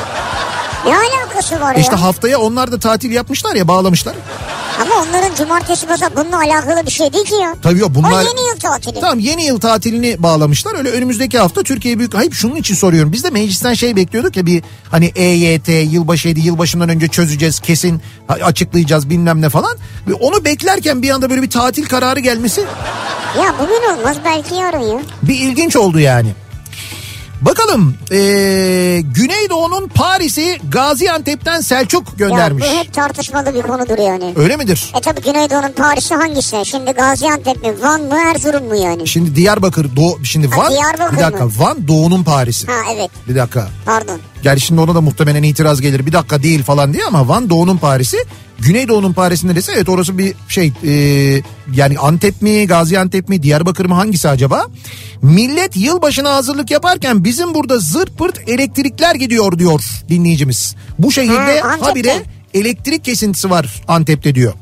Ne 0.87 0.93
alakası 0.97 1.61
var 1.61 1.77
E 1.77 1.81
İşte 1.81 1.95
ya? 1.95 2.03
haftaya 2.03 2.39
onlar 2.39 2.73
da 2.73 2.79
tatil 2.79 3.11
yapmışlar 3.11 3.55
ya 3.55 3.69
bağlamışlar. 3.69 4.15
Ama 4.81 4.95
onların 4.95 5.35
cumartesi 5.35 5.87
pazar 5.87 6.17
bununla 6.17 6.37
alakalı 6.39 6.87
bir 6.87 6.91
şey 6.91 7.13
değil 7.13 7.25
ki 7.25 7.35
ya. 7.35 7.55
Tabii 7.63 7.79
yok 7.79 7.91
bunlar... 7.95 8.11
O 8.13 8.29
yeni 8.29 8.49
yıl 8.49 8.59
tatili. 8.61 9.01
Tamam 9.01 9.19
yeni 9.19 9.45
yıl 9.45 9.61
tatilini 9.61 10.23
bağlamışlar. 10.23 10.79
Öyle 10.79 10.91
önümüzdeki 10.91 11.39
hafta 11.39 11.63
Türkiye 11.63 11.99
Büyük... 11.99 12.15
Hayır 12.15 12.33
şunun 12.33 12.57
için 12.57 12.75
soruyorum. 12.75 13.13
Biz 13.13 13.25
de 13.25 13.31
meclisten 13.31 13.75
şey 13.75 13.97
bekliyorduk 13.97 14.37
ya 14.37 14.47
bir 14.47 14.63
hani 14.91 15.07
EYT 15.15 15.69
yılbaşıydı 15.69 16.41
yılbaşından 16.41 16.89
önce 16.89 17.09
çözeceğiz 17.09 17.61
kesin 17.61 18.03
açıklayacağız 18.29 19.11
bilmem 19.11 19.43
ne 19.43 19.49
falan. 19.49 19.77
Ve 20.09 20.15
onu 20.15 20.45
beklerken 20.45 21.03
bir 21.03 21.11
anda 21.11 21.31
böyle 21.31 21.43
bir 21.43 21.51
tatil 21.51 21.87
kararı 21.87 22.21
gelmesi 22.21 22.61
Ya 23.39 23.55
bugün 23.61 23.99
olmaz 23.99 24.17
belki 24.25 24.55
yarın 24.55 24.79
ya. 24.81 24.99
bir 25.23 25.35
ilginç 25.39 25.77
oldu 25.77 25.99
yani. 26.01 26.29
Bakalım 27.41 27.95
ee, 28.13 29.01
Güneydoğu'nun 29.15 29.89
Paris'i 29.89 30.59
Gaziantep'ten 30.71 31.61
Selçuk 31.61 32.19
göndermiş. 32.19 32.65
Ya 32.65 32.73
bu 32.73 32.77
hep 32.79 32.95
tartışmalı 32.95 33.55
bir 33.55 33.63
konudur 33.63 33.99
yani. 33.99 34.33
Öyle 34.37 34.57
midir? 34.57 34.93
E 34.97 35.01
tabi 35.01 35.21
Güneydoğu'nun 35.21 35.73
Paris'i 35.73 36.15
hangisi? 36.15 36.67
Şimdi 36.67 36.91
Gaziantep 36.93 37.63
mi, 37.65 37.83
Van 37.83 38.01
mı, 38.03 38.15
Erzurum 38.35 38.65
mu 38.65 38.77
yani? 38.77 39.09
Şimdi 39.09 39.37
Diyarbakır 39.37 39.97
Doğu 39.97 40.25
şimdi 40.25 40.49
Ha, 40.49 40.61
Van 40.63 40.71
Diyarbakır 40.73 41.17
bir 41.17 41.23
dakika 41.23 41.45
mı? 41.45 41.53
Van 41.59 41.89
Doğu'nun 41.89 42.23
Paris'i. 42.25 42.67
Ha 42.67 42.73
evet 42.95 43.11
Bir 43.29 43.37
dakika. 43.37 43.69
pardon. 43.87 44.19
Yani 44.45 44.61
şimdi 44.61 44.81
ona 44.81 44.95
da 44.95 45.01
muhtemelen 45.01 45.43
itiraz 45.43 45.81
gelir. 45.81 46.07
Bir 46.07 46.13
dakika 46.13 46.43
değil 46.43 46.63
falan 46.63 46.93
diye 46.93 47.05
ama 47.05 47.29
Van 47.29 47.51
Doğu'nun 47.51 47.77
Paris'i. 47.79 48.19
Güneydoğu'nun 48.61 49.13
Paris'i 49.13 49.49
neresi? 49.49 49.73
Evet 49.73 49.89
orası 49.89 50.19
bir 50.19 50.35
şey 50.49 50.73
e, 50.85 50.93
yani 51.75 51.99
Antep 51.99 52.43
mi 52.43 52.67
Gaziantep 52.67 53.29
mi 53.29 53.43
Diyarbakır 53.43 53.85
mı 53.87 53.95
hangisi 53.95 54.29
acaba? 54.29 54.67
Millet 55.23 55.77
yılbaşına 55.77 56.35
hazırlık 56.35 56.71
yaparken 56.71 57.25
bizim 57.25 57.55
burada 57.55 57.79
zırt 57.79 58.19
pırt 58.19 58.49
elektrikler 58.49 59.15
gidiyor 59.15 59.59
diyor 59.59 59.85
dinleyicimiz. 60.09 60.75
Bu 60.99 61.13
şehirde 61.13 61.61
Ha, 61.61 61.77
habire 61.81 62.23
elektrik 62.55 63.05
kesintisi 63.05 63.51
var 63.51 63.83
Antep'te 63.89 64.35
diyor. 64.35 64.53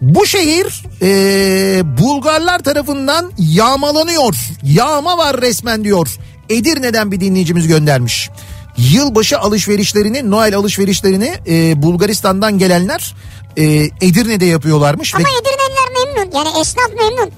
Bu 0.00 0.26
şehir 0.26 0.82
e, 1.02 1.98
Bulgarlar 1.98 2.58
tarafından 2.58 3.32
yağmalanıyor. 3.38 4.36
Yağma 4.62 5.18
var 5.18 5.40
resmen 5.40 5.84
diyor. 5.84 6.08
Edirne'den 6.48 7.12
bir 7.12 7.20
dinleyicimiz 7.20 7.68
göndermiş. 7.68 8.30
Yılbaşı 8.76 9.38
alışverişlerini, 9.38 10.30
Noel 10.30 10.56
alışverişlerini 10.56 11.34
e, 11.48 11.82
Bulgaristan'dan 11.82 12.58
gelenler 12.58 13.14
e, 13.56 13.64
Edirne'de 14.00 14.44
yapıyorlarmış. 14.44 15.14
Ama 15.14 15.24
ve 15.24 15.28
Edirneliler 15.28 16.06
memnun 16.16 16.38
yani 16.38 16.60
esnaf 16.60 16.88
memnun. 16.88 17.30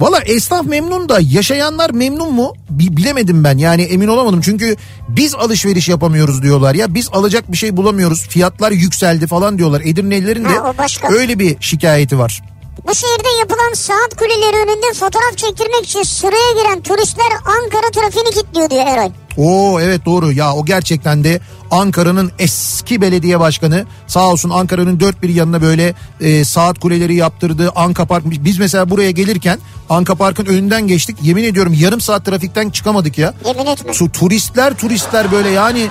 Valla 0.00 0.20
esnaf 0.20 0.66
memnun 0.66 1.08
da 1.08 1.18
yaşayanlar 1.22 1.90
memnun 1.90 2.32
mu 2.34 2.52
Bi- 2.70 2.96
bilemedim 2.96 3.44
ben 3.44 3.58
yani 3.58 3.82
emin 3.82 4.08
olamadım. 4.08 4.40
Çünkü 4.40 4.76
biz 5.08 5.34
alışveriş 5.34 5.88
yapamıyoruz 5.88 6.42
diyorlar 6.42 6.74
ya 6.74 6.94
biz 6.94 7.08
alacak 7.12 7.52
bir 7.52 7.56
şey 7.56 7.76
bulamıyoruz 7.76 8.28
fiyatlar 8.28 8.70
yükseldi 8.72 9.26
falan 9.26 9.58
diyorlar. 9.58 9.80
Edirnelilerin 9.80 10.44
de 10.44 10.48
Ha, 10.48 10.74
öyle 11.10 11.38
bir 11.38 11.56
şikayeti 11.60 12.18
var. 12.18 12.42
Bu 12.88 12.94
şehirde 12.94 13.28
yapılan 13.40 13.72
saat 13.74 14.16
kuleleri 14.16 14.56
önünde 14.56 14.92
fotoğraf 14.94 15.36
çektirmek 15.36 15.84
için 15.84 16.02
sıraya 16.02 16.62
giren 16.62 16.82
turistler 16.82 17.32
Ankara 17.32 17.90
trafiğini 17.92 18.30
kilitliyor 18.30 18.70
diyor 18.70 18.86
Eray. 18.86 19.10
Oo 19.36 19.80
evet 19.80 20.04
doğru 20.04 20.32
ya 20.32 20.54
o 20.54 20.64
gerçekten 20.64 21.24
de 21.24 21.40
Ankara'nın 21.70 22.32
eski 22.38 23.00
belediye 23.00 23.40
başkanı 23.40 23.84
sağ 24.06 24.28
olsun 24.28 24.50
Ankara'nın 24.50 25.00
dört 25.00 25.22
bir 25.22 25.28
yanına 25.28 25.62
böyle 25.62 25.94
e, 26.20 26.44
saat 26.44 26.78
kuleleri 26.78 27.14
yaptırdı. 27.14 27.70
Anka 27.76 28.04
Park 28.04 28.24
biz 28.26 28.58
mesela 28.58 28.90
buraya 28.90 29.10
gelirken 29.10 29.58
Anka 29.90 30.14
Park'ın 30.14 30.46
önünden 30.46 30.86
geçtik 30.86 31.16
yemin 31.22 31.44
ediyorum 31.44 31.74
yarım 31.78 32.00
saat 32.00 32.24
trafikten 32.24 32.70
çıkamadık 32.70 33.18
ya. 33.18 33.34
Yemin 33.46 33.66
etme. 33.66 33.92
Tu, 33.92 34.12
turistler 34.12 34.74
turistler 34.74 35.32
böyle 35.32 35.48
yani 35.48 35.88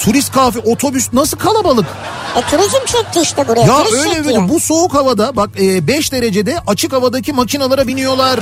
turist 0.00 0.32
kafi 0.32 0.58
otobüs 0.58 1.12
nasıl 1.12 1.38
kalabalık. 1.38 1.86
E 2.36 2.50
turizm 2.50 2.86
çekti 2.86 3.20
işte 3.22 3.48
buraya. 3.48 3.66
Ya 3.66 3.84
turist 3.84 4.06
öyle 4.06 4.32
yani. 4.32 4.48
bu 4.48 4.60
soğuk 4.60 4.94
havada 4.94 5.36
bak 5.36 5.50
5 5.58 6.12
derecede 6.12 6.56
açık 6.66 6.92
havadaki 6.92 7.32
makinalara 7.32 7.86
biniyorlar. 7.88 8.40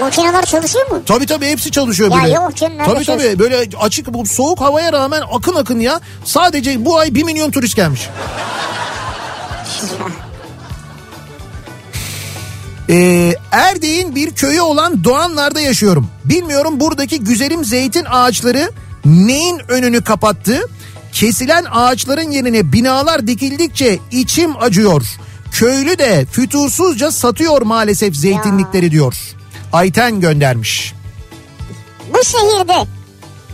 Makineler 0.00 0.46
çalışıyor 0.46 0.90
mu? 0.90 1.02
Tabii 1.06 1.26
tabii 1.26 1.46
hepsi 1.46 1.70
çalışıyor 1.70 2.10
Ya 2.10 2.22
böyle. 2.22 2.34
yok 2.34 2.56
canım, 2.56 2.76
Tabii 2.86 3.04
tabii 3.04 3.38
böyle 3.38 3.68
açık 3.80 4.14
bu 4.14 4.26
soğuk 4.26 4.60
havaya 4.60 4.92
rağmen 4.92 5.22
akın 5.32 5.54
akın 5.54 5.80
ya. 5.80 6.00
Sadece 6.24 6.84
bu 6.84 6.98
ay 6.98 7.14
1 7.14 7.22
milyon 7.22 7.50
turist 7.50 7.76
gelmiş. 7.76 8.08
Ee, 12.92 13.34
Erdek'in 13.52 14.14
bir 14.14 14.30
köyü 14.30 14.60
olan 14.60 15.04
Doğanlar'da 15.04 15.60
yaşıyorum. 15.60 16.06
Bilmiyorum 16.24 16.80
buradaki 16.80 17.20
güzelim 17.20 17.64
zeytin 17.64 18.04
ağaçları 18.10 18.70
neyin 19.04 19.60
önünü 19.68 20.04
kapattı? 20.04 20.60
Kesilen 21.12 21.64
ağaçların 21.70 22.30
yerine 22.30 22.72
binalar 22.72 23.26
dikildikçe 23.26 23.98
içim 24.10 24.62
acıyor. 24.62 25.02
Köylü 25.52 25.98
de 25.98 26.26
fütursuzca 26.32 27.10
satıyor 27.10 27.62
maalesef 27.62 28.16
zeytinlikleri 28.16 28.90
diyor. 28.90 29.14
Ayten 29.72 30.20
göndermiş. 30.20 30.94
Bu 32.14 32.24
şehirde 32.24 32.86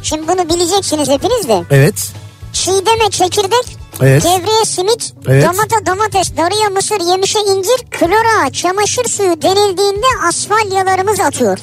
şimdi 0.02 0.28
bunu 0.28 0.48
bileceksiniz 0.48 1.08
hepiniz 1.08 1.48
de. 1.48 1.64
Evet. 1.70 2.12
Çiğdeme 2.52 3.10
çekirdek, 3.10 3.76
Evet. 4.02 4.22
gevreye 4.22 4.64
simit, 4.64 5.12
Evet. 5.28 5.44
domata 5.44 5.86
domates, 5.86 6.36
darıya 6.36 6.68
mısır, 6.70 7.00
yemişe 7.10 7.38
incir, 7.38 7.86
klora, 7.90 8.50
çamaşır 8.52 9.04
suyu 9.08 9.42
denildiğinde 9.42 10.06
asfalyalarımız 10.28 11.20
atıyor. 11.20 11.58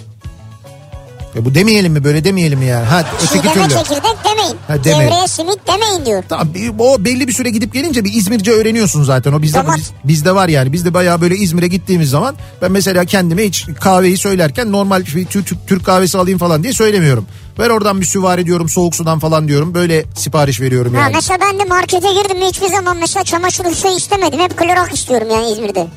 E 1.35 1.45
bu 1.45 1.55
demeyelim 1.55 1.93
mi 1.93 2.03
böyle 2.03 2.23
demeyelim 2.23 2.59
mi 2.59 2.65
yani? 2.65 2.85
Ha 2.85 3.03
öteki 3.23 3.33
Çiğdeme 3.33 3.53
türlü. 3.67 3.77
çekirdek 3.77 4.17
demeyin. 4.31 4.55
Ha, 4.67 4.83
demeyin. 4.83 5.09
Gevreye 5.09 5.27
simit 5.27 5.59
demeyin 5.67 6.05
diyor. 6.05 6.23
Tamam 6.29 6.53
bir- 6.53 6.71
o 6.79 7.05
belli 7.05 7.27
bir 7.27 7.33
süre 7.33 7.49
gidip 7.49 7.73
gelince 7.73 8.03
bir 8.05 8.13
İzmirce 8.13 8.51
öğreniyorsun 8.51 9.03
zaten. 9.03 9.33
O 9.33 9.41
bizde 9.41 9.57
Tamam. 9.57 9.75
biz- 9.77 9.91
bizde 10.03 10.35
var 10.35 10.47
yani. 10.49 10.73
Bizde 10.73 10.93
bayağı 10.93 11.21
böyle 11.21 11.35
İzmir'e 11.35 11.67
gittiğimiz 11.67 12.09
zaman 12.09 12.35
ben 12.61 12.71
mesela 12.71 13.05
kendime 13.05 13.43
hiç 13.43 13.65
kahveyi 13.81 14.17
söylerken 14.17 14.71
normal 14.71 15.01
bir 15.05 15.25
Türk, 15.25 15.45
Türk, 15.47 15.67
Türk 15.67 15.85
kahvesi 15.85 16.17
alayım 16.17 16.39
falan 16.39 16.63
diye 16.63 16.73
söylemiyorum. 16.73 17.25
Ver 17.59 17.69
oradan 17.69 18.01
bir 18.01 18.05
süvari 18.05 18.45
diyorum 18.45 18.69
soğuk 18.69 18.95
sudan 18.95 19.19
falan 19.19 19.47
diyorum. 19.47 19.73
Böyle 19.73 20.05
sipariş 20.15 20.61
veriyorum 20.61 20.93
Ha, 20.95 20.99
yani. 21.01 21.11
mesela 21.15 21.39
ben 21.41 21.59
de 21.59 21.63
markete 21.63 22.07
girdim 22.13 22.37
hiçbir 22.49 22.67
zaman 22.67 22.97
mesela 22.97 23.23
çamaşır 23.23 23.63
suyu 23.75 23.97
istemedim. 23.97 24.39
Hep 24.39 24.57
klorak 24.57 24.93
istiyorum 24.93 25.27
yani 25.31 25.51
İzmir'de. 25.51 25.87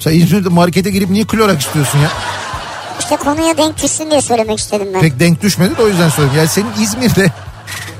Sen 0.00 0.12
İzmir'de 0.12 0.48
markete 0.48 0.90
girip 0.90 1.10
niye 1.10 1.24
klorak 1.24 1.60
istiyorsun 1.60 1.98
ya? 1.98 2.08
İşte 3.04 3.16
konuya 3.16 3.56
denk 3.58 3.82
düşsün 3.82 4.10
diye 4.10 4.20
söylemek 4.20 4.58
istedim 4.58 4.88
ben. 4.94 5.00
Pek 5.00 5.20
denk 5.20 5.42
düşmedi 5.42 5.76
de 5.76 5.82
o 5.82 5.88
yüzden 5.88 6.08
söylüyorum. 6.08 6.38
Yani 6.38 6.48
senin 6.48 6.72
İzmir'de 6.82 7.32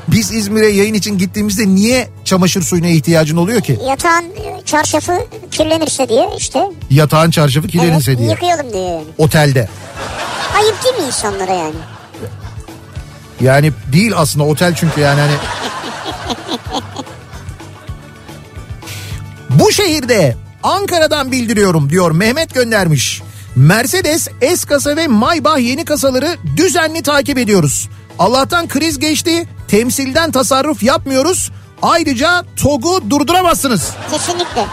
biz 0.09 0.33
İzmir'e 0.33 0.69
yayın 0.69 0.95
için 0.95 1.19
gittiğimizde 1.19 1.67
niye 1.67 2.09
çamaşır 2.25 2.63
suyuna 2.63 2.87
ihtiyacın 2.87 3.37
oluyor 3.37 3.61
ki? 3.61 3.79
Yatağın 3.89 4.25
e, 4.25 4.63
çarşafı 4.65 5.13
kirlenirse 5.51 6.09
diye 6.09 6.29
işte. 6.39 6.65
Yatağın 6.91 7.31
çarşafı 7.31 7.69
kirlenirse 7.69 8.11
evet, 8.11 8.21
diye. 8.21 8.31
yıkayalım 8.31 8.73
diye 8.73 8.83
yani. 8.83 9.05
Otelde. 9.19 9.69
Ayıp 10.57 10.85
değil 10.85 10.95
mi 10.95 11.07
insanlara 11.07 11.53
yani? 11.53 11.75
Yani 13.41 13.73
değil 13.93 14.13
aslında 14.17 14.45
otel 14.45 14.75
çünkü 14.75 15.01
yani 15.01 15.21
hani. 15.21 15.35
Bu 19.51 19.73
şehirde 19.73 20.37
Ankara'dan 20.63 21.33
bildiriyorum 21.33 21.91
diyor 21.91 22.11
Mehmet 22.11 22.55
göndermiş. 22.55 23.23
Mercedes 23.57 24.29
S 24.57 24.67
kasa 24.67 24.97
ve 24.97 25.07
Maybach 25.07 25.61
yeni 25.61 25.85
kasaları 25.85 26.37
düzenli 26.57 27.03
takip 27.03 27.39
ediyoruz. 27.39 27.89
Allah'tan 28.19 28.69
kriz 28.69 28.99
geçti. 28.99 29.49
Temsilden 29.69 30.31
tasarruf 30.31 30.83
yapmıyoruz. 30.83 31.51
Ayrıca 31.83 32.45
TOG'u 32.57 33.11
durduramazsınız. 33.11 33.91
Kesinlikle. 34.11 34.67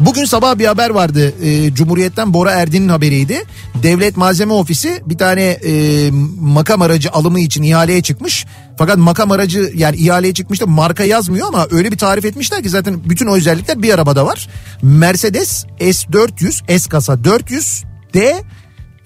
Bugün 0.00 0.24
sabah 0.24 0.58
bir 0.58 0.66
haber 0.66 0.90
vardı. 0.90 1.34
Ee, 1.42 1.74
Cumhuriyet'ten 1.74 2.34
Bora 2.34 2.50
Erdin'in 2.52 2.88
haberiydi. 2.88 3.44
Devlet 3.82 4.16
Malzeme 4.16 4.52
Ofisi 4.52 5.02
bir 5.06 5.18
tane 5.18 5.42
e, 5.42 6.10
makam 6.40 6.82
aracı 6.82 7.10
alımı 7.10 7.40
için 7.40 7.62
ihaleye 7.62 8.02
çıkmış. 8.02 8.46
Fakat 8.78 8.96
makam 8.96 9.30
aracı 9.30 9.72
yani 9.74 9.96
ihaleye 9.96 10.34
çıkmış 10.34 10.60
da 10.60 10.66
marka 10.66 11.04
yazmıyor 11.04 11.48
ama 11.48 11.66
öyle 11.70 11.92
bir 11.92 11.98
tarif 11.98 12.24
etmişler 12.24 12.62
ki 12.62 12.68
zaten 12.68 13.00
bütün 13.04 13.26
o 13.26 13.36
özellikler 13.36 13.82
bir 13.82 13.94
arabada 13.94 14.26
var. 14.26 14.48
Mercedes 14.82 15.64
S400 15.80 16.78
S 16.78 16.88
kasa 16.88 17.24
400 17.24 17.84
D 18.14 18.42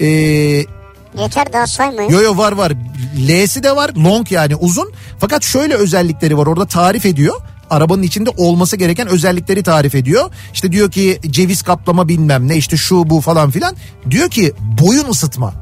e, 0.00 0.07
Yeter 1.18 1.52
daha 1.52 1.66
saymayın. 1.66 2.11
Yo 2.11 2.22
yo 2.22 2.37
var 2.37 2.52
var. 2.52 2.72
L'si 3.28 3.62
de 3.62 3.76
var. 3.76 3.90
Long 3.96 4.33
yani 4.33 4.57
uzun. 4.57 4.92
Fakat 5.18 5.42
şöyle 5.42 5.74
özellikleri 5.74 6.38
var. 6.38 6.46
Orada 6.46 6.66
tarif 6.66 7.07
ediyor. 7.07 7.40
Arabanın 7.74 8.02
içinde 8.02 8.30
olması 8.37 8.76
gereken 8.76 9.08
özellikleri 9.08 9.62
tarif 9.62 9.94
ediyor. 9.94 10.30
İşte 10.52 10.72
diyor 10.72 10.90
ki 10.90 11.20
ceviz 11.30 11.62
kaplama 11.62 12.08
bilmem 12.08 12.48
ne 12.48 12.56
işte 12.56 12.76
şu 12.76 13.10
bu 13.10 13.20
falan 13.20 13.50
filan. 13.50 13.76
Diyor 14.10 14.30
ki 14.30 14.52
boyun 14.80 15.08
ısıtma. 15.08 15.52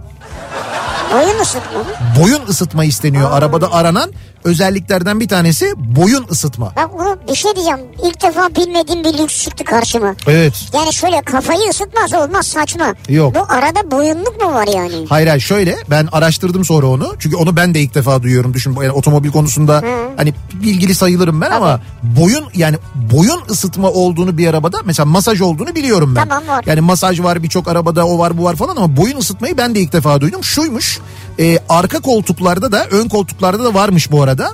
Oyun 1.15 1.41
ısıtma 1.43 1.79
mı? 1.79 1.85
Boyun 2.21 2.47
ısıtma 2.49 2.85
isteniyor. 2.85 3.31
Arabada 3.31 3.73
aranan 3.73 4.13
özelliklerden 4.45 5.21
bir 5.21 5.29
tanesi 5.29 5.75
boyun 5.77 6.27
ısıtma. 6.31 6.73
Bak 6.77 6.91
bunu 6.99 7.19
bir 7.29 7.35
şey 7.35 7.55
diyeceğim. 7.55 7.81
İlk 8.05 8.23
defa 8.23 8.49
bilmediğim 8.49 9.05
bir 9.05 9.19
lüks 9.19 9.45
çıktı 9.45 9.65
karşıma. 9.65 10.15
Evet. 10.27 10.55
Yani 10.75 10.93
şöyle 10.93 11.23
kafayı 11.23 11.71
ısıtmaz 11.71 12.15
olmaz 12.15 12.47
saçma. 12.47 12.95
Yok. 13.09 13.35
Bu 13.35 13.41
arada 13.49 13.91
boyunluk 13.91 14.43
mu 14.43 14.53
var 14.53 14.67
yani? 14.75 15.07
Hayır 15.09 15.27
hayır 15.27 15.41
şöyle 15.41 15.77
ben 15.91 16.09
araştırdım 16.13 16.65
sonra 16.65 16.87
onu. 16.87 17.15
Çünkü 17.19 17.37
onu 17.37 17.57
ben 17.57 17.75
de 17.75 17.81
ilk 17.81 17.95
defa 17.95 18.23
duyuyorum. 18.23 18.55
Düşün 18.55 18.77
yani 18.83 18.91
otomobil 18.91 19.31
konusunda 19.31 19.83
hani 20.17 20.35
bilgili 20.55 20.95
sayılırım 20.95 21.41
ben 21.41 21.51
ama 21.51 21.81
boyun 22.03 22.45
yani 22.55 22.77
boyun 22.95 23.41
ısıtma 23.51 23.91
olduğunu 23.91 24.39
bir 24.39 24.49
arabada 24.49 24.79
mesela 24.85 25.07
masaj 25.07 25.41
olduğunu 25.41 25.75
biliyorum 25.75 26.15
ben. 26.17 26.29
Tamam, 26.29 26.49
var. 26.49 26.65
Yani 26.67 26.81
masaj 26.81 27.21
var 27.21 27.43
birçok 27.43 27.69
arabada 27.69 28.07
o 28.07 28.19
var 28.19 28.39
bu 28.39 28.45
var 28.45 28.57
falan 28.57 28.77
ama 28.77 28.97
boyun 28.97 29.17
ısıtmayı 29.19 29.57
ben 29.57 29.75
de 29.75 29.81
ilk 29.81 29.93
defa 29.93 30.21
duydum. 30.21 30.45
Şuymuş 30.45 31.01
e, 31.39 31.59
arka 31.69 32.01
koltuklarda 32.01 32.73
da 32.73 32.87
ön 32.91 33.09
koltuklarda 33.09 33.65
da 33.65 33.75
varmış 33.75 34.13
bu 34.13 34.23
arada. 34.23 34.51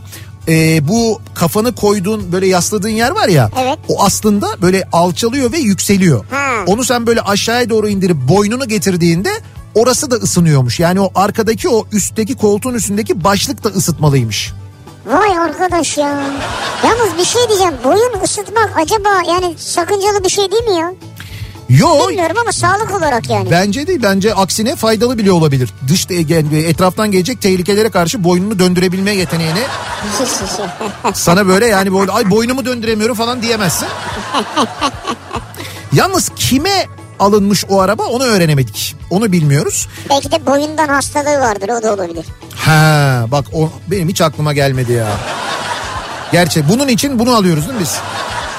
E, 0.48 0.88
bu 0.88 1.20
kafanı 1.34 1.74
koyduğun 1.74 2.32
böyle 2.32 2.46
yasladığın 2.46 2.88
yer 2.88 3.10
var 3.10 3.28
ya 3.28 3.50
Evet. 3.60 3.78
o 3.88 4.04
aslında 4.04 4.46
böyle 4.62 4.88
alçalıyor 4.92 5.52
ve 5.52 5.58
yükseliyor. 5.58 6.24
Ha. 6.30 6.50
Onu 6.66 6.84
sen 6.84 7.06
böyle 7.06 7.20
aşağıya 7.20 7.70
doğru 7.70 7.88
indirip 7.88 8.16
boynunu 8.28 8.68
getirdiğinde 8.68 9.30
orası 9.74 10.10
da 10.10 10.14
ısınıyormuş. 10.14 10.80
Yani 10.80 11.00
o 11.00 11.10
arkadaki 11.14 11.68
o 11.68 11.86
üstteki 11.92 12.36
koltuğun 12.36 12.74
üstündeki 12.74 13.24
başlık 13.24 13.64
da 13.64 13.68
ısıtmalıymış. 13.68 14.52
Vay 15.06 15.38
arkadaş 15.38 15.98
ya. 15.98 16.20
Yalnız 16.84 17.18
bir 17.18 17.24
şey 17.24 17.48
diyeceğim. 17.48 17.74
Boyun 17.84 18.22
ısıtmak 18.24 18.72
acaba 18.76 19.08
yani 19.28 19.54
sakıncalı 19.58 20.24
bir 20.24 20.28
şey 20.28 20.50
değil 20.52 20.64
mi 20.64 20.76
ya? 20.76 20.92
Yo 21.68 22.08
Bilmiyorum 22.08 22.36
ama 22.40 22.52
sağlık 22.52 22.94
olarak 22.94 23.30
yani. 23.30 23.50
bence 23.50 23.86
değil 23.86 24.00
bence 24.02 24.34
aksine 24.34 24.76
faydalı 24.76 25.18
bile 25.18 25.32
olabilir. 25.32 25.70
Dış 25.88 26.06
etraftan 26.66 27.10
gelecek 27.10 27.42
tehlikelere 27.42 27.90
karşı 27.90 28.24
boynunu 28.24 28.58
döndürebilme 28.58 29.14
yeteneğini 29.14 29.60
sana 31.14 31.46
böyle 31.46 31.66
yani 31.66 31.94
böyle 31.94 32.12
ay 32.12 32.30
boynumu 32.30 32.64
döndüremiyorum 32.64 33.16
falan 33.16 33.42
diyemezsin. 33.42 33.88
Yalnız 35.92 36.30
kime 36.36 36.86
alınmış 37.18 37.64
o 37.68 37.80
araba 37.80 38.02
onu 38.02 38.24
öğrenemedik. 38.24 38.96
Onu 39.10 39.32
bilmiyoruz. 39.32 39.88
Belki 40.10 40.30
de 40.30 40.46
boyundan 40.46 40.88
hastalığı 40.88 41.40
vardır 41.40 41.68
o 41.68 41.82
da 41.82 41.94
olabilir. 41.94 42.24
Ha 42.56 43.24
bak 43.30 43.44
o 43.52 43.70
benim 43.86 44.08
hiç 44.08 44.20
aklıma 44.20 44.52
gelmedi 44.52 44.92
ya. 44.92 45.06
Gerçi 46.32 46.68
bunun 46.68 46.88
için 46.88 47.18
bunu 47.18 47.36
alıyoruz 47.36 47.64
değil 47.68 47.74
mi 47.74 47.80
biz? 47.80 47.98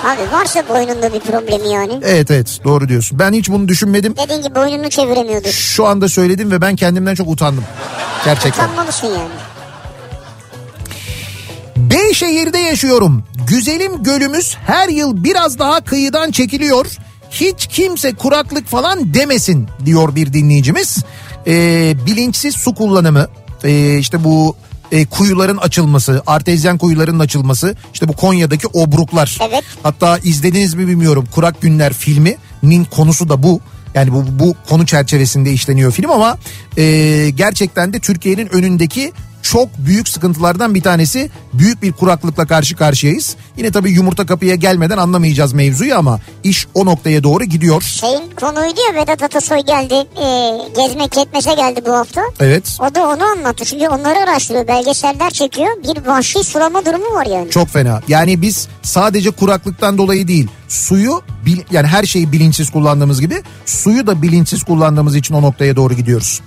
Abi 0.04 0.32
varsa 0.32 0.70
boynunda 0.70 1.14
bir 1.14 1.20
problemi 1.20 1.70
yani. 1.70 2.00
Evet 2.04 2.32
evet 2.32 2.60
doğru 2.64 2.90
diyorsun. 2.90 3.20
Ben 3.20 3.34
hiç 3.34 3.50
bunu 3.50 3.68
düşünmedim. 3.68 4.16
Dediğin 4.18 4.42
gibi 4.42 4.56
boynunu 4.56 4.90
çeviremiyordur. 4.90 5.50
Şu 5.50 5.86
anda 5.86 6.10
söyledim 6.10 6.52
ve 6.52 6.62
ben 6.62 6.76
kendimden 6.76 7.16
çok 7.16 7.30
utandım. 7.30 7.64
Gerçekten. 8.26 8.64
Utanmalısın 8.64 9.08
yani. 9.08 9.30
Beyşehir'de 11.78 12.58
yaşıyorum. 12.58 13.24
Güzelim 13.48 14.04
gölümüz 14.04 14.56
her 14.68 14.90
yıl 14.90 15.24
biraz 15.24 15.60
daha 15.60 15.82
kıyıdan 15.82 16.32
çekiliyor. 16.32 16.86
Hiç 17.32 17.68
kimse 17.68 18.16
kuraklık 18.16 18.68
falan 18.68 19.14
demesin 19.14 19.68
diyor 19.86 20.16
bir 20.16 20.34
dinleyicimiz. 20.34 20.98
Ee, 21.48 21.94
bilinçsiz 22.06 22.56
su 22.56 22.76
kullanımı 22.76 23.28
ee, 23.64 23.98
işte 23.98 24.24
bu 24.24 24.56
e, 24.92 25.06
kuyuların 25.06 25.58
açılması, 25.58 26.24
artezyen 26.28 26.78
kuyuların 26.78 27.20
açılması, 27.20 27.76
işte 27.94 28.08
bu 28.08 28.14
Konya'daki 28.14 28.68
obruklar. 28.68 29.38
Evet. 29.50 29.64
Hatta 29.84 30.18
izlediniz 30.18 30.74
mi 30.74 30.88
bilmiyorum 30.88 31.28
Kurak 31.32 31.62
Günler 31.62 31.94
filminin 31.94 32.86
konusu 32.92 33.30
da 33.30 33.44
bu. 33.44 33.62
Yani 33.94 34.14
bu, 34.14 34.26
bu 34.40 34.56
konu 34.70 34.86
çerçevesinde 34.86 35.52
işleniyor 35.52 35.92
film 35.92 36.12
ama 36.12 36.38
e, 36.78 37.30
gerçekten 37.36 37.94
de 37.94 38.00
Türkiye'nin 38.00 38.48
önündeki 38.56 39.12
çok 39.52 39.78
büyük 39.78 40.08
sıkıntılardan 40.10 40.76
bir 40.76 40.82
tanesi. 40.82 41.30
Büyük 41.54 41.82
bir 41.82 41.92
kuraklıkla 41.92 42.46
karşı 42.48 42.76
karşıyayız. 42.76 43.36
Yine 43.58 43.72
tabii 43.72 43.92
yumurta 43.92 44.26
kapıya 44.26 44.56
gelmeden 44.56 44.98
anlamayacağız 44.98 45.54
mevzuyu 45.54 45.96
ama 45.98 46.20
iş 46.44 46.68
o 46.74 46.86
noktaya 46.86 47.24
doğru 47.24 47.44
gidiyor. 47.44 47.82
Şeyin 47.82 48.22
konuydu 48.40 48.80
ya 48.90 49.02
Vedat 49.02 49.24
Atasoy 49.24 49.60
geldi 49.60 49.94
e, 49.94 50.58
gezmek 50.82 51.18
yetmese 51.18 51.54
geldi 51.54 51.82
bu 51.86 51.92
hafta. 51.94 52.22
Evet. 52.40 52.78
O 52.80 52.96
da 52.96 53.08
onu 53.08 53.24
anlattı. 53.24 53.66
Çünkü 53.66 53.88
onları 53.88 54.20
araştırıyor. 54.20 54.68
Belgeseller 54.68 55.30
çekiyor. 55.32 55.70
Bir 55.84 56.06
vahşi 56.08 56.44
sulama 56.44 56.86
durumu 56.86 57.16
var 57.16 57.26
yani. 57.26 57.50
Çok 57.50 57.68
fena. 57.70 58.02
Yani 58.08 58.42
biz 58.42 58.68
sadece 58.84 59.32
kuraklıktan 59.32 59.98
dolayı 59.98 60.28
değil 60.28 60.48
suyu 60.68 61.22
bil- 61.46 61.64
yani 61.72 61.88
her 61.88 62.04
şeyi 62.04 62.32
bilinçsiz 62.32 62.70
kullandığımız 62.72 63.22
gibi 63.22 63.44
suyu 63.66 64.08
da 64.08 64.22
bilinçsiz 64.22 64.64
kullandığımız 64.64 65.16
için 65.16 65.34
o 65.34 65.42
noktaya 65.42 65.76
doğru 65.76 65.94
gidiyoruz. 65.94 66.42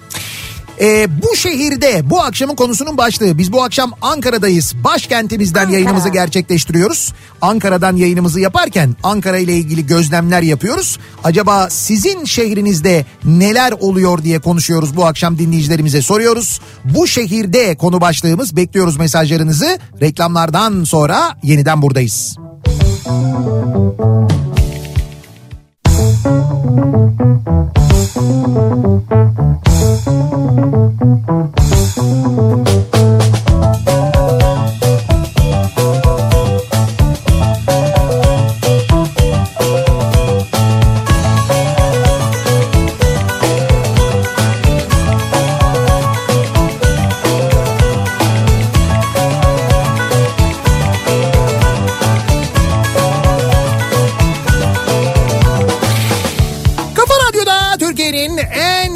Ee, 0.82 1.06
bu 1.22 1.36
şehirde 1.36 2.10
bu 2.10 2.20
akşamın 2.20 2.54
konusunun 2.54 2.96
başlığı. 2.96 3.38
Biz 3.38 3.52
bu 3.52 3.62
akşam 3.62 3.92
Ankara'dayız. 4.02 4.74
Başkentimizden 4.84 5.60
Ankara. 5.60 5.74
yayınımızı 5.74 6.08
gerçekleştiriyoruz. 6.08 7.12
Ankara'dan 7.40 7.96
yayınımızı 7.96 8.40
yaparken 8.40 8.96
Ankara 9.02 9.38
ile 9.38 9.56
ilgili 9.56 9.86
gözlemler 9.86 10.42
yapıyoruz. 10.42 10.98
Acaba 11.24 11.70
sizin 11.70 12.24
şehrinizde 12.24 13.06
neler 13.24 13.72
oluyor 13.72 14.22
diye 14.22 14.38
konuşuyoruz 14.38 14.96
bu 14.96 15.06
akşam 15.06 15.38
dinleyicilerimize 15.38 16.02
soruyoruz. 16.02 16.60
Bu 16.84 17.06
şehirde 17.06 17.76
konu 17.76 18.00
başlığımız 18.00 18.56
bekliyoruz 18.56 18.96
mesajlarınızı. 18.96 19.78
Reklamlardan 20.00 20.84
sonra 20.84 21.36
yeniden 21.42 21.82
buradayız. 21.82 22.36
Kafa 23.04 24.41
Thank 26.24 26.62
you. 32.96 33.21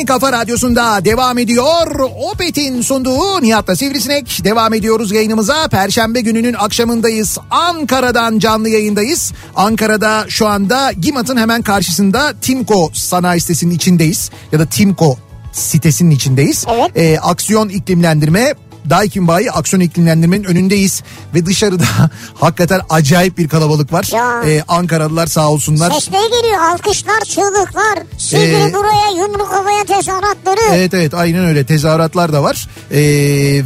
Kafa 0.07 0.33
radyosunda 0.33 1.05
devam 1.05 1.39
ediyor. 1.39 2.01
Opet'in 2.33 2.83
sunduğu 2.83 3.43
Nihat'la 3.43 3.77
Sivrisinek. 3.77 4.41
Devam 4.45 4.75
ediyoruz 4.75 5.13
yayınımıza. 5.13 5.69
Perşembe 5.69 6.21
gününün 6.21 6.55
akşamındayız. 6.55 7.39
Ankara'dan 7.51 8.39
canlı 8.39 8.69
yayındayız. 8.69 9.33
Ankara'da 9.57 10.25
şu 10.29 10.47
anda 10.47 10.93
GİMAT'ın 10.93 11.37
hemen 11.37 11.63
karşısında 11.63 12.33
Timko 12.41 12.91
sanayi 12.93 13.41
sitesinin 13.41 13.75
içindeyiz. 13.75 14.31
Ya 14.53 14.59
da 14.59 14.67
Timko 14.67 15.17
sitesinin 15.53 16.11
içindeyiz. 16.11 16.65
Evet. 16.75 16.91
Ee, 16.97 17.19
aksiyon 17.19 17.69
iklimlendirme 17.69 18.55
Daikin 18.91 19.29
Bayi 19.29 19.51
aksiyon 19.53 19.81
iklimlendirmenin 19.81 20.45
önündeyiz 20.45 21.03
ve 21.35 21.47
dışarıda 21.47 21.85
hakikaten 22.35 22.81
acayip 22.91 23.39
bir 23.39 23.49
kalabalık 23.49 23.93
var. 23.93 24.11
Ee, 24.47 24.63
Ankaralılar 24.69 25.27
sağ 25.27 25.49
olsunlar. 25.51 25.91
Sesleri 25.91 26.31
geliyor. 26.43 26.59
Alkışlar, 26.61 27.21
çığlıklar. 27.21 27.99
Silgili 28.19 28.55
Ee, 28.71 28.75
buraya, 28.75 29.11
yumruk 29.23 29.53
havaya 29.53 29.85
tezahüratları. 29.85 30.61
Evet 30.75 30.95
evet 30.95 31.15
aynen 31.15 31.45
öyle 31.45 31.67
tezahüratlar 31.67 32.33
da 32.33 32.43
var 32.43 32.69
Ee, 32.91 32.97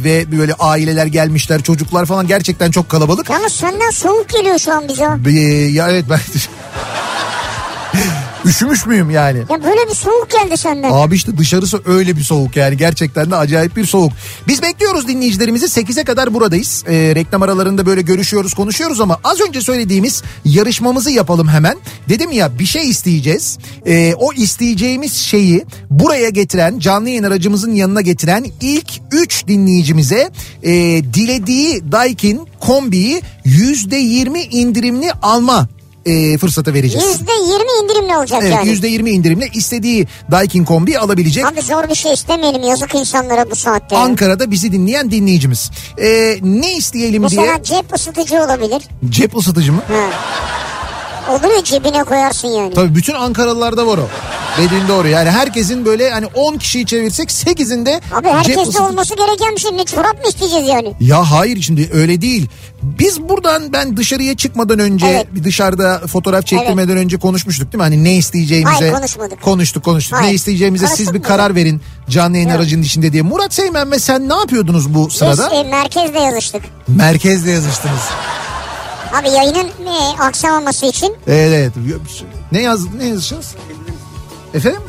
ve 0.03 0.31
böyle 0.39 0.53
aileler 0.53 1.05
gelmişler 1.05 1.61
çocuklar 1.61 2.05
falan 2.05 2.27
gerçekten 2.27 2.71
çok 2.71 2.89
kalabalık. 2.89 3.29
Yalnız 3.29 3.53
senden 3.53 3.89
soğuk 3.89 4.29
geliyor 4.29 4.59
şu 4.59 4.73
an 4.73 4.87
bize. 4.87 5.07
Ee, 5.27 5.39
ya 5.71 5.89
evet 5.89 6.05
ben 6.09 6.19
üşümüş 8.45 8.85
müyüm 8.85 9.09
yani? 9.09 9.37
Ya 9.37 9.63
böyle 9.63 9.89
bir 9.89 9.95
soğuk 9.95 10.29
geldi 10.29 10.57
senden. 10.57 10.91
Abi 10.91 11.15
işte 11.15 11.37
dışarısı 11.37 11.81
öyle 11.85 12.15
bir 12.15 12.23
soğuk 12.23 12.55
yani 12.55 12.77
gerçekten 12.77 13.31
de 13.31 13.35
acayip 13.35 13.75
bir 13.75 13.85
soğuk. 13.85 14.11
Biz 14.47 14.61
bekliyoruz 14.61 15.07
dinleyicilerimizi 15.07 15.65
8'e 15.65 16.03
kadar 16.03 16.33
buradayız. 16.33 16.83
Ee, 16.87 16.93
reklam 17.15 17.41
aralarında 17.41 17.85
böyle 17.85 18.01
görüşüyoruz 18.01 18.53
konuşuyoruz 18.53 19.01
ama 19.01 19.19
az 19.23 19.41
önce 19.41 19.61
söylediğimiz 19.61 20.23
yarışmamızı 20.45 21.11
yapalım 21.11 21.47
hemen. 21.47 21.77
Dedim 22.09 22.31
ya 22.31 22.59
bir 22.59 22.65
şey 22.65 22.89
isteyeceğiz. 22.89 23.57
Ee, 23.85 24.13
o 24.17 24.33
isteyeceğimiz 24.33 25.13
şeyi 25.13 25.65
buraya 25.89 26.29
getiren 26.29 26.79
canlı 26.79 27.09
yayın 27.09 27.23
aracımızın 27.23 27.73
yanına 27.73 28.01
getiren 28.01 28.45
ilk 28.61 28.87
3 29.11 29.47
dinleyicimize 29.47 30.31
e, 30.63 30.71
dilediği 31.13 31.91
Daikin 31.91 32.47
kombiyi 32.59 33.21
%20 33.45 34.39
indirimli 34.39 35.11
alma 35.21 35.67
e, 36.05 36.37
fırsatı 36.37 36.73
vereceğiz. 36.73 37.07
Yüzde 37.07 37.31
yirmi 37.31 37.83
indirimli 37.83 38.17
olacak 38.17 38.39
Evet 38.43 38.53
yani. 38.53 38.69
%20 38.69 39.09
indirimle 39.09 39.47
istediği 39.53 40.07
Daikin 40.31 40.65
kombi 40.65 40.97
alabilecek. 40.99 41.45
Abi 41.45 41.61
zor 41.61 41.89
bir 41.89 41.95
şey 41.95 42.13
istemeyelim 42.13 42.63
yazık 42.63 42.95
insanlara 42.95 43.51
bu 43.51 43.55
saatte. 43.55 43.97
Ankara'da 43.97 44.51
bizi 44.51 44.71
dinleyen 44.71 45.11
dinleyicimiz. 45.11 45.71
Ee, 45.97 46.37
ne 46.41 46.73
isteyelim 46.75 47.29
diye 47.29 47.41
Mesela 47.41 47.63
cep 47.63 47.93
ısıtıcı 47.95 48.35
olabilir. 48.43 48.83
cep 49.09 49.37
ısıtıcı 49.37 49.73
mı? 49.73 49.81
Ha. 49.87 50.09
Olur 51.29 51.55
ya 51.57 51.63
cebine 51.63 52.03
koyarsın 52.03 52.47
yani. 52.47 52.73
Tabii 52.73 52.95
bütün 52.95 53.13
Ankaralılarda 53.13 53.87
var 53.87 53.97
o. 53.97 54.07
Dediğin 54.57 54.87
doğru 54.87 55.07
yani 55.07 55.29
herkesin 55.29 55.85
böyle 55.85 56.09
hani 56.11 56.25
10 56.25 56.57
kişiyi 56.57 56.85
çevirsek 56.85 57.29
8'inde 57.29 58.01
Abi 58.15 58.27
herkeste 58.29 58.61
ısıtıcı- 58.61 58.83
olması 58.83 59.15
gereken 59.15 59.55
bir 59.55 59.61
şey. 59.61 59.77
Ne 59.77 59.85
çorap 59.85 60.13
mı 60.13 60.29
isteyeceğiz 60.29 60.67
yani? 60.67 60.93
Ya 60.99 61.31
hayır 61.31 61.61
şimdi 61.61 61.89
öyle 61.93 62.21
değil. 62.21 62.47
Biz 62.83 63.21
buradan 63.21 63.73
ben 63.73 63.97
dışarıya 63.97 64.37
çıkmadan 64.37 64.79
önce 64.79 65.07
Evet. 65.07 65.27
dışarıda 65.43 66.01
fotoğraf 66.07 66.45
çektirmeden 66.45 66.97
önce 66.97 67.17
konuşmuştuk 67.17 67.71
değil 67.73 67.77
mi? 67.77 67.83
Hani 67.83 68.03
ne 68.03 68.15
isteyeceğimize. 68.15 68.75
Hayır, 68.79 68.93
konuşmadık. 68.93 69.41
Konuştuk 69.41 69.83
konuştuk. 69.83 70.17
Hayır. 70.19 70.29
Ne 70.29 70.33
isteyeceğimize 70.33 70.87
siz 70.87 70.95
Konuştuk 70.97 71.13
bir 71.15 71.19
mu? 71.19 71.25
karar 71.27 71.55
verin 71.55 71.81
canlı 72.09 72.35
yayın 72.37 72.49
Yok. 72.49 72.57
aracının 72.59 72.83
içinde 72.83 73.13
diye. 73.13 73.21
Murat 73.21 73.53
Seymen 73.53 73.91
ve 73.91 73.99
sen 73.99 74.29
ne 74.29 74.33
yapıyordunuz 74.33 74.93
bu 74.93 75.07
Biz 75.07 75.13
sırada? 75.15 75.49
e, 75.55 75.63
merkezde 75.63 76.19
yazıştık. 76.19 76.61
Merkezde 76.87 77.51
yazıştınız. 77.51 78.01
Abi 79.13 79.29
yayının 79.29 79.67
e, 79.67 80.21
aksamaması 80.21 80.85
için 80.85 81.15
Evet 81.27 81.51
evet. 81.77 82.03
Ne 82.51 82.61
yaz 82.61 82.93
ne 82.93 83.05
yazacağız? 83.05 83.55
Efendim? 84.53 84.81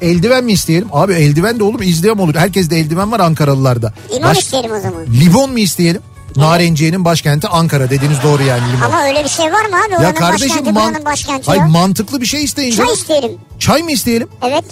Eldiven 0.00 0.44
mi 0.44 0.52
isteyelim? 0.52 0.88
Abi 0.92 1.12
eldiven 1.12 1.58
de 1.58 1.64
olur? 1.64 1.80
İzleyen 1.80 2.16
olur. 2.18 2.34
Herkes 2.34 2.70
de 2.70 2.78
eldiven 2.78 3.12
var 3.12 3.20
Ankaralılarda. 3.20 3.92
limon 4.14 4.22
Baş- 4.30 4.38
isteyelim 4.38 4.72
o 4.72 4.80
zaman. 4.80 5.06
Limon 5.20 5.50
mu 5.50 5.58
isteyelim? 5.58 6.02
Narenciye'nin 6.36 7.04
başkenti 7.04 7.48
Ankara 7.48 7.90
dediğiniz 7.90 8.22
doğru 8.22 8.42
yani 8.42 8.62
limon. 8.72 8.80
Ama 8.86 9.02
öyle 9.04 9.24
bir 9.24 9.28
şey 9.28 9.46
var 9.46 9.64
mı 9.64 9.76
abi? 9.86 9.92
ya 9.92 9.98
Oranın 9.98 10.14
kardeşim 10.14 10.48
başkenti, 10.48 10.72
man- 10.72 11.04
başkenti 11.04 11.46
Hayır, 11.46 11.60
ya. 11.60 11.68
mantıklı 11.68 12.20
bir 12.20 12.26
şey 12.26 12.44
isteyin 12.44 12.70
Çay 12.70 12.76
canım. 12.86 12.94
isteyelim. 12.94 13.32
Çay 13.58 13.82
mı 13.82 13.90
isteyelim? 13.92 14.28
Evet. 14.42 14.64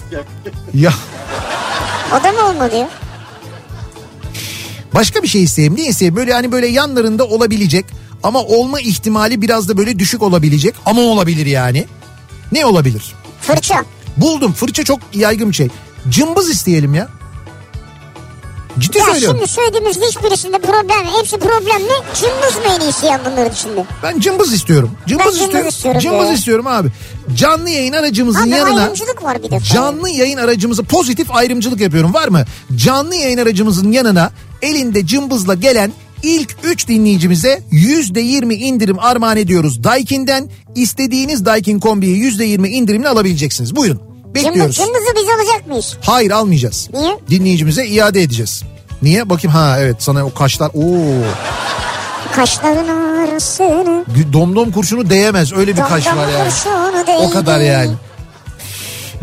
Ya 0.75 0.93
O 2.21 2.25
da 2.25 2.33
mı 2.33 2.49
olmadı 2.49 2.77
ya? 2.77 2.89
Başka 4.95 5.23
bir 5.23 5.29
şey 5.29 5.43
isteyeyim. 5.43 5.77
Ne 5.77 5.83
isteyeyim? 5.83 6.17
Böyle 6.17 6.33
hani 6.33 6.53
böyle 6.53 6.67
yanlarında 6.67 7.25
olabilecek 7.25 7.87
ama 8.25 8.43
olma 8.43 8.81
ihtimali 8.81 9.43
biraz 9.43 9.69
da 9.69 9.77
böyle 9.77 9.99
düşük 9.99 10.23
olabilecek 10.23 10.75
ama 10.87 11.01
olabilir 11.03 11.47
yani. 11.47 11.85
Ne 12.53 12.67
olabilir? 12.67 13.15
Fırça. 13.41 13.85
Buldum. 14.17 14.53
Fırça 14.53 14.85
çok 14.85 15.01
yaygın 15.15 15.51
bir 15.51 15.55
şey. 15.55 15.69
Cımbız 16.09 16.51
isteyelim 16.51 16.95
ya. 16.95 17.09
Ciddi 18.79 18.99
Ya 18.99 19.05
söylüyorum. 19.05 19.37
şimdi 19.39 19.51
söylediğimiz 19.51 19.97
hiçbirisinde 20.01 20.59
problem. 20.59 21.07
Hepsi 21.19 21.37
problemli. 21.39 21.93
Cımbız 22.15 22.57
mı 22.57 22.73
en 22.77 22.81
iyisi 22.81 23.07
ya 23.07 23.21
bunların 23.27 23.53
içinde? 23.53 23.85
Ben 24.03 24.21
cımbız 24.21 24.53
istiyorum. 24.53 24.91
Cımbız 25.07 25.27
Ben 25.27 25.31
cımbız 25.33 25.45
istiyorum. 25.47 25.69
istiyorum 25.69 26.01
Cımbız 26.01 26.29
be. 26.29 26.35
istiyorum 26.35 26.67
abi. 26.67 26.89
Canlı 27.37 27.71
yayın 27.71 27.93
aracımızın 27.93 28.41
Abi 28.43 28.51
yanına 28.51 28.81
ayrımcılık 28.81 29.23
var 29.23 29.43
bir 29.43 29.51
de. 29.51 29.61
canlı 29.61 30.11
yayın 30.11 30.39
aracımızı 30.39 30.85
pozitif 30.85 31.35
ayrımcılık 31.37 31.81
yapıyorum. 31.81 32.15
Var 32.15 32.29
mı? 32.29 32.45
Canlı 32.77 33.15
yayın 33.15 33.39
aracımızın 33.39 33.93
yanına 33.93 34.31
elinde 34.63 35.07
cımbızla 35.07 35.55
gelen 35.55 35.93
ilk 36.25 36.57
3 36.63 36.89
dinleyicimize 36.89 37.63
%20 37.73 38.55
indirim 38.55 38.99
armağan 38.99 39.37
ediyoruz. 39.37 39.85
Daikin'den 39.85 40.49
istediğiniz 40.75 41.45
Daikin 41.45 41.81
kombiyi 41.81 42.17
%20 42.17 42.69
indirimle 42.69 43.09
alabileceksiniz. 43.09 43.77
Buyurun. 43.77 44.01
Bekliyoruz. 44.35 44.77
cımbızı 44.77 45.15
biz 45.17 45.25
alacak 45.29 45.67
mıyız? 45.67 45.97
Hayır 46.01 46.31
almayacağız. 46.31 46.89
Niye? 46.93 47.19
Dinleyicimize 47.31 47.87
iade 47.87 48.23
edeceğiz. 48.23 48.63
Niye? 49.03 49.31
Bakayım 49.31 49.57
ha 49.57 49.77
evet 49.81 49.97
sana 49.99 50.27
o 50.27 50.35
kaşlar. 50.35 50.71
Oo. 50.75 51.23
Kaşların 52.37 53.19
arasını. 53.29 54.05
Domdom 54.33 54.73
kurşunu 54.73 55.11
değemez. 55.11 55.53
Öyle 55.53 55.77
bir 55.77 55.83
kaş 55.83 56.07
damdam 56.07 56.19
var 56.19 56.29
yani. 56.29 57.19
O 57.21 57.31
kadar 57.31 57.61
yani. 57.61 57.93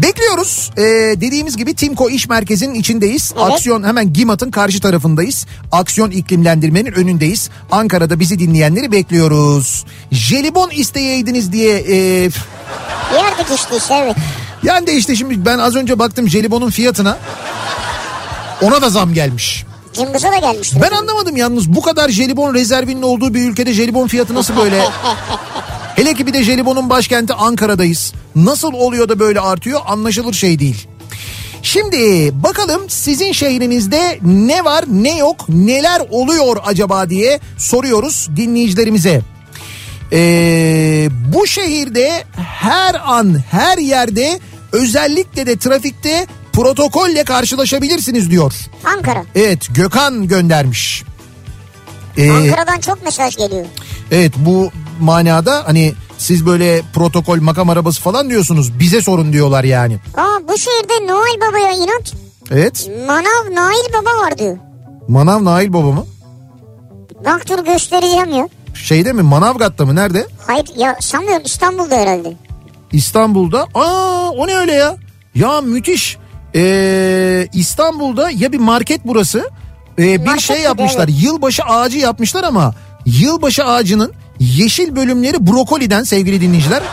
Bekliyoruz. 0.01 0.71
Ee, 0.77 0.81
dediğimiz 1.21 1.57
gibi 1.57 1.73
Timko 1.73 2.09
İş 2.09 2.29
Merkezi'nin 2.29 2.73
içindeyiz. 2.73 3.33
Evet. 3.35 3.51
Aksiyon 3.51 3.83
hemen 3.83 4.13
GİMAT'ın 4.13 4.51
karşı 4.51 4.81
tarafındayız. 4.81 5.45
Aksiyon 5.71 6.11
iklimlendirmenin 6.11 6.91
önündeyiz. 6.91 7.49
Ankara'da 7.71 8.19
bizi 8.19 8.39
dinleyenleri 8.39 8.91
bekliyoruz. 8.91 9.85
Jelibon 10.11 10.69
isteyeydiniz 10.69 11.51
diye... 11.51 11.77
E, 11.77 11.95
Yerdik 13.15 13.45
işte 13.55 13.77
işte 13.77 13.93
evet. 13.93 14.15
yani 14.63 14.87
de 14.87 14.93
işte 14.93 15.15
şimdi 15.15 15.45
ben 15.45 15.57
az 15.57 15.75
önce 15.75 15.99
baktım 15.99 16.29
jelibonun 16.29 16.69
fiyatına. 16.69 17.17
Ona 18.61 18.81
da 18.81 18.89
zam 18.89 19.13
gelmiş. 19.13 19.65
Cımbıza 19.93 20.31
da 20.31 20.37
gelmiştir. 20.37 20.81
Ben 20.81 20.91
anlamadım 20.91 21.37
yalnız 21.37 21.75
bu 21.75 21.81
kadar 21.81 22.09
jelibon 22.09 22.53
rezervinin 22.53 23.01
olduğu 23.01 23.33
bir 23.33 23.49
ülkede 23.49 23.73
jelibon 23.73 24.07
fiyatı 24.07 24.35
nasıl 24.35 24.57
böyle? 24.57 24.83
Hele 26.01 26.13
ki 26.13 26.27
bir 26.27 26.33
de 26.33 26.43
jelibonun 26.43 26.89
başkenti 26.89 27.33
Ankara'dayız. 27.33 28.13
Nasıl 28.35 28.73
oluyor 28.73 29.09
da 29.09 29.19
böyle 29.19 29.39
artıyor 29.39 29.81
anlaşılır 29.85 30.33
şey 30.33 30.59
değil. 30.59 30.87
Şimdi 31.63 32.31
bakalım 32.43 32.89
sizin 32.89 33.31
şehrinizde 33.31 34.19
ne 34.21 34.65
var 34.65 34.85
ne 34.87 35.17
yok 35.17 35.49
neler 35.49 36.01
oluyor 36.09 36.57
acaba 36.65 37.09
diye 37.09 37.39
soruyoruz 37.57 38.29
dinleyicilerimize. 38.35 39.21
Ee, 40.13 41.09
bu 41.33 41.47
şehirde 41.47 42.23
her 42.35 42.95
an 43.05 43.37
her 43.51 43.77
yerde 43.77 44.39
özellikle 44.71 45.45
de 45.45 45.57
trafikte 45.57 46.27
protokolle 46.53 47.23
karşılaşabilirsiniz 47.23 48.31
diyor. 48.31 48.53
Ankara. 48.83 49.25
Evet 49.35 49.67
Gökhan 49.75 50.27
göndermiş. 50.27 51.03
Ee, 52.17 52.31
Ankara'dan 52.31 52.79
çok 52.79 53.03
mesaj 53.05 53.37
geliyor. 53.37 53.65
evet 54.11 54.31
bu 54.37 54.71
manada 55.01 55.63
hani 55.67 55.93
siz 56.17 56.45
böyle 56.45 56.81
protokol 56.93 57.41
makam 57.41 57.69
arabası 57.69 58.01
falan 58.01 58.29
diyorsunuz 58.29 58.79
bize 58.79 59.01
sorun 59.01 59.33
diyorlar 59.33 59.63
yani. 59.63 59.97
Aa 60.17 60.39
bu 60.49 60.57
şehirde 60.57 61.07
Noel 61.13 61.49
Baba'ya 61.49 61.71
inat 61.71 62.13
Evet 62.51 62.89
Manav 63.07 63.55
Nail 63.55 63.93
Baba 63.93 64.25
var 64.25 64.37
diyor. 64.37 64.57
Manav 65.07 65.45
Nail 65.45 65.73
Baba 65.73 65.91
mı? 65.91 66.05
Bak 67.25 67.49
dur 67.49 67.65
göstereceğim 67.65 68.31
ya. 68.33 68.49
Şeyde 68.73 69.13
mi 69.13 69.21
Manavgat'ta 69.21 69.85
mı 69.85 69.95
nerede? 69.95 70.27
Hayır 70.47 70.65
ya 70.77 70.97
sanmıyorum 70.99 71.43
İstanbul'da 71.45 71.95
herhalde. 71.95 72.33
İstanbul'da. 72.91 73.67
Aa 73.75 74.29
o 74.29 74.47
ne 74.47 74.55
öyle 74.57 74.71
ya? 74.73 74.97
Ya 75.35 75.61
müthiş. 75.61 76.17
Ee, 76.55 77.47
İstanbul'da 77.53 78.29
ya 78.31 78.51
bir 78.51 78.59
market 78.59 79.01
burası. 79.05 79.49
Ee, 79.99 80.03
bir 80.21 80.25
Market 80.25 80.41
şey 80.43 80.61
yapmışlar. 80.61 81.07
evet. 81.09 81.23
Yılbaşı 81.23 81.63
ağacı 81.63 81.97
yapmışlar 81.97 82.43
ama 82.43 82.73
yılbaşı 83.05 83.65
ağacının 83.65 84.11
yeşil 84.41 84.95
bölümleri 84.95 85.47
brokoliden 85.47 86.03
sevgili 86.03 86.41
dinleyiciler. 86.41 86.83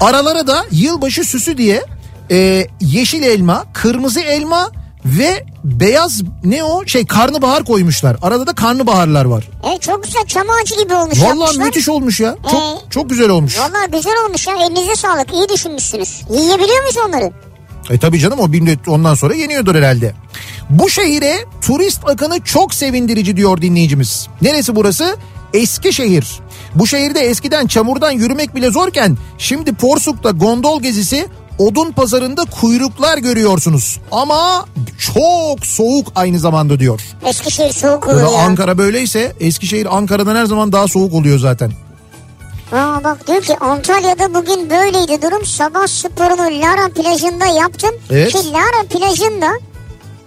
Aralara 0.00 0.46
da 0.46 0.64
yılbaşı 0.70 1.24
süsü 1.24 1.58
diye 1.58 1.82
e, 2.30 2.66
yeşil 2.80 3.22
elma, 3.22 3.64
kırmızı 3.72 4.20
elma 4.20 4.70
ve 5.04 5.44
beyaz 5.64 6.22
ne 6.44 6.64
o 6.64 6.86
şey 6.86 7.06
karnabahar 7.06 7.64
koymuşlar. 7.64 8.16
Arada 8.22 8.46
da 8.46 8.52
karnabaharlar 8.52 9.24
var. 9.24 9.48
Evet 9.68 9.82
çok 9.82 10.04
güzel 10.04 10.24
çam 10.26 10.46
ağacı 10.50 10.82
gibi 10.82 10.94
olmuş 10.94 11.18
yapmışlar. 11.18 11.64
müthiş 11.64 11.88
olmuş 11.88 12.20
ya. 12.20 12.36
Çok 12.50 12.60
Ee, 12.62 12.90
çok 12.90 13.10
güzel 13.10 13.28
olmuş. 13.28 13.58
Vallahi 13.58 13.90
güzel 13.92 14.14
olmuş 14.26 14.46
ya 14.46 14.54
elinize 14.66 14.96
sağlık 14.96 15.32
iyi 15.32 15.48
düşünmüşsünüz. 15.48 16.22
Yiyebiliyor 16.30 16.80
muyuz 16.80 16.96
onları? 17.08 17.32
E 17.90 17.98
tabii 17.98 18.18
canım 18.18 18.38
o 18.40 18.52
ondan 18.86 19.14
sonra 19.14 19.34
yeniyordur 19.34 19.74
herhalde. 19.74 20.14
Bu 20.70 20.90
şehire 20.90 21.44
turist 21.60 22.00
akını 22.08 22.40
çok 22.44 22.74
sevindirici 22.74 23.36
diyor 23.36 23.62
dinleyicimiz. 23.62 24.28
Neresi 24.42 24.76
burası? 24.76 25.16
Eskişehir. 25.54 26.40
Bu 26.74 26.86
şehirde 26.86 27.20
eskiden 27.20 27.66
çamurdan 27.66 28.10
yürümek 28.10 28.54
bile 28.54 28.70
zorken 28.70 29.16
şimdi 29.38 29.74
Porsuk'ta 29.74 30.30
gondol 30.30 30.82
gezisi 30.82 31.28
odun 31.58 31.92
pazarında 31.92 32.42
kuyruklar 32.60 33.18
görüyorsunuz. 33.18 34.00
Ama 34.10 34.66
çok 35.14 35.66
soğuk 35.66 36.06
aynı 36.14 36.38
zamanda 36.38 36.78
diyor. 36.80 37.00
Eskişehir 37.26 37.72
soğuk 37.72 38.06
Böyle 38.06 38.20
ya. 38.20 38.38
Ankara 38.38 38.78
böyleyse 38.78 39.32
Eskişehir 39.40 39.96
Ankara'dan 39.96 40.36
her 40.36 40.44
zaman 40.44 40.72
daha 40.72 40.88
soğuk 40.88 41.14
oluyor 41.14 41.38
zaten. 41.38 41.72
Aa 42.72 43.04
bak 43.04 43.26
diyor 43.26 43.42
ki 43.42 43.58
Antalya'da 43.58 44.34
bugün 44.34 44.70
böyleydi 44.70 45.22
durum. 45.22 45.46
Sabah 45.46 45.86
sporunu 45.86 46.60
Lara 46.60 46.88
plajında 46.88 47.46
yaptım. 47.46 47.90
Evet. 48.10 48.32
Ki 48.32 48.38
Lara 48.52 48.86
plajında 48.90 49.50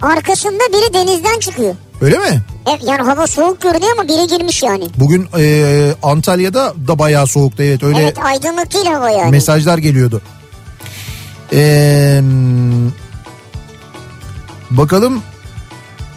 arkasında 0.01 0.63
biri 0.73 0.93
denizden 0.93 1.39
çıkıyor. 1.39 1.75
Öyle 2.01 2.17
mi? 2.17 2.41
Evet, 2.69 2.81
yani 2.87 3.01
hava 3.01 3.27
soğuk 3.27 3.61
görünüyor 3.61 3.91
ama 3.99 4.07
biri 4.07 4.27
girmiş 4.27 4.63
yani. 4.63 4.87
Bugün 4.97 5.27
e, 5.37 5.93
Antalya'da 6.03 6.73
da 6.87 6.99
bayağı 6.99 7.27
soğuktu 7.27 7.63
evet 7.63 7.83
öyle 7.83 7.99
Evet 8.03 8.17
aydınlık 8.25 8.73
değil 8.73 8.85
hava 8.85 9.09
yani. 9.09 9.31
mesajlar 9.31 9.77
geliyordu. 9.77 10.21
Ee, 11.53 12.21
bakalım 14.71 15.21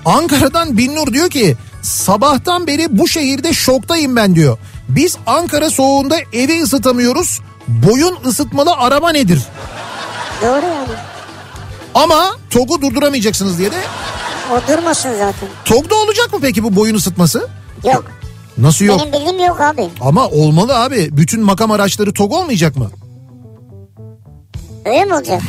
Ankara'dan 0.04 0.78
Binnur 0.78 1.12
diyor 1.12 1.30
ki 1.30 1.56
sabahtan 1.82 2.66
beri 2.66 2.98
bu 2.98 3.08
şehirde 3.08 3.52
şoktayım 3.52 4.16
ben 4.16 4.34
diyor. 4.34 4.58
Biz 4.88 5.16
Ankara 5.26 5.70
soğuğunda 5.70 6.16
evi 6.32 6.62
ısıtamıyoruz. 6.62 7.40
Boyun 7.68 8.18
ısıtmalı 8.26 8.72
araba 8.76 9.10
nedir? 9.10 9.42
Doğru 10.42 10.66
yani. 10.66 10.88
Ama 11.94 12.36
TOG'u 12.50 12.82
durduramayacaksınız 12.82 13.58
diye 13.58 13.70
de. 13.70 13.76
O 14.52 14.72
durmasın 14.72 15.10
zaten. 15.10 15.48
TOG'da 15.64 15.94
olacak 15.94 16.32
mı 16.32 16.38
peki 16.42 16.62
bu 16.64 16.76
boyun 16.76 16.94
ısıtması? 16.94 17.48
Yok. 17.84 18.04
Nasıl 18.58 18.84
yok? 18.84 19.00
Benim 19.00 19.12
bildiğim 19.12 19.46
yok 19.46 19.60
abi. 19.60 19.88
Ama 20.00 20.26
olmalı 20.28 20.78
abi. 20.78 21.08
Bütün 21.16 21.40
makam 21.42 21.70
araçları 21.70 22.12
TOG 22.12 22.32
olmayacak 22.32 22.76
mı? 22.76 22.90
Öyle 24.84 25.04
mi 25.04 25.14
olacak? 25.14 25.42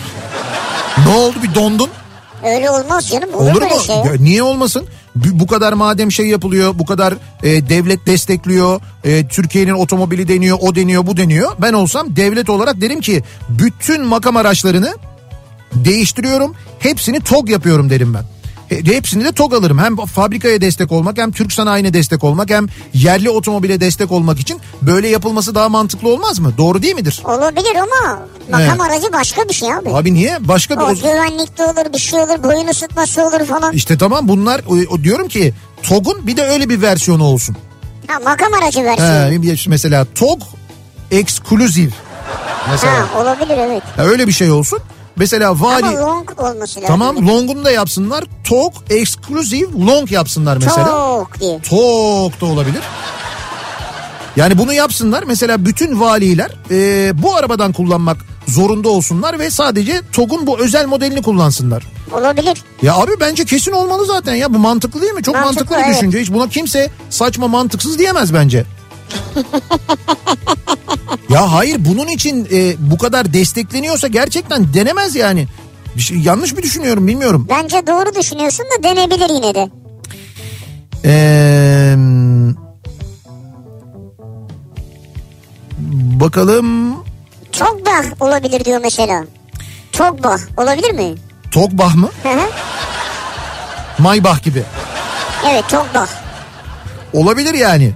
Ne 1.08 1.16
oldu 1.16 1.36
bir 1.44 1.56
dondun? 1.56 1.90
Öyle 2.46 2.72
olmaz 2.72 3.10
canım. 3.10 3.30
Olur, 3.34 3.52
Olur 3.52 3.62
mu? 3.62 3.80
Şey? 3.86 3.96
ya? 3.96 4.14
Niye 4.20 4.44
olmasın? 4.44 4.86
Bu 5.16 5.40
bu 5.40 5.48
kadar 5.48 5.74
madem 5.74 6.12
şey 6.12 6.26
yapılıyor, 6.28 6.80
bu 6.80 6.86
kadar 6.86 7.14
e, 7.44 7.70
devlet 7.70 8.06
destekliyor, 8.06 8.82
e, 9.04 9.28
Türkiye'nin 9.28 9.72
otomobili 9.74 10.28
deniyor, 10.28 10.58
o 10.62 10.76
deniyor, 10.76 11.08
bu 11.08 11.18
deniyor. 11.18 11.52
Ben 11.62 11.74
olsam 11.74 12.16
devlet 12.16 12.50
olarak 12.50 12.82
derim 12.82 13.02
ki 13.02 13.24
bütün 13.50 14.06
makam 14.06 14.38
araçlarını 14.38 14.96
değiştiriyorum, 15.74 16.56
hepsini 16.80 17.20
TOG 17.22 17.50
yapıyorum 17.50 17.90
derim 17.90 18.14
ben. 18.14 18.24
E, 18.72 18.86
hepsini 18.86 19.26
de 19.26 19.32
TOG 19.32 19.54
alırım. 19.54 19.80
Hem 19.80 19.96
fabrikaya 19.96 20.62
destek 20.62 20.92
olmak 20.92 21.18
hem 21.18 21.32
Türk 21.32 21.54
sanayine 21.54 21.94
destek 21.94 22.24
olmak 22.24 22.50
hem 22.50 22.68
yerli 22.94 23.30
otomobile 23.30 23.82
destek 23.82 24.12
olmak 24.12 24.40
için 24.40 24.60
böyle 24.82 25.08
yapılması 25.08 25.56
daha 25.56 25.70
mantıklı 25.70 26.10
olmaz 26.14 26.40
mı? 26.40 26.54
Doğru 26.58 26.82
değil 26.82 26.96
midir? 26.96 27.22
Olabilir 27.26 27.76
ama 27.76 28.20
makam 28.52 28.62
Evet. 28.82 28.82
aracı 28.82 29.14
başka 29.14 29.50
bir 29.50 29.54
şey 29.54 29.74
abi. 29.74 29.90
Abi 29.90 30.14
niye? 30.14 30.38
Başka 30.48 30.76
bir... 30.76 30.82
O 30.82 30.86
o- 30.86 30.96
güvenlikte 30.96 31.64
olur 31.64 31.94
bir 31.94 32.00
şey 32.00 32.20
olur 32.20 32.44
boyun 32.44 32.68
ısıtması 32.68 33.22
olur 33.28 33.46
falan. 33.46 33.74
İşte 33.74 33.98
tamam 33.98 34.28
bunlar 34.28 34.62
o, 34.70 34.94
o 34.94 35.04
diyorum 35.04 35.28
ki 35.28 35.54
TOG'un 35.84 36.28
bir 36.28 36.38
de 36.38 36.44
öyle 36.44 36.70
bir 36.70 36.82
versiyonu 36.82 37.24
olsun. 37.24 37.56
Ha 38.08 38.20
makam 38.20 38.54
aracı 38.54 38.84
versiyonu. 38.84 39.46
He, 39.56 39.70
mesela 39.70 40.06
TOG 40.16 40.42
Exclusive. 41.12 41.92
Mesela 42.72 42.94
Ha 42.94 43.22
olabilir 43.22 43.58
evet. 43.58 43.84
Ya 43.98 44.04
öyle 44.04 44.28
bir 44.28 44.32
şey 44.32 44.52
olsun. 44.52 44.80
Mesela 45.20 45.60
vali 45.62 45.86
Ama 45.86 46.00
long 46.00 46.30
olması 46.38 46.60
lazım. 46.82 46.84
tamam 46.88 47.28
long'unu 47.28 47.66
da 47.66 47.72
yapsınlar. 47.72 48.24
TOG 48.44 48.74
Exclusive 48.90 49.86
long 49.86 50.12
yapsınlar 50.12 50.58
mesela. 50.58 50.86
Çok 50.88 51.40
diye. 51.40 51.60
TOG 51.60 52.42
da 52.42 52.46
olabilir. 52.46 52.82
Yani 54.36 54.58
bunu 54.58 54.74
yapsınlar. 54.74 55.24
Mesela 55.24 55.66
bütün 55.66 56.00
valiler 56.00 56.52
e, 56.72 57.12
bu 57.24 57.36
arabadan 57.36 57.72
kullanmak 57.74 58.18
zorunda 58.48 58.90
olsunlar 58.90 59.40
ve 59.40 59.50
sadece 59.50 60.02
TOG'un 60.14 60.48
bu 60.48 60.60
özel 60.60 60.86
modelini 60.88 61.22
kullansınlar. 61.22 61.84
Olabilir. 62.12 62.64
Ya 62.82 62.96
abi 62.96 63.12
bence 63.20 63.46
kesin 63.46 63.72
olmalı 63.72 64.06
zaten 64.06 64.36
ya 64.36 64.54
bu 64.54 64.58
mantıklı 64.58 65.02
değil 65.02 65.14
mi? 65.14 65.24
Çok 65.24 65.36
mantıklı, 65.36 65.56
Mantıklı, 65.56 65.78
bir 65.78 65.84
evet. 65.84 65.96
düşünce. 65.98 66.22
Hiç 66.22 66.32
buna 66.34 66.50
kimse 66.50 66.90
saçma 67.10 67.48
mantıksız 67.48 68.00
diyemez 68.00 68.34
bence. 68.34 68.66
ya 71.30 71.52
hayır 71.52 71.78
bunun 71.86 72.08
için 72.08 72.48
e, 72.52 72.76
bu 72.80 72.98
kadar 72.98 73.34
destekleniyorsa 73.34 74.08
gerçekten 74.08 74.74
denemez 74.74 75.16
yani. 75.16 75.48
Bir 75.96 76.02
şey, 76.02 76.18
yanlış 76.18 76.54
mı 76.54 76.62
düşünüyorum 76.64 77.08
bilmiyorum. 77.08 77.48
Bence 77.50 77.88
doğru 77.88 78.16
düşünüyorsun 78.16 78.66
da 78.78 78.84
denebilir 78.84 79.30
yine 79.30 79.56
de. 79.56 79.70
Ee, 81.06 81.96
bakalım 86.20 86.96
Çok 87.52 87.86
bah 87.86 88.22
olabilir 88.28 88.66
diyor 88.66 88.80
mesela. 88.84 89.26
Çok 89.92 90.24
bah 90.24 90.38
olabilir 90.58 90.92
mi? 90.94 91.16
Togbah 91.52 91.96
mı? 91.96 92.10
Hı 92.24 92.30
hı. 92.30 92.50
Maybach 94.00 94.44
gibi. 94.44 94.64
evet 95.52 95.64
çok 95.72 95.94
bah. 95.96 96.08
Olabilir 97.14 97.54
yani. 97.54 97.92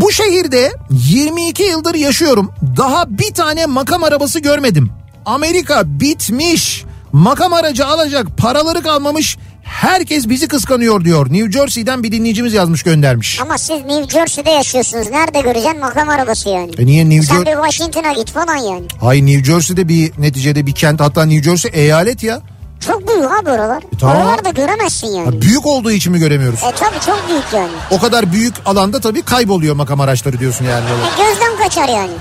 Bu 0.00 0.12
şehirde 0.12 0.72
22 0.90 1.62
yıldır 1.62 1.94
yaşıyorum. 1.94 2.52
Daha 2.76 3.18
bir 3.18 3.34
tane 3.34 3.66
makam 3.66 4.04
arabası 4.04 4.38
görmedim. 4.40 4.90
Amerika 5.26 5.82
bitmiş. 5.86 6.84
Makam 7.12 7.52
aracı 7.52 7.86
alacak 7.86 8.26
paraları 8.38 8.82
kalmamış. 8.82 9.36
Herkes 9.62 10.28
bizi 10.28 10.48
kıskanıyor 10.48 11.04
diyor. 11.04 11.32
New 11.32 11.52
Jersey'den 11.52 12.02
bir 12.02 12.12
dinleyicimiz 12.12 12.52
yazmış 12.54 12.82
göndermiş. 12.82 13.40
Ama 13.40 13.58
siz 13.58 13.84
New 13.84 14.18
Jersey'de 14.18 14.50
yaşıyorsunuz. 14.50 15.10
Nerede 15.10 15.40
göreceksin 15.40 15.80
makam 15.80 16.08
arabası 16.08 16.48
yani. 16.48 16.70
E 16.78 16.86
niye 16.86 17.10
New 17.10 17.26
Sen 17.26 17.46
bir 17.46 17.52
Washington'a 17.52 18.12
git 18.12 18.30
falan 18.30 18.56
yani. 18.56 18.86
Hayır 19.00 19.26
New 19.26 19.44
Jersey'de 19.44 19.88
bir 19.88 20.12
neticede 20.18 20.66
bir 20.66 20.74
kent 20.74 21.00
hatta 21.00 21.24
New 21.24 21.50
Jersey 21.50 21.70
eyalet 21.74 22.22
ya. 22.22 22.40
Çok 22.86 23.08
büyük 23.08 23.24
abi 23.24 23.50
oralar. 23.50 23.82
tamam. 24.00 24.16
Oralarda 24.16 24.50
göremezsin 24.50 25.06
yani. 25.06 25.26
Ha, 25.36 25.42
Büyük 25.42 25.66
olduğu 25.66 25.90
için 25.90 26.12
mi 26.12 26.18
göremiyoruz? 26.18 26.58
E 26.62 26.72
tabii 26.72 27.00
çok 27.06 27.28
büyük 27.28 27.44
yani. 27.54 27.70
O 27.90 27.98
kadar 28.00 28.32
büyük 28.32 28.54
alanda 28.66 29.00
tabii 29.00 29.22
kayboluyor 29.22 29.76
makam 29.76 30.00
araçları 30.00 30.38
diyorsun 30.40 30.64
yani. 30.64 30.84
E, 30.84 31.22
gözden 31.22 31.56
kaçar 31.56 31.88
yani. 31.88 32.12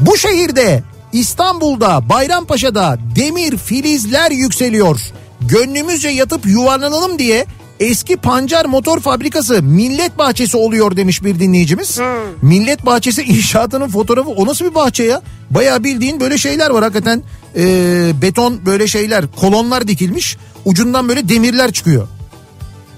Bu 0.00 0.16
şehirde 0.16 0.82
İstanbul'da 1.12 2.08
Bayrampaşa'da 2.08 2.98
demir 3.16 3.56
filizler 3.56 4.30
yükseliyor. 4.30 5.00
Gönlümüzce 5.40 6.08
yatıp 6.08 6.46
yuvarlanalım 6.46 7.18
diye 7.18 7.46
eski 7.80 8.16
pancar 8.16 8.64
motor 8.64 9.00
fabrikası 9.00 9.62
millet 9.62 10.18
bahçesi 10.18 10.56
oluyor 10.56 10.96
demiş 10.96 11.24
bir 11.24 11.38
dinleyicimiz. 11.40 11.98
Millet 12.42 12.86
bahçesi 12.86 13.22
inşaatının 13.26 13.88
fotoğrafı 13.88 14.30
o 14.30 14.46
nasıl 14.46 14.64
bir 14.64 14.74
bahçe 14.74 15.04
ya? 15.04 15.22
Bayağı 15.50 15.84
bildiğin 15.84 16.20
böyle 16.20 16.38
şeyler 16.38 16.70
var 16.70 16.82
hakikaten 16.82 17.22
Ee, 17.56 18.12
beton 18.22 18.66
böyle 18.66 18.86
şeyler 18.88 19.24
kolonlar 19.40 19.88
dikilmiş 19.88 20.36
ucundan 20.64 21.08
böyle 21.08 21.28
demirler 21.28 21.72
çıkıyor. 21.72 22.08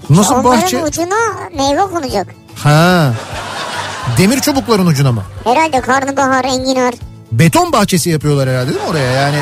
Nasıl 0.09 0.35
Onların 0.35 0.61
bahçe? 0.61 0.83
ucuna 0.83 1.15
meyve 1.57 1.81
konacak. 1.81 2.27
Ha. 2.55 3.13
Demir 4.17 4.39
çubukların 4.39 4.85
ucuna 4.85 5.11
mı? 5.11 5.23
Herhalde 5.43 5.81
karnabahar, 5.81 6.45
enginar. 6.45 6.93
beton 7.31 7.71
bahçesi 7.71 8.09
yapıyorlar 8.09 8.49
herhalde 8.49 8.69
değil 8.69 8.81
mi 8.81 8.87
oraya 8.89 9.11
yani? 9.11 9.37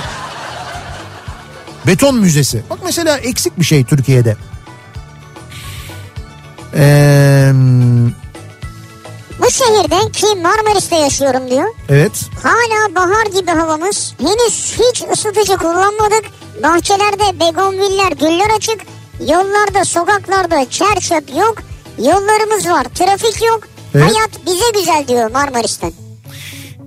Beton 1.87 2.15
müzesi. 2.15 2.63
Bak 2.69 2.79
mesela 2.85 3.17
eksik 3.17 3.59
bir 3.59 3.63
şey 3.65 3.83
Türkiye'de. 3.83 4.35
Ee, 6.77 7.51
Bu 9.45 9.51
şehirde 9.51 10.11
ki 10.11 10.25
Marmaris'te 10.41 10.95
yaşıyorum 10.95 11.49
diyor. 11.49 11.65
evet. 11.89 12.11
Hala 12.43 12.95
bahar 12.95 13.25
gibi 13.25 13.51
havamız. 13.51 14.13
Henüz 14.19 14.73
hiç 14.73 15.03
ısıtıcı 15.13 15.57
kullanmadık. 15.57 16.23
Bahçelerde 16.63 17.39
begonviller, 17.39 18.11
güller 18.11 18.55
açık. 18.57 18.81
Yollarda, 19.19 19.85
sokaklarda 19.85 20.69
çer 20.69 20.99
çöp 20.99 21.29
yok. 21.37 21.57
Yollarımız 21.97 22.69
var, 22.69 22.83
trafik 22.83 23.43
yok. 23.43 23.59
Evet. 23.95 24.05
Hayat 24.05 24.29
bize 24.45 24.79
güzel 24.79 25.07
diyor 25.07 25.31
Marmaris'ten. 25.31 25.91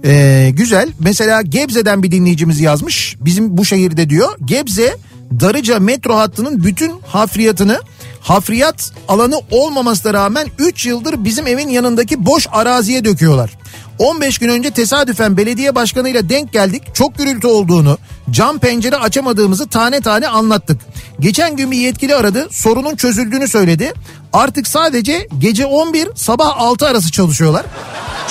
Ee, 0.04 0.50
güzel. 0.52 0.88
Mesela 1.00 1.42
Gebze'den 1.42 2.02
bir 2.02 2.10
dinleyicimiz 2.10 2.60
yazmış. 2.60 3.16
Bizim 3.20 3.56
bu 3.58 3.64
şehirde 3.64 4.10
diyor. 4.10 4.36
Gebze 4.44 4.96
Darıca 5.40 5.78
metro 5.78 6.16
hattının 6.16 6.64
bütün 6.64 6.92
hafriyatını 7.06 7.80
hafriyat 8.28 8.92
alanı 9.08 9.40
olmamasına 9.50 10.14
rağmen 10.14 10.48
3 10.58 10.86
yıldır 10.86 11.24
bizim 11.24 11.46
evin 11.46 11.68
yanındaki 11.68 12.26
boş 12.26 12.46
araziye 12.52 13.04
döküyorlar. 13.04 13.50
15 13.98 14.38
gün 14.38 14.48
önce 14.48 14.70
tesadüfen 14.70 15.36
belediye 15.36 15.74
başkanıyla 15.74 16.28
denk 16.28 16.52
geldik. 16.52 16.82
Çok 16.94 17.18
gürültü 17.18 17.46
olduğunu, 17.46 17.98
cam 18.30 18.58
pencere 18.58 18.96
açamadığımızı 18.96 19.68
tane 19.68 20.00
tane 20.00 20.28
anlattık. 20.28 20.80
Geçen 21.20 21.56
gün 21.56 21.70
bir 21.70 21.76
yetkili 21.76 22.14
aradı, 22.14 22.48
sorunun 22.50 22.96
çözüldüğünü 22.96 23.48
söyledi. 23.48 23.92
Artık 24.32 24.68
sadece 24.68 25.28
gece 25.38 25.66
11 25.66 26.08
sabah 26.14 26.60
6 26.60 26.86
arası 26.86 27.12
çalışıyorlar. 27.12 27.66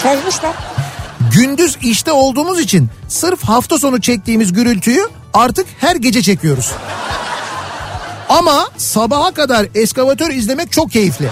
Çözmüşler. 0.03 0.53
Gündüz 1.33 1.77
işte 1.81 2.11
olduğumuz 2.11 2.59
için 2.59 2.89
sırf 3.07 3.43
hafta 3.43 3.77
sonu 3.79 4.01
çektiğimiz 4.01 4.53
gürültüyü 4.53 5.07
artık 5.33 5.67
her 5.79 5.95
gece 5.95 6.21
çekiyoruz. 6.21 6.71
Ama 8.29 8.69
sabaha 8.77 9.31
kadar 9.31 9.67
eskavatör 9.75 10.29
izlemek 10.31 10.71
çok 10.71 10.91
keyifli. 10.91 11.29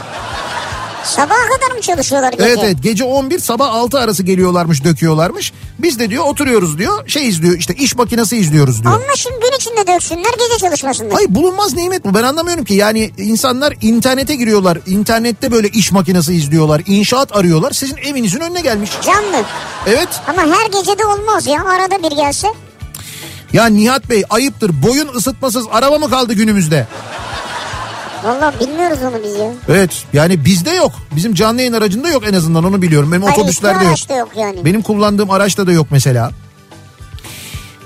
Sabaha 1.04 1.28
kadar 1.28 1.76
mı 1.76 1.82
çalışıyorlar 1.82 2.32
gece? 2.32 2.44
Evet 2.44 2.60
evet 2.64 2.78
gece 2.82 3.04
11 3.04 3.40
sabah 3.40 3.74
6 3.74 4.00
arası 4.00 4.24
geliyorlarmış 4.24 4.84
döküyorlarmış. 4.84 5.54
Biz 5.80 6.00
de 6.00 6.10
diyor 6.10 6.24
oturuyoruz 6.26 6.78
diyor 6.78 7.08
şey 7.08 7.28
izliyor 7.28 7.58
işte 7.58 7.74
iş 7.74 7.96
makinesi 7.96 8.38
izliyoruz 8.38 8.84
diyor. 8.84 8.94
Anlaşın 8.94 9.32
gün 9.32 9.58
içinde 9.58 9.94
döksünler 9.94 10.32
gece 10.40 10.58
çalışmasınlar. 10.58 11.14
Hayır 11.14 11.36
bulunmaz 11.36 11.74
nimet 11.74 12.06
bu 12.06 12.14
ben 12.14 12.24
anlamıyorum 12.24 12.66
ki 12.66 12.74
yani 12.74 13.12
insanlar 13.18 13.74
internete 13.82 14.36
giriyorlar 14.36 14.78
internette 14.88 15.52
böyle 15.52 15.68
iş 15.68 15.92
makinesi 15.92 16.34
izliyorlar 16.34 16.82
inşaat 16.86 17.36
arıyorlar 17.36 17.72
sizin 17.72 17.98
evinizin 17.98 18.40
önüne 18.40 18.62
gelmiş. 18.62 18.92
Canlı. 19.06 19.44
Evet 19.88 20.10
Ama 20.28 20.42
her 20.42 20.66
gece 20.80 21.00
de 21.00 21.06
olmaz 21.06 21.48
ya 21.48 21.66
arada 21.66 22.04
bir 22.04 22.16
gelse. 22.16 22.48
Ya 23.56 23.66
Nihat 23.66 24.10
Bey 24.10 24.24
ayıptır 24.30 24.84
boyun 24.84 25.08
ısıtmasız 25.08 25.66
araba 25.72 25.98
mı 25.98 26.10
kaldı 26.10 26.34
günümüzde? 26.34 26.88
Vallahi 28.24 28.60
bilmiyoruz 28.60 29.00
onu 29.04 29.24
biz 29.24 29.36
ya. 29.36 29.52
Evet 29.70 30.04
yani 30.14 30.46
bizde 30.46 30.72
yok. 30.72 30.92
Bizim 31.16 31.34
canlı 31.34 31.60
yayın 31.60 31.74
aracında 31.74 32.10
yok 32.10 32.24
en 32.28 32.34
azından 32.34 32.64
onu 32.64 32.82
biliyorum. 32.82 33.12
Benim 33.12 33.24
Hayır, 33.24 33.38
otobüslerde 33.38 33.84
yok. 33.86 34.10
yok 34.10 34.30
yani. 34.36 34.66
Benim 34.66 34.82
kullandığım 34.82 35.32
araçta 35.32 35.68
da 35.68 35.72
yok 35.72 35.88
mesela. 35.92 36.32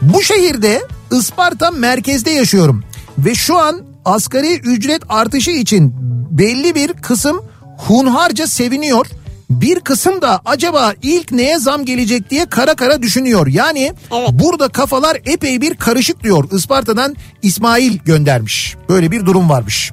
Bu 0.02 0.24
şehirde 0.24 0.82
Isparta 1.12 1.72
merkezde 1.72 2.32
yaşıyorum. 2.32 2.84
Ve 3.18 3.36
şu 3.36 3.58
an 3.58 3.82
asgari 4.06 4.60
ücret 4.60 5.02
artışı 5.10 5.52
için 5.52 5.96
belli 6.32 6.76
bir 6.76 6.94
kısım 6.94 7.42
hunharca 7.78 8.48
seviniyor. 8.48 9.06
Bir 9.50 9.80
kısım 9.80 10.22
da 10.22 10.42
acaba 10.46 10.94
ilk 11.02 11.32
neye 11.32 11.60
zam 11.60 11.86
gelecek 11.86 12.30
diye 12.30 12.46
kara 12.46 12.76
kara 12.76 13.02
düşünüyor. 13.02 13.48
Yani 13.48 13.94
Evet. 14.14 14.30
burada 14.32 14.68
kafalar 14.68 15.18
epey 15.26 15.62
bir 15.62 15.76
karışık 15.76 16.24
diyor. 16.24 16.52
Isparta'dan 16.52 17.16
İsmail 17.42 17.98
göndermiş. 18.06 18.76
Böyle 18.90 19.12
bir 19.12 19.26
durum 19.26 19.50
varmış. 19.50 19.92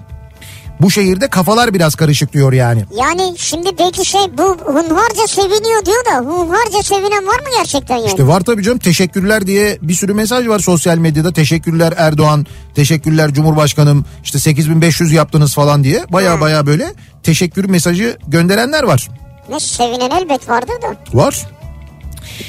Bu 0.81 0.91
şehirde 0.91 1.29
kafalar 1.29 1.75
biraz 1.75 1.95
karışık 1.95 2.33
diyor 2.33 2.53
yani. 2.53 2.85
Yani 2.99 3.35
şimdi 3.39 3.71
peki 3.79 4.05
şey 4.09 4.21
bu 4.39 4.43
hunharca 4.43 5.27
seviniyor 5.27 5.85
diyor 5.87 6.05
da 6.05 6.17
hunharca 6.19 6.83
sevinen 6.83 7.27
var 7.27 7.39
mı 7.41 7.47
gerçekten 7.59 7.97
yani? 7.97 8.07
İşte 8.07 8.27
var 8.27 8.41
tabii 8.41 8.63
canım 8.63 8.79
teşekkürler 8.79 9.47
diye 9.47 9.79
bir 9.83 9.95
sürü 9.95 10.15
mesaj 10.15 10.49
var 10.49 10.59
sosyal 10.59 10.99
medyada. 10.99 11.33
Teşekkürler 11.33 11.95
Erdoğan, 11.97 12.47
teşekkürler 12.75 13.35
Cumhurbaşkanım 13.35 14.05
işte 14.25 14.39
8500 14.39 15.13
yaptınız 15.13 15.55
falan 15.55 15.85
diye. 15.85 16.05
Baya 16.13 16.33
Ha. 16.33 16.41
baya 16.41 16.67
böyle 16.67 16.95
teşekkür 17.23 17.65
mesajı 17.65 18.19
gönderenler 18.29 18.83
var. 18.83 19.09
Ne 19.49 19.61
sevinen 19.61 20.11
elbet 20.11 20.49
vardır 20.49 20.83
da. 20.83 20.97
Var. 21.15 21.47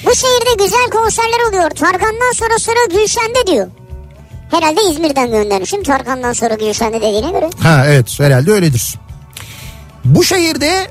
Bu 0.06 0.16
şehirde 0.16 0.64
güzel 0.64 0.90
konserler 0.92 1.50
oluyor. 1.50 1.70
Tarkan'dan 1.70 2.32
sonra 2.34 2.60
sıra 2.60 2.86
Gülşen'de 2.92 3.48
diyor. 3.48 3.68
Herhalde 4.52 4.82
İzmir'den 4.92 5.32
göndermişim. 5.32 5.84
Tarkan'dan 5.84 6.34
sonra 6.34 6.54
Gülşen'de 6.54 7.02
dediğine 7.02 7.32
göre. 7.32 7.50
Ha 7.64 7.84
evet 7.88 8.20
herhalde 8.20 8.52
öyledir. 8.52 8.96
Bu 10.06 10.24
şehirde 10.24 10.88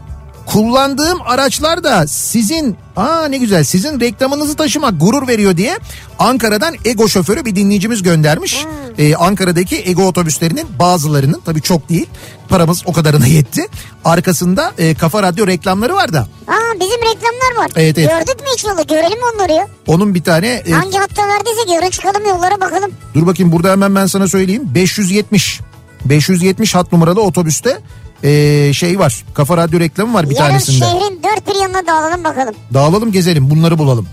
kullandığım 0.46 1.18
araçlar 1.24 1.84
da 1.84 2.06
sizin 2.06 2.76
aa 2.96 3.24
ne 3.28 3.38
güzel 3.38 3.64
sizin 3.64 4.00
reklamınızı 4.00 4.56
taşımak 4.56 5.00
gurur 5.00 5.28
veriyor 5.28 5.56
diye 5.56 5.78
Ankara'dan 6.18 6.74
Ego 6.84 7.08
şoförü 7.08 7.44
bir 7.44 7.56
dinleyicimiz 7.56 8.02
göndermiş. 8.02 8.64
Ee, 8.98 9.14
Ankara'daki 9.14 9.82
Ego 9.86 10.06
otobüslerinin 10.06 10.66
bazılarının 10.78 11.40
tabii 11.44 11.62
çok 11.62 11.88
değil 11.88 12.06
paramız 12.48 12.82
o 12.86 12.92
kadarına 12.92 13.26
yetti. 13.26 13.66
Arkasında 14.04 14.72
e, 14.78 14.94
Kafa 14.94 15.22
Radyo 15.22 15.46
reklamları 15.46 15.94
var 15.94 16.12
da 16.12 16.20
Aa 16.48 16.74
bizim 16.74 17.00
reklamlar 17.00 17.64
var. 17.64 17.70
Evet, 17.76 17.98
evet. 17.98 18.10
Gördük 18.10 18.40
mü 18.40 18.46
hiç 18.54 18.64
yolu? 18.64 18.86
Görelim 18.86 19.18
onları 19.34 19.52
ya. 19.52 19.66
onun 19.86 20.14
bir 20.14 20.22
tane 20.22 20.48
e, 20.48 20.70
Hangi 20.72 20.98
hatta 20.98 21.22
verdiyse 21.28 21.74
göre 21.74 21.90
çıkalım 21.90 22.26
yollara 22.28 22.60
bakalım. 22.60 22.90
dur 23.14 23.26
bakayım 23.26 23.52
burada 23.52 23.70
hemen 23.72 23.94
ben 23.94 24.06
sana 24.06 24.28
söyleyeyim 24.28 24.62
570 24.74 25.60
570 26.04 26.74
hat 26.74 26.92
numaralı 26.92 27.22
otobüste 27.22 27.78
e, 28.26 28.72
şey 28.72 28.98
var 28.98 29.24
Kafa 29.34 29.56
Radyo 29.56 29.80
reklamı 29.80 30.14
var 30.14 30.30
bir 30.30 30.36
Yarın 30.36 30.48
tanesinde. 30.48 30.78
şehrin 30.78 31.22
dört 31.22 31.48
bir 31.48 31.60
yanına 31.60 31.86
dağılalım 31.86 32.24
bakalım. 32.24 32.54
Dağılalım 32.74 33.12
gezelim 33.12 33.50
bunları 33.50 33.78
bulalım. 33.78 34.08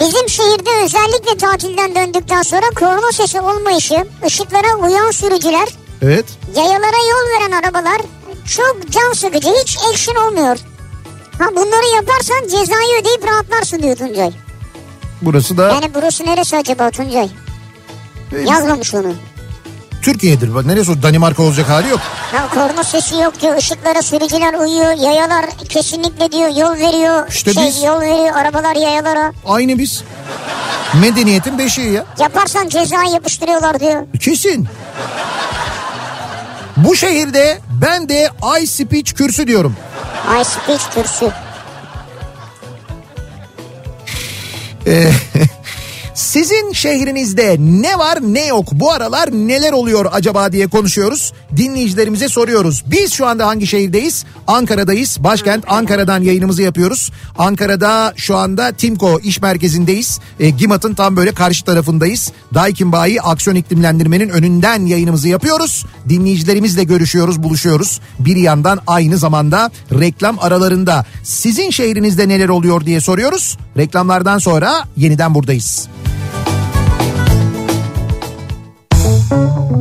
Bizim 0.00 0.28
şehirde 0.28 0.70
özellikle 0.84 1.36
tatilden 1.36 1.94
döndükten 1.94 2.42
sonra 2.42 2.66
korna 2.78 3.12
sesi 3.12 3.40
olmayışı, 3.40 4.04
ışıklara 4.26 4.74
uyan 4.82 5.10
sürücüler, 5.10 5.68
Evet. 6.02 6.24
yayalara 6.56 6.96
yol 7.10 7.40
veren 7.40 7.62
arabalar 7.62 8.00
çok 8.56 8.76
can 8.90 9.12
sıkıcı, 9.12 9.48
hiç 9.62 9.78
action 9.92 10.16
olmuyor. 10.26 10.56
Ha 11.38 11.44
bunları 11.56 11.94
yaparsan 11.96 12.42
cezayı 12.42 13.00
ödeyip 13.00 13.24
rahatlarsın 13.28 13.82
diyor 13.82 13.96
Tuncay. 13.96 14.30
Burası 15.22 15.56
da 15.56 15.68
Yani 15.72 15.90
burası 15.94 16.26
neresi 16.26 16.56
acaba 16.56 16.90
Tuncay? 16.90 17.28
Yazmamış 18.46 18.94
onu. 18.94 19.12
Türkiye'dir. 20.02 20.54
Bak 20.54 20.66
neresi 20.66 20.90
o 20.90 21.02
Danimarka 21.02 21.42
olacak 21.42 21.68
hali 21.68 21.88
yok. 21.88 22.00
Ya 22.34 22.48
korna 22.48 22.84
sesi 22.84 23.16
yok 23.16 23.40
diyor, 23.40 23.56
ışıklara 23.56 24.02
sürücüler 24.02 24.54
uyuyor, 24.54 24.92
yayalar 24.92 25.44
kesinlikle 25.68 26.32
diyor 26.32 26.48
yol 26.48 26.74
veriyor. 26.76 27.28
İşte 27.28 27.52
şey 27.54 27.64
biz- 27.66 27.82
yol 27.82 28.00
veriyor 28.00 28.36
arabalar 28.36 28.76
yayalara. 28.76 29.32
Aynı 29.46 29.78
biz. 29.78 30.04
Medeniyetin 31.00 31.58
beşiği 31.58 31.92
ya. 31.92 32.04
Yaparsan 32.18 32.68
ceza 32.68 33.04
yapıştırıyorlar 33.04 33.80
diyor. 33.80 34.02
Kesin. 34.20 34.68
Bu 36.76 36.96
şehirde 36.96 37.58
ben 37.82 38.08
de 38.08 38.30
I 38.62 38.66
speech 38.66 39.12
kürsü 39.14 39.46
diyorum. 39.46 39.76
Ay 40.28 40.44
speech 40.44 40.82
kürsü. 40.94 41.30
Ee, 44.86 45.10
sizin 46.22 46.72
şehrinizde 46.72 47.56
ne 47.60 47.98
var 47.98 48.18
ne 48.22 48.46
yok 48.46 48.68
bu 48.72 48.92
aralar 48.92 49.32
neler 49.32 49.72
oluyor 49.72 50.06
acaba 50.12 50.52
diye 50.52 50.66
konuşuyoruz. 50.66 51.32
Dinleyicilerimize 51.56 52.28
soruyoruz. 52.28 52.84
Biz 52.86 53.12
şu 53.12 53.26
anda 53.26 53.46
hangi 53.46 53.66
şehirdeyiz? 53.66 54.24
Ankara'dayız. 54.46 55.16
Başkent 55.20 55.64
Ankara'dan 55.68 56.22
yayınımızı 56.22 56.62
yapıyoruz. 56.62 57.10
Ankara'da 57.38 58.12
şu 58.16 58.36
anda 58.36 58.72
Timko 58.72 59.20
iş 59.20 59.40
merkezindeyiz. 59.40 60.20
E, 60.40 60.50
GİMAT'ın 60.50 60.94
tam 60.94 61.16
böyle 61.16 61.32
karşı 61.32 61.64
tarafındayız. 61.64 62.32
Daikin 62.54 62.92
Bayi 62.92 63.22
Aksiyon 63.22 63.56
İklimlendirmenin 63.56 64.28
önünden 64.28 64.86
yayınımızı 64.86 65.28
yapıyoruz. 65.28 65.86
Dinleyicilerimizle 66.08 66.84
görüşüyoruz, 66.84 67.42
buluşuyoruz. 67.42 68.00
Bir 68.18 68.36
yandan 68.36 68.80
aynı 68.86 69.18
zamanda 69.18 69.70
reklam 69.92 70.38
aralarında 70.38 71.04
sizin 71.22 71.70
şehrinizde 71.70 72.28
neler 72.28 72.48
oluyor 72.48 72.86
diye 72.86 73.00
soruyoruz. 73.00 73.58
Reklamlardan 73.76 74.38
sonra 74.38 74.84
yeniden 74.96 75.34
buradayız. 75.34 75.88
Kafa 79.32 79.72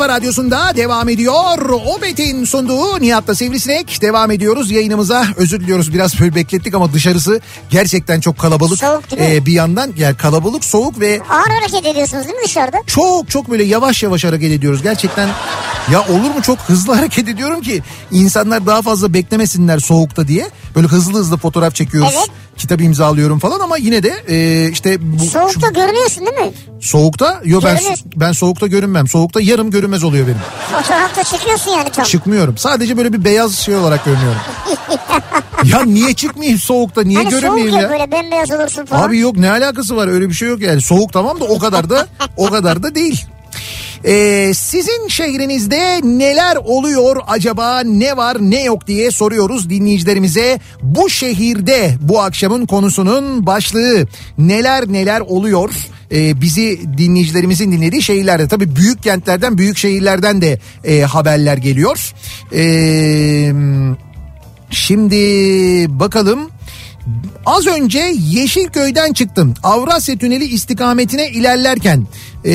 kafa 0.00 0.12
radyosunda 0.14 0.76
devam 0.76 1.08
ediyor. 1.08 1.58
Opet'in 1.86 2.44
sunduğu 2.44 3.00
Nihat'la 3.00 3.34
Sivrisinek 3.34 4.02
devam 4.02 4.30
ediyoruz 4.30 4.70
yayınımıza. 4.70 5.26
Özür 5.36 5.60
diliyoruz 5.60 5.94
biraz 5.94 6.20
böyle 6.20 6.34
beklettik 6.34 6.74
ama 6.74 6.92
dışarısı 6.92 7.40
gerçekten 7.70 8.20
çok 8.20 8.38
kalabalık. 8.38 8.78
Soğuk 8.78 9.10
değil 9.10 9.22
mi? 9.22 9.28
Ee, 9.34 9.46
bir 9.46 9.52
yandan 9.52 9.92
yani 9.96 10.16
kalabalık 10.16 10.64
soğuk 10.64 11.00
ve 11.00 11.20
Ağır 11.30 11.48
hareket 11.50 11.86
ediyorsunuz 11.86 12.24
değil 12.24 12.36
mi 12.36 12.44
dışarıda? 12.44 12.76
çok 12.86 13.30
çok 13.30 13.50
böyle 13.50 13.64
yavaş 13.64 14.02
yavaş 14.02 14.24
hareket 14.24 14.52
ediyoruz. 14.52 14.82
Gerçekten 14.82 15.28
ya 15.92 16.00
olur 16.02 16.34
mu 16.34 16.42
çok 16.42 16.58
hızlı 16.58 16.92
hareket 16.92 17.28
ediyorum 17.28 17.60
ki 17.60 17.82
insanlar 18.12 18.66
daha 18.66 18.82
fazla 18.82 19.14
beklemesinler 19.14 19.78
soğukta 19.78 20.28
diye. 20.28 20.48
Böyle 20.76 20.86
hızlı 20.86 21.18
hızlı 21.18 21.36
fotoğraf 21.36 21.74
çekiyoruz. 21.74 22.14
Evet. 22.18 22.28
Kitap 22.56 22.80
imzalıyorum 22.80 23.38
falan 23.38 23.60
ama 23.60 23.76
yine 23.76 24.02
de 24.02 24.14
e, 24.28 24.68
işte 24.70 24.96
bu 25.00 25.24
Soğukta 25.24 25.68
görünüyorsun 25.68 26.26
değil 26.26 26.38
mi? 26.48 26.52
soğukta 26.80 27.40
yo 27.44 27.60
ben 27.64 27.78
ben 28.16 28.32
soğukta 28.32 28.66
görünmem. 28.66 29.08
Soğukta 29.08 29.40
yarım 29.40 29.70
görünmez 29.70 30.04
oluyor 30.04 30.26
benim. 30.26 30.38
Fotoğrafta 30.72 31.24
çıkıyorsun 31.24 31.70
yani 31.70 31.90
tam. 31.90 32.04
Çıkmıyorum. 32.04 32.58
Sadece 32.58 32.96
böyle 32.96 33.12
bir 33.12 33.24
beyaz 33.24 33.54
şey 33.58 33.76
olarak 33.76 34.04
görünüyorum. 34.04 34.40
ya 35.64 35.84
niye 35.84 36.14
çıkmayayım 36.14 36.58
soğukta? 36.58 37.02
Niye 37.02 37.18
hani 37.18 37.30
soğuk 37.30 37.42
görünmeyeyim 37.42 37.76
ya, 37.76 37.82
ya? 37.82 37.90
böyle 37.90 38.12
bembeyaz 38.12 38.50
olursun 38.50 38.84
falan. 38.84 39.08
Abi 39.08 39.18
yok 39.18 39.36
ne 39.36 39.50
alakası 39.50 39.96
var 39.96 40.08
öyle 40.08 40.28
bir 40.28 40.34
şey 40.34 40.48
yok 40.48 40.60
yani. 40.60 40.80
Soğuk 40.80 41.12
tamam 41.12 41.40
da 41.40 41.44
o 41.44 41.58
kadar 41.58 41.90
da 41.90 42.06
o 42.36 42.50
kadar 42.50 42.82
da 42.82 42.94
değil. 42.94 43.26
Ee, 44.04 44.52
sizin 44.54 45.08
şehrinizde 45.08 46.00
neler 46.04 46.56
oluyor 46.56 47.16
acaba 47.26 47.80
ne 47.80 48.16
var 48.16 48.36
ne 48.40 48.64
yok 48.64 48.86
diye 48.86 49.10
soruyoruz 49.10 49.70
dinleyicilerimize. 49.70 50.60
Bu 50.82 51.10
şehirde 51.10 51.94
bu 52.00 52.20
akşamın 52.20 52.66
konusunun 52.66 53.46
başlığı 53.46 54.06
neler 54.38 54.92
neler 54.92 55.20
oluyor 55.20 55.70
Ee, 56.12 56.40
bizi 56.40 56.80
dinleyicilerimizin 56.98 57.72
dinlediği 57.72 58.02
şehirlerde 58.02 58.48
tabii 58.48 58.76
büyük 58.76 59.02
kentlerden 59.02 59.58
büyük 59.58 59.78
şehirlerden 59.78 60.42
de 60.42 60.58
e, 60.84 61.00
haberler 61.00 61.56
geliyor. 61.56 62.12
Ee, 62.54 63.52
şimdi 64.70 65.16
bakalım 66.00 66.50
Az 67.46 67.66
önce 67.66 68.14
Yeşilköy'den 68.18 69.12
çıktım. 69.12 69.54
Avrasya 69.62 70.18
Tüneli 70.18 70.44
istikametine 70.44 71.28
ilerlerken 71.30 72.06
e, 72.44 72.52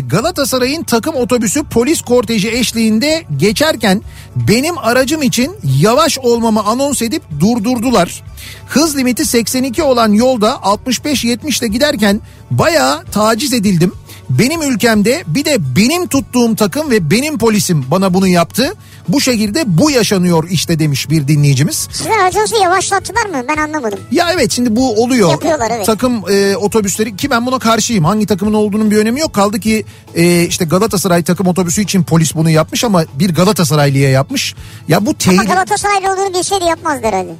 Galatasaray'ın 0.00 0.82
takım 0.82 1.14
otobüsü 1.14 1.64
polis 1.64 2.00
korteji 2.00 2.50
eşliğinde 2.50 3.24
geçerken 3.36 4.02
benim 4.36 4.78
aracım 4.78 5.22
için 5.22 5.52
yavaş 5.80 6.18
olmamı 6.18 6.62
anons 6.62 7.02
edip 7.02 7.22
durdurdular. 7.40 8.22
Hız 8.66 8.96
limiti 8.96 9.26
82 9.26 9.82
olan 9.82 10.12
yolda 10.12 10.50
65-70 10.50 11.60
ile 11.60 11.68
giderken 11.68 12.20
bayağı 12.50 13.04
taciz 13.04 13.52
edildim. 13.52 13.92
Benim 14.30 14.62
ülkemde 14.62 15.24
bir 15.26 15.44
de 15.44 15.76
benim 15.76 16.06
tuttuğum 16.06 16.56
takım 16.56 16.90
ve 16.90 17.10
benim 17.10 17.38
polisim 17.38 17.84
bana 17.90 18.14
bunu 18.14 18.28
yaptı. 18.28 18.74
Bu 19.08 19.20
şehirde 19.20 19.62
bu 19.66 19.90
yaşanıyor 19.90 20.48
işte 20.50 20.78
demiş 20.78 21.10
bir 21.10 21.28
dinleyicimiz. 21.28 21.88
Sizin 21.92 22.10
aracınızı 22.10 22.56
yavaşlattılar 22.56 23.26
mı? 23.26 23.44
Ben 23.48 23.56
anlamadım. 23.56 23.98
Ya 24.10 24.30
evet 24.32 24.52
şimdi 24.52 24.76
bu 24.76 25.02
oluyor. 25.02 25.30
Yapıyorlar, 25.30 25.70
evet. 25.76 25.86
Takım 25.86 26.30
e, 26.30 26.56
otobüsleri 26.56 27.16
ki 27.16 27.30
ben 27.30 27.46
buna 27.46 27.58
karşıyım. 27.58 28.04
Hangi 28.04 28.26
takımın 28.26 28.54
olduğunun 28.54 28.90
bir 28.90 28.96
önemi 28.96 29.20
yok. 29.20 29.34
Kaldı 29.34 29.60
ki 29.60 29.84
e, 30.14 30.42
işte 30.42 30.64
Galatasaray 30.64 31.22
takım 31.22 31.46
otobüsü 31.46 31.82
için 31.82 32.02
polis 32.02 32.34
bunu 32.34 32.50
yapmış 32.50 32.84
ama 32.84 33.04
bir 33.14 33.34
Galatasaraylı'ya 33.34 34.10
yapmış. 34.10 34.54
Ya 34.88 35.06
bu 35.06 35.10
Ama 35.10 35.18
tehlike... 35.18 35.44
Galatasaraylı 35.44 36.12
olduğunu 36.12 36.34
bilseydi 36.34 36.64
yapmazdı 36.64 37.06
herhalde. 37.06 37.32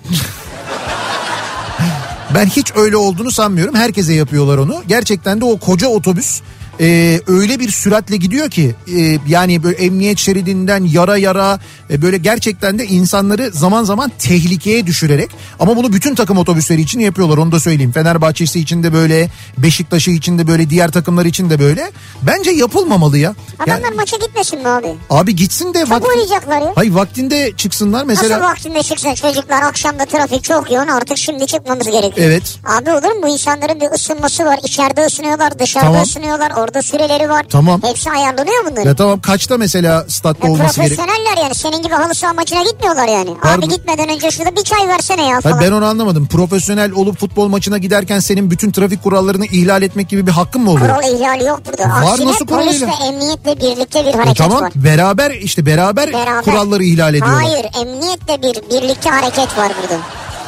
Ben 2.34 2.46
hiç 2.46 2.72
öyle 2.76 2.96
olduğunu 2.96 3.30
sanmıyorum. 3.30 3.74
Herkese 3.74 4.14
yapıyorlar 4.14 4.58
onu. 4.58 4.82
Gerçekten 4.88 5.40
de 5.40 5.44
o 5.44 5.58
koca 5.58 5.88
otobüs 5.88 6.40
e, 6.80 7.20
öyle 7.26 7.60
bir 7.60 7.70
süratle 7.70 8.16
gidiyor 8.16 8.50
ki 8.50 8.74
e, 8.96 9.18
yani 9.28 9.62
böyle 9.62 9.76
emniyet 9.76 10.18
şeridinden 10.18 10.84
yara 10.84 11.16
yara 11.16 11.58
e, 11.90 12.02
böyle 12.02 12.16
gerçekten 12.16 12.78
de 12.78 12.86
insanları 12.86 13.50
zaman 13.50 13.84
zaman 13.84 14.12
tehlikeye 14.18 14.86
düşürerek 14.86 15.30
ama 15.58 15.76
bunu 15.76 15.92
bütün 15.92 16.14
takım 16.14 16.38
otobüsleri 16.38 16.80
için 16.80 17.00
yapıyorlar 17.00 17.38
onu 17.38 17.52
da 17.52 17.60
söyleyeyim. 17.60 17.92
Fenerbahçe'si 17.92 18.60
için 18.60 18.82
de 18.82 18.92
böyle 18.92 19.28
Beşiktaş'ı 19.58 20.10
için 20.10 20.38
de 20.38 20.46
böyle 20.46 20.70
diğer 20.70 20.90
takımlar 20.90 21.24
için 21.24 21.50
de 21.50 21.58
böyle. 21.58 21.90
Bence 22.22 22.50
yapılmamalı 22.50 23.18
ya. 23.18 23.34
Adamlar 23.58 23.92
maça 23.92 24.16
gitmesin 24.16 24.58
mi 24.58 24.68
abi? 24.68 24.86
abi 25.10 25.36
gitsin 25.36 25.74
de 25.74 25.78
Çok 25.80 25.90
vakti- 25.90 26.08
oynayacaklar 26.08 26.60
ya. 26.60 26.72
Hayır 26.74 26.92
vaktinde 26.92 27.52
çıksınlar 27.56 28.04
mesela. 28.04 28.38
Nasıl 28.38 28.50
vaktinde 28.50 28.82
çıksın 28.82 29.14
çocuklar 29.14 29.62
akşamda 29.62 30.04
trafik 30.04 30.44
çok 30.44 30.72
yoğun 30.72 30.86
artık 30.88 31.18
şimdi 31.18 31.46
çıkmamız 31.46 31.86
gerekiyor. 31.86 32.26
Evet. 32.26 32.58
Abi 32.66 32.90
olur 32.90 33.12
mu 33.16 33.22
bu 33.22 33.28
insanların 33.28 33.80
bir 33.80 33.90
ısınması 33.94 34.44
var 34.44 34.58
içeride 34.64 35.04
ısınıyorlar 35.06 35.58
dışarıda 35.58 35.86
Tamam. 35.86 36.02
ısınıyorlar 36.02 36.50
Orada 36.62 36.82
süreleri 36.82 37.28
var. 37.30 37.46
Tamam. 37.50 37.80
Hepsi 37.84 38.10
ayarlanıyor 38.10 38.64
bunların. 38.70 38.84
Ya 38.88 38.94
tamam 38.96 39.20
kaçta 39.20 39.58
mesela 39.58 40.04
statta 40.08 40.46
Ya 40.46 40.52
olması 40.52 40.76
gerek? 40.80 40.96
profesyoneller 40.96 41.42
yani 41.42 41.54
senin 41.54 41.82
gibi 41.82 41.94
halı 41.94 42.14
saha 42.14 42.32
maçına 42.32 42.62
gitmiyorlar 42.62 43.08
yani. 43.08 43.30
Var 43.30 43.54
Abi 43.58 43.68
gitmeden 43.68 44.08
önce 44.08 44.30
şurada 44.30 44.56
bir 44.56 44.62
çay 44.62 44.88
versene 44.88 45.26
ya 45.28 45.40
falan. 45.40 45.56
Hayır, 45.56 45.70
ben 45.70 45.76
onu 45.76 45.84
anlamadım. 45.86 46.26
Profesyonel 46.26 46.92
olup 46.92 47.18
futbol 47.20 47.48
maçına 47.48 47.78
giderken 47.78 48.20
senin 48.20 48.50
bütün 48.50 48.72
trafik 48.72 49.02
kurallarını 49.02 49.46
ihlal 49.46 49.82
etmek 49.82 50.08
gibi 50.08 50.26
bir 50.26 50.32
hakkın 50.32 50.62
mı 50.62 50.70
oluyor? 50.70 50.96
Kural 50.96 51.14
ihlali 51.14 51.44
yok 51.44 51.60
burada. 51.66 51.82
Var, 51.82 52.02
Aksine 52.12 52.26
nasıl 52.30 52.46
kural 52.46 52.64
polisle 52.64 52.86
ihlali? 52.86 53.08
emniyetle 53.08 53.56
birlikte 53.60 54.00
bir 54.06 54.08
E 54.08 54.12
hareket 54.12 54.36
tamam 54.36 54.62
var. 54.62 54.72
beraber 54.74 55.30
işte 55.30 55.66
beraber, 55.66 56.12
Beraber. 56.12 56.42
kuralları 56.44 56.84
ihlal 56.84 57.14
ediyorlar. 57.14 57.42
Hayır 57.42 57.66
emniyetle 57.82 58.42
bir 58.42 58.54
birlikte 58.70 59.10
hareket 59.10 59.58
var 59.58 59.72
burada. 59.82 60.00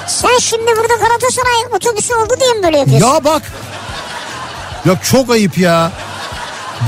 Sen 0.07 0.39
şimdi 0.39 0.67
burada 0.67 0.95
Galatasaray 0.95 1.77
otobüsü 1.77 2.15
oldu 2.15 2.35
diye 2.41 2.53
mi 2.55 2.63
böyle 2.63 2.79
yapıyorsun? 2.79 3.07
Ya 3.09 3.25
bak. 3.25 3.43
Ya 4.87 5.01
çok 5.03 5.31
ayıp 5.31 5.59
ya. 5.59 5.93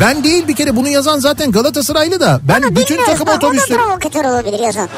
Ben 0.01 0.25
değil 0.25 0.49
bir 0.49 0.57
kere 0.57 0.77
bunu 0.77 0.89
yazan 0.89 1.19
zaten 1.19 1.53
Galatasaraylı 1.53 2.21
da. 2.21 2.41
Ben 2.43 2.63
Ama 2.63 2.77
bütün 2.77 3.05
takım 3.05 3.27
Bak, 3.27 3.37
otobüsleri... 3.37 3.79
da 3.79 3.83
provokatör 3.83 4.25
olabilir 4.25 4.59
yazan. 4.61 4.89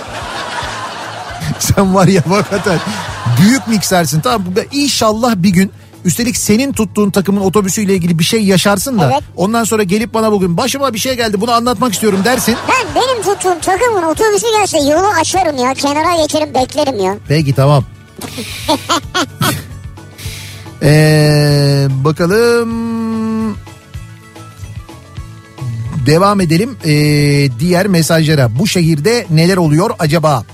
Sen 1.58 1.94
var 1.94 2.06
ya 2.06 2.22
hakikaten 2.28 2.78
büyük 3.40 3.68
miksersin. 3.68 4.20
Tamam 4.20 4.42
inşallah 4.72 5.34
bir 5.36 5.50
gün 5.50 5.72
üstelik 6.04 6.36
senin 6.36 6.72
tuttuğun 6.72 7.10
takımın 7.10 7.40
otobüsüyle 7.40 7.94
ilgili 7.94 8.18
bir 8.18 8.24
şey 8.24 8.44
yaşarsın 8.44 8.98
da 8.98 9.10
Evet. 9.12 9.22
ondan 9.36 9.64
sonra 9.64 9.82
gelip 9.82 10.14
bana 10.14 10.32
bugün 10.32 10.56
başıma 10.56 10.94
bir 10.94 10.98
şey 10.98 11.16
geldi 11.16 11.40
bunu 11.40 11.52
anlatmak 11.52 11.92
istiyorum 11.92 12.20
dersin. 12.24 12.56
Ben 12.68 13.02
benim 13.02 13.22
tuttuğum 13.22 13.60
takımın 13.60 14.02
otobüsü 14.02 14.46
gelse 14.58 14.78
yolu 14.78 15.06
açarım 15.20 15.56
ya. 15.56 15.74
Kenara 15.74 16.22
geçerim 16.22 16.54
beklerim 16.54 17.00
ya. 17.00 17.14
Peki 17.28 17.54
tamam. 17.54 17.84
Ee, 20.82 21.86
bakalım. 21.90 22.88
Devam 26.06 26.40
edelim 26.40 26.76
ee, 26.84 26.90
diğer 27.58 27.86
mesajlara. 27.86 28.58
Bu 28.58 28.66
şehirde 28.66 29.26
neler 29.30 29.56
oluyor 29.56 29.90
acaba? 29.98 30.44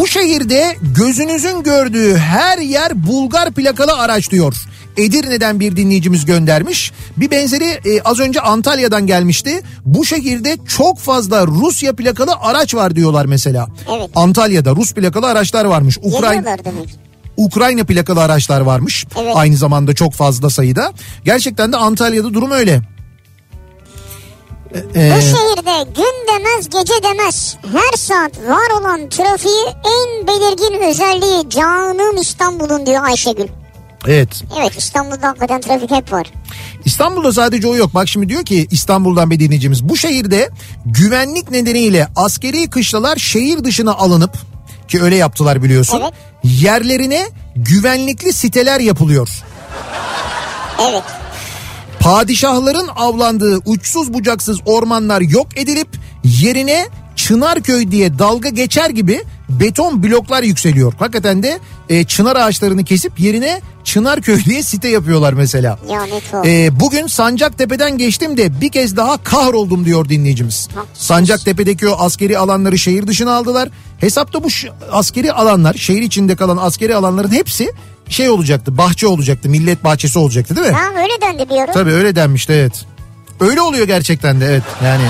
Bu 0.00 0.06
şehirde 0.06 0.76
gözünüzün 0.96 1.62
gördüğü 1.62 2.16
her 2.16 2.58
yer 2.58 3.06
Bulgar 3.06 3.52
plakalı 3.52 3.92
araç 3.92 4.30
diyor. 4.30 4.54
Edirne'den 4.96 5.60
bir 5.60 5.76
dinleyicimiz 5.76 6.24
göndermiş. 6.24 6.92
Bir 7.16 7.30
benzeri 7.30 7.64
e, 7.64 8.00
az 8.02 8.20
önce 8.20 8.40
Antalya'dan 8.40 9.06
gelmişti. 9.06 9.62
Bu 9.84 10.04
şehirde 10.04 10.56
çok 10.68 10.98
fazla 10.98 11.46
Rusya 11.46 11.92
plakalı 11.92 12.32
araç 12.40 12.74
var 12.74 12.96
diyorlar 12.96 13.26
mesela. 13.26 13.66
Evet. 13.96 14.10
Antalya'da 14.14 14.76
Rus 14.76 14.94
plakalı 14.94 15.26
araçlar 15.26 15.64
varmış. 15.64 15.98
Ukrayna. 16.02 16.56
Ukrayna 17.36 17.84
plakalı 17.84 18.22
araçlar 18.22 18.60
varmış. 18.60 19.06
Evet. 19.20 19.32
Aynı 19.36 19.56
zamanda 19.56 19.94
çok 19.94 20.12
fazla 20.12 20.50
sayıda. 20.50 20.92
Gerçekten 21.24 21.72
de 21.72 21.76
Antalya'da 21.76 22.34
durum 22.34 22.50
öyle. 22.50 22.80
Ee, 24.74 25.12
Bu 25.16 25.20
şehirde 25.22 25.90
gün 25.96 26.34
demez 26.34 26.68
gece 26.68 27.02
demez 27.02 27.56
her 27.72 27.98
saat 27.98 28.38
var 28.38 28.80
olan 28.80 29.08
trafiği 29.08 29.64
en 29.66 30.26
belirgin 30.26 30.88
özelliği 30.88 31.50
canım 31.50 32.16
İstanbul'un 32.16 32.86
diyor 32.86 33.04
Ayşegül. 33.04 33.46
evet. 34.06 34.42
Evet 34.60 34.72
İstanbul'da 34.78 35.28
hakikaten 35.28 35.60
trafik 35.60 35.90
hep 35.90 36.12
var. 36.12 36.26
İstanbul'da 36.84 37.32
sadece 37.32 37.68
o 37.68 37.76
yok. 37.76 37.94
Bak 37.94 38.08
şimdi 38.08 38.28
diyor 38.28 38.44
ki 38.44 38.68
İstanbul'dan 38.70 39.30
bir 39.30 39.40
dinleyicimiz. 39.40 39.88
Bu 39.88 39.96
şehirde 39.96 40.50
güvenlik 40.86 41.50
nedeniyle 41.50 42.08
askeri 42.16 42.70
kışlalar 42.70 43.16
şehir 43.16 43.64
dışına 43.64 43.92
alınıp 43.94 44.32
ki 44.92 45.02
öyle 45.02 45.16
yaptılar 45.16 45.62
biliyorsun. 45.62 46.00
Evet. 46.02 46.12
Yerlerine 46.44 47.28
güvenlikli 47.56 48.32
siteler 48.32 48.80
yapılıyor. 48.80 49.28
Evet. 50.90 51.02
Padişahların 52.00 52.88
avlandığı 52.96 53.58
uçsuz 53.64 54.14
bucaksız 54.14 54.58
ormanlar 54.66 55.20
yok 55.20 55.46
edilip 55.56 55.88
yerine 56.24 56.86
Çınarköy 57.16 57.90
diye 57.90 58.18
dalga 58.18 58.48
geçer 58.48 58.90
gibi 58.90 59.22
beton 59.48 60.02
bloklar 60.02 60.42
yükseliyor. 60.42 60.92
Hakikaten 60.98 61.42
de 61.42 61.58
e, 61.88 62.04
çınar 62.04 62.36
ağaçlarını 62.36 62.84
kesip 62.84 63.20
yerine 63.20 63.60
Çınarköy 63.84 64.44
diye 64.44 64.62
site 64.62 64.88
yapıyorlar 64.88 65.32
mesela. 65.32 65.78
Ya 65.90 66.02
ne 66.02 66.20
tuhaf. 66.20 66.46
E, 66.46 66.80
bugün 66.80 67.06
Sancaktepe'den 67.06 67.98
geçtim 67.98 68.36
de 68.36 68.60
bir 68.60 68.68
kez 68.68 68.96
daha 68.96 69.22
kahroldum 69.22 69.84
diyor 69.84 70.08
dinleyicimiz. 70.08 70.68
Sancaktepe'deki 70.94 71.88
o 71.88 71.96
askeri 71.98 72.38
alanları 72.38 72.78
şehir 72.78 73.06
dışına 73.06 73.32
aldılar. 73.34 73.68
Hesapta 74.02 74.44
bu 74.44 74.48
askeri 74.92 75.32
alanlar 75.32 75.74
şehir 75.74 76.02
içinde 76.02 76.36
kalan 76.36 76.56
askeri 76.56 76.96
alanların 76.96 77.32
hepsi 77.32 77.72
şey 78.08 78.30
olacaktı 78.30 78.78
bahçe 78.78 79.06
olacaktı 79.06 79.48
millet 79.48 79.84
bahçesi 79.84 80.18
olacaktı 80.18 80.56
değil 80.56 80.66
mi? 80.66 80.72
Ha 80.72 81.02
öyle 81.02 81.20
dendi 81.20 81.50
bir 81.50 81.56
ara. 81.56 81.72
Tabii 81.72 81.90
öyle 81.90 82.16
denmişti 82.16 82.52
evet. 82.52 82.84
Öyle 83.40 83.60
oluyor 83.60 83.86
gerçekten 83.86 84.40
de 84.40 84.46
evet 84.46 84.62
yani. 84.84 85.04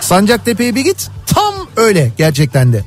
Sancaktepe'ye 0.00 0.74
bir 0.74 0.84
git 0.84 1.10
tam 1.26 1.54
öyle 1.76 2.12
gerçekten 2.18 2.72
de. 2.72 2.84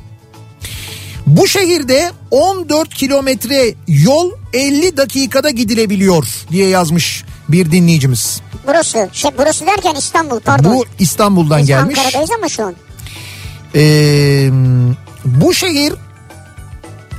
Bu 1.26 1.48
şehirde 1.48 2.10
14 2.30 2.94
kilometre 2.94 3.74
yol 3.88 4.30
50 4.52 4.96
dakikada 4.96 5.50
gidilebiliyor 5.50 6.26
diye 6.50 6.68
yazmış 6.68 7.24
bir 7.48 7.70
dinleyicimiz. 7.72 8.40
Burası. 8.66 9.08
Şey 9.12 9.30
burası 9.38 9.66
derken 9.66 9.94
İstanbul 9.94 10.40
pardon. 10.40 10.74
Bu 10.74 10.84
İstanbul'dan 10.98 11.60
Biz 11.60 11.66
gelmiş. 11.66 11.98
Ankara'dayız 11.98 12.30
ama 12.38 12.48
şu 12.48 12.64
an. 12.64 12.74
Ee, 13.74 14.50
bu 15.24 15.54
şehir 15.54 15.92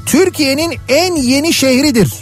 Türkiye'nin 0.05 0.75
en 0.89 1.15
yeni 1.15 1.53
şehridir. 1.53 2.13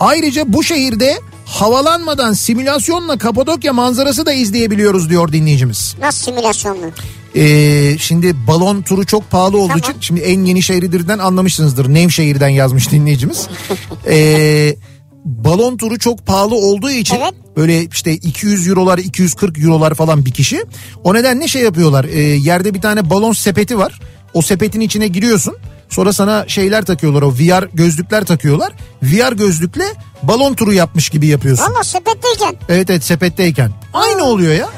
Ayrıca 0.00 0.52
bu 0.52 0.62
şehirde 0.64 1.20
havalanmadan 1.44 2.32
simülasyonla 2.32 3.18
Kapadokya 3.18 3.72
manzarası 3.72 4.26
da 4.26 4.32
izleyebiliyoruz 4.32 5.10
diyor 5.10 5.32
dinleyicimiz. 5.32 5.94
Nasıl 6.00 6.24
simülasyonlu? 6.24 6.90
Ee, 7.36 7.98
şimdi 7.98 8.46
balon 8.46 8.82
turu 8.82 9.06
çok 9.06 9.30
pahalı 9.30 9.58
olduğu 9.58 9.68
Tamam. 9.68 9.78
için 9.78 9.94
şimdi 10.00 10.20
en 10.20 10.44
yeni 10.44 10.62
şehridirden 10.62 11.18
anlamışsınızdır. 11.18 11.94
Nevşehir'den 11.94 12.48
yazmış 12.48 12.90
dinleyicimiz. 12.90 13.48
Ee, 14.06 14.76
balon 15.24 15.76
turu 15.76 15.98
çok 15.98 16.26
pahalı 16.26 16.54
olduğu 16.54 16.90
için 16.90 17.16
Evet. 17.16 17.34
böyle 17.56 17.84
işte 17.84 18.12
200 18.12 18.68
eurolar 18.68 18.98
240 18.98 19.58
eurolar 19.58 19.94
falan 19.94 20.26
bir 20.26 20.30
kişi. 20.30 20.64
O 21.04 21.14
nedenle 21.14 21.48
şey 21.48 21.62
yapıyorlar. 21.62 22.04
Ee, 22.04 22.20
yerde 22.20 22.74
bir 22.74 22.80
tane 22.80 23.10
balon 23.10 23.32
sepeti 23.32 23.78
var. 23.78 24.00
O 24.34 24.42
sepetin 24.42 24.80
içine 24.80 25.08
giriyorsun. 25.08 25.56
Sonra 25.88 26.12
sana 26.12 26.44
şeyler 26.48 26.84
takıyorlar 26.84 27.22
o 27.22 27.32
VR 27.32 27.68
gözlükler 27.74 28.24
takıyorlar. 28.24 28.72
VR 29.02 29.32
gözlükle 29.32 29.84
balon 30.22 30.54
turu 30.54 30.72
yapmış 30.72 31.08
gibi 31.08 31.26
yapıyorsun. 31.26 31.64
Valla 31.64 31.84
sepetteyken. 31.84 32.56
Evet 32.68 32.90
evet 32.90 33.04
sepetteyken. 33.04 33.70
Aynı 33.92 34.24
oluyor 34.24 34.52
ya. 34.54 34.68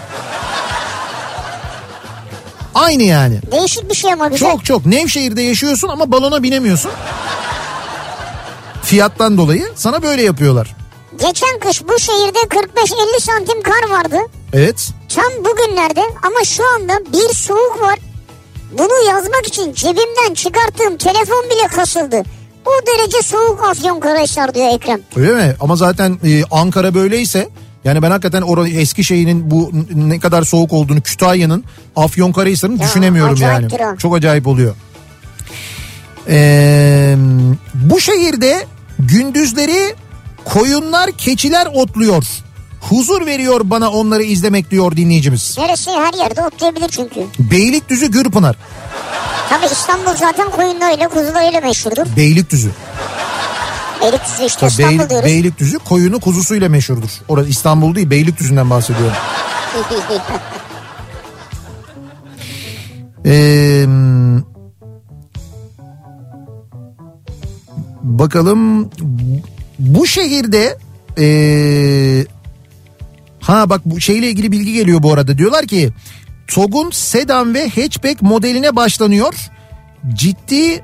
Aynı 2.74 3.02
yani. 3.02 3.38
Değişik 3.52 3.90
bir 3.90 3.94
şey 3.94 4.12
ama 4.12 4.28
güzel. 4.28 4.50
Çok 4.50 4.64
çok 4.64 4.86
Nevşehir'de 4.86 5.42
yaşıyorsun 5.42 5.88
ama 5.88 6.12
balona 6.12 6.42
binemiyorsun. 6.42 6.90
Fiyattan 8.90 9.38
dolayı 9.38 9.68
sana 9.74 10.02
böyle 10.02 10.22
yapıyorlar. 10.22 10.76
Geçen 11.20 11.58
kış 11.60 11.82
bu 11.88 11.98
şehirde 11.98 12.38
45-50 12.38 13.20
santim 13.20 13.62
kar 13.62 13.90
vardı. 13.90 14.16
Evet. 14.52 14.88
Tam 15.14 15.32
bugünlerde 15.44 16.00
ama 16.22 16.44
şu 16.44 16.62
anda 16.74 16.92
bir 17.12 17.34
soğuk 17.34 17.80
var. 17.80 17.98
Bunu 18.78 19.08
yazmak 19.08 19.46
için 19.46 19.72
cebimden 19.72 20.34
çıkarttığım 20.34 20.96
telefon 20.96 21.44
bile 21.50 21.68
kasıldı. 21.76 22.22
O 22.66 22.70
derece 22.86 23.22
soğuk 23.22 23.64
Afyonkarahisar 23.64 24.54
diyor 24.54 24.66
Ekrem. 24.74 25.00
Öyle 25.16 25.32
mi? 25.34 25.54
Ama 25.60 25.76
zaten 25.76 26.18
e, 26.24 26.42
Ankara 26.50 26.94
böyleyse 26.94 27.48
yani 27.84 28.02
ben 28.02 28.10
hakikaten 28.10 28.42
orada 28.42 28.68
Eskişehir'in 28.68 29.50
bu 29.50 29.70
ne 29.94 30.20
kadar 30.20 30.42
soğuk 30.42 30.72
olduğunu 30.72 31.00
Kütahya'nın 31.00 31.64
Afyonkarahisar'ın 31.96 32.76
Ya, 32.76 32.86
düşünemiyorum 32.86 33.36
yani. 33.40 33.66
o. 33.94 33.96
Çok 33.96 34.16
acayip 34.16 34.46
oluyor. 34.46 34.74
Ee, 36.28 37.16
bu 37.74 38.00
şehirde 38.00 38.66
gündüzleri 38.98 39.94
koyunlar 40.44 41.12
keçiler 41.12 41.68
otluyor. 41.74 42.24
Huzur 42.80 43.26
veriyor 43.26 43.60
bana 43.64 43.90
onları 43.90 44.22
izlemek 44.22 44.70
diyor 44.70 44.96
dinleyicimiz. 44.96 45.58
Neresi 45.58 45.90
her 45.90 46.14
yerde 46.14 46.42
otlayabilir 46.42 46.88
çünkü. 46.88 47.26
Beylikdüzü 47.38 48.06
Gürpınar. 48.06 48.56
Tabii 49.48 49.66
İstanbul 49.66 50.16
zaten 50.16 50.50
koyunlarıyla 50.50 51.08
kuzularıyla 51.08 51.60
meşhurdur. 51.60 52.06
Beylikdüzü. 52.16 52.70
Beylikdüzü 54.02 54.44
işte 54.44 54.60
Tabii 54.60 54.70
İstanbul 54.70 54.98
Beylik, 54.98 55.10
diyoruz. 55.10 55.26
Beylikdüzü 55.26 55.78
koyunu 55.78 56.20
kuzusuyla 56.20 56.68
meşhurdur. 56.68 57.10
Orada 57.28 57.48
İstanbul 57.48 57.94
değil 57.94 58.10
Beylikdüzü'nden 58.10 58.70
bahsediyorum. 58.70 59.16
Ee, 63.28 63.86
bakalım 68.06 68.90
bu 69.78 70.06
şehirde 70.06 70.78
ee, 71.18 72.24
ha 73.40 73.70
bak 73.70 73.80
bu 73.84 74.00
şeyle 74.00 74.28
ilgili 74.28 74.52
bilgi 74.52 74.72
geliyor 74.72 75.02
bu 75.02 75.12
arada. 75.12 75.38
Diyorlar 75.38 75.66
ki 75.66 75.90
TOG'un 76.48 76.90
sedan 76.90 77.54
ve 77.54 77.68
hatchback 77.68 78.22
modeline 78.22 78.76
başlanıyor. 78.76 79.34
Ciddi 80.14 80.82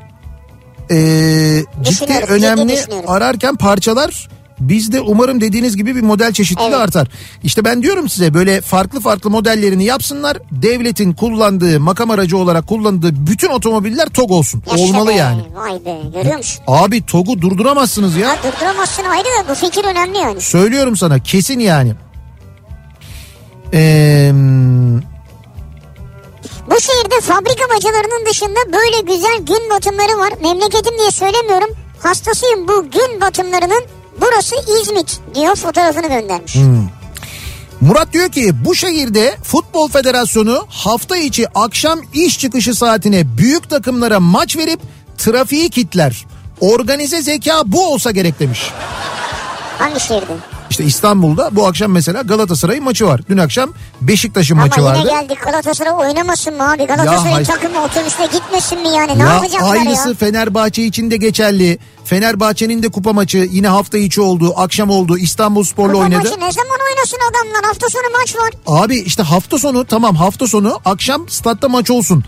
ee, 0.91 1.65
ciddi 1.83 2.13
önemli 2.29 2.79
ararken 3.07 3.57
parçalar 3.57 4.29
Bizde 4.69 5.01
umarım 5.01 5.41
dediğiniz 5.41 5.77
gibi 5.77 5.97
bir 5.97 6.03
model 6.03 6.33
çeşitliliği 6.33 6.71
Evet. 6.71 6.81
artar. 6.81 7.09
İşte 7.43 7.65
ben 7.65 7.83
diyorum 7.83 8.09
size 8.09 8.35
böyle 8.35 8.61
farklı 8.61 9.01
farklı 9.01 9.31
modellerini 9.31 9.85
yapsınlar. 9.85 10.39
Devletin 10.53 11.13
kullandığı 11.13 11.81
makam 11.81 12.11
aracı 12.11 12.37
olarak 12.39 12.67
kullandığı 12.67 13.27
bütün 13.27 13.49
otomobiller 13.49 14.07
TOG 14.09 14.31
olsun. 14.31 14.63
Yaşa 14.71 14.85
Olmalı 14.85 15.09
be, 15.09 15.13
yani. 15.13 15.43
Vay 15.55 15.73
be 15.85 15.99
görüyor 16.15 16.37
musun? 16.37 16.65
Abi 16.67 17.07
TOG'u 17.07 17.43
durduramazsınız 17.43 18.17
ya. 18.17 18.29
Ya 18.29 18.37
durduramazsın 18.43 19.05
ayrı 19.05 19.25
da 19.25 19.51
bu 19.51 19.55
fikir 19.55 19.85
önemli 19.85 20.19
yani. 20.19 20.41
Söylüyorum 20.41 20.97
sana 20.97 21.19
kesin 21.19 21.61
yani. 21.61 21.93
Eee... 23.73 24.33
Bu 26.71 26.81
şehirde 26.81 27.21
fabrika 27.21 27.75
bacalarının 27.77 28.27
dışında 28.31 28.73
böyle 28.73 29.15
güzel 29.15 29.37
gün 29.39 29.71
batımları 29.71 30.19
var. 30.19 30.33
Memleketim 30.43 30.99
diye 30.99 31.11
söylemiyorum. 31.11 31.69
Hastasıyım 32.03 32.69
bu 32.69 32.91
gün 32.91 33.21
batımlarının. 33.21 33.83
Burası 34.21 34.55
İzmit 34.83 35.21
diyor 35.35 35.57
fotoğrafını 35.57 36.09
göndermiş. 36.09 36.57
Murat 37.81 38.13
diyor 38.13 38.29
ki 38.29 38.65
bu 38.65 38.75
şehirde 38.75 39.37
Futbol 39.45 39.89
Federasyonu 39.89 40.67
hafta 40.69 41.17
içi 41.17 41.49
akşam 41.55 42.01
iş 42.15 42.39
çıkışı 42.39 42.75
saatine 42.75 43.39
büyük 43.39 43.71
takımlara 43.71 44.21
maç 44.21 44.57
verip 44.57 44.81
trafiği 45.19 45.71
kitler. 45.71 46.27
Organize 46.61 47.23
zeka 47.23 47.63
bu 47.67 47.87
olsa 47.93 48.11
gerek 48.11 48.41
demiş. 48.41 48.71
Hangi 49.79 50.01
şehirde? 50.01 50.33
İşte 50.83 50.97
İstanbul'da 50.97 51.57
bu 51.57 51.67
akşam 51.67 51.93
mesela 51.93 52.23
Galatasaray 52.23 52.81
maçı 52.81 53.07
var. 53.07 53.21
Dün 53.29 53.39
akşam 53.39 53.71
Beşiktaş'ın 54.01 54.57
maçı 54.57 54.81
Ama 54.81 54.95
yine 54.97 54.99
vardı. 55.09 55.11
geldik 55.29 55.39
Galatasaray 55.45 55.93
oynamasın 55.93 56.55
mı 56.57 56.73
abi? 56.73 56.85
Galatasaray 56.87 57.33
hayır. 57.33 57.47
takımı 57.47 57.83
otobüste 57.85 58.27
gitmesin 58.33 58.81
mi 58.83 58.89
yani? 58.89 59.19
Ne 59.19 59.23
Ya 59.23 59.29
yapacaklar 59.35 59.77
aynısı 59.77 60.09
ya? 60.09 60.15
Fenerbahçe 60.15 60.83
için 60.85 61.11
de 61.11 61.17
geçerli. 61.17 61.79
Fenerbahçe'nin 62.05 62.83
de 62.83 62.89
kupa 62.89 63.13
maçı 63.13 63.39
yine 63.53 63.69
hafta 63.69 63.99
içi 63.99 64.21
oldu, 64.21 64.53
akşam 64.57 64.91
oldu. 64.91 65.19
İstanbul 65.19 65.65
Spor'la 65.65 65.93
Kupa 65.93 66.05
oynadı. 66.05 66.17
maçı 66.29 66.41
ne 66.41 66.53
zaman 66.53 66.79
oynasın 66.91 67.19
adamlar? 67.31 67.65
Hafta 67.65 67.87
sonu 67.89 68.03
maç 68.21 68.37
var. 68.37 68.51
Abi 68.83 68.97
işte 68.99 69.23
hafta 69.23 69.59
sonu 69.59 69.85
tamam 69.85 70.17
hafta 70.17 70.47
sonu 70.47 70.81
akşam 70.85 71.29
statta 71.29 71.69
maç 71.69 71.91
olsun. 71.91 72.25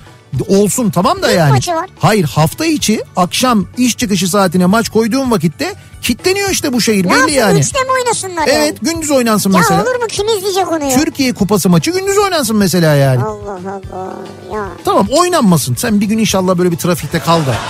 Olsun 0.49 0.91
tamam 0.91 1.23
da 1.23 1.27
Lig 1.27 1.37
yani. 1.37 1.51
maçı 1.51 1.73
var. 1.75 1.91
Hayır 1.99 2.25
hafta 2.25 2.65
içi 2.67 3.03
akşam 3.17 3.67
iş 3.79 3.97
çıkışı 3.97 4.29
saatine 4.29 4.67
maç 4.67 4.89
koyduğum 4.89 5.31
vakitte 5.31 5.75
kitleniyor 6.03 6.51
işte 6.51 6.73
bu 6.73 6.81
şehir 6.81 7.05
belli 7.05 7.13
yapsın? 7.19 7.29
yani. 7.35 7.59
Üçte 7.61 7.79
mi 7.81 7.91
oynasınlar 8.03 8.49
Evet 8.49 8.77
gündüz 8.83 9.11
oynansın 9.11 9.51
yani? 9.53 9.61
mesela. 9.61 9.81
Ya 9.81 9.87
olur 9.87 9.95
mu? 10.01 10.07
Kim 10.09 10.29
izleyecek 10.29 10.73
onu 10.73 10.85
ya? 10.85 10.99
Türkiye 10.99 11.33
Kupası 11.35 11.69
maçı 11.69 11.91
gündüz 11.91 12.19
oynansın 12.19 12.57
mesela 12.57 12.95
yani. 12.95 13.23
Allah 13.23 13.53
Allah 13.53 14.15
ya. 14.55 14.69
Tamam 14.85 15.07
oynanmasın. 15.11 15.75
Sen 15.75 16.01
bir 16.01 16.07
gün 16.07 16.19
inşallah 16.19 16.59
böyle 16.59 16.71
bir 16.73 16.77
trafikte 16.77 17.19
kal 17.19 17.41
da. 17.47 17.55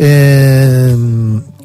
Ee, 0.00 0.92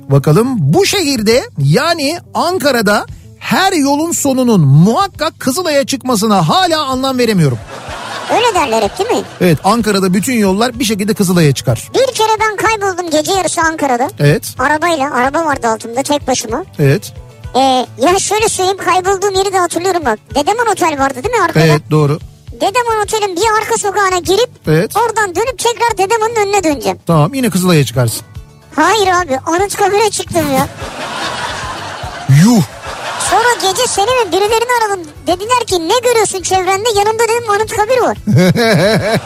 bakalım 0.10 0.48
bu 0.60 0.86
şehirde 0.86 1.50
yani 1.58 2.20
Ankara'da 2.34 3.06
her 3.42 3.74
yolun 3.74 4.12
sonunun 4.12 4.62
muhakkak 4.62 5.40
Kızılay'a 5.40 5.86
çıkmasına 5.86 6.50
hala 6.50 6.84
anlam 6.86 7.18
veremiyorum. 7.18 7.58
Öyle 8.34 8.56
derler 8.56 8.84
hep 8.84 9.00
değil 9.00 9.10
mi? 9.20 9.26
Evet 9.42 9.58
Ankara'da 9.64 10.14
bütün 10.14 10.34
yollar 10.34 10.80
bir 10.80 10.84
şekilde 10.84 11.14
Kızılay'a 11.14 11.54
çıkar. 11.54 11.90
Bir 11.94 12.14
kere 12.14 12.32
ben 12.40 12.56
kayboldum 12.56 13.10
gece 13.10 13.32
yarısı 13.32 13.62
Ankara'da. 13.62 14.10
Evet, 14.20 14.44
Arabayla, 14.60 15.14
araba 15.14 15.46
vardı 15.46 15.68
altımda 15.68 16.04
tek 16.04 16.28
başıma. 16.28 16.64
evet, 16.80 17.14
Ee, 17.56 17.86
ya 17.98 18.20
şöyle 18.20 18.50
söyleyeyim 18.50 18.78
kaybolduğum 18.86 19.36
yeri 19.36 19.54
de 19.54 19.58
hatırlıyorum 19.60 20.02
bak. 20.06 20.20
Dedeman 20.36 20.68
Otel 20.68 21.00
vardı 21.00 21.24
değil 21.24 21.36
mi 21.36 21.42
arkada? 21.44 21.66
evet 21.66 21.82
doğru. 21.92 22.20
Dedeman 22.52 23.02
Otel'in 23.04 23.36
bir 23.36 23.62
arka 23.62 23.78
sokağına 23.78 24.18
girip 24.20 24.50
Evet. 24.68 24.98
oradan 24.98 25.36
dönüp 25.36 25.60
tekrar 25.60 25.98
Dedeman'ın 25.98 26.36
önüne 26.36 26.64
döneceğim. 26.64 27.00
Tamam 27.08 27.34
yine 27.34 27.50
Kızılay'a 27.50 27.86
çıkarsın. 27.86 28.22
Hayır 28.76 29.08
abi 29.08 29.40
Anıtkabir'e 29.46 30.10
çıktım 30.10 30.46
ya. 30.54 30.68
Yuh. 32.46 32.62
Sonra 33.52 33.72
gece 33.72 33.88
seni 33.88 34.06
ve 34.06 34.32
birilerini 34.32 34.70
aradım. 34.82 35.00
Dediler 35.28 35.66
ki 35.68 35.76
ne 35.88 36.10
görüyorsun 36.10 36.42
çevrende? 36.42 36.90
Yanımda 36.96 37.24
dedim 37.24 37.50
Anıtkabir 37.50 37.98
var. 38.02 38.18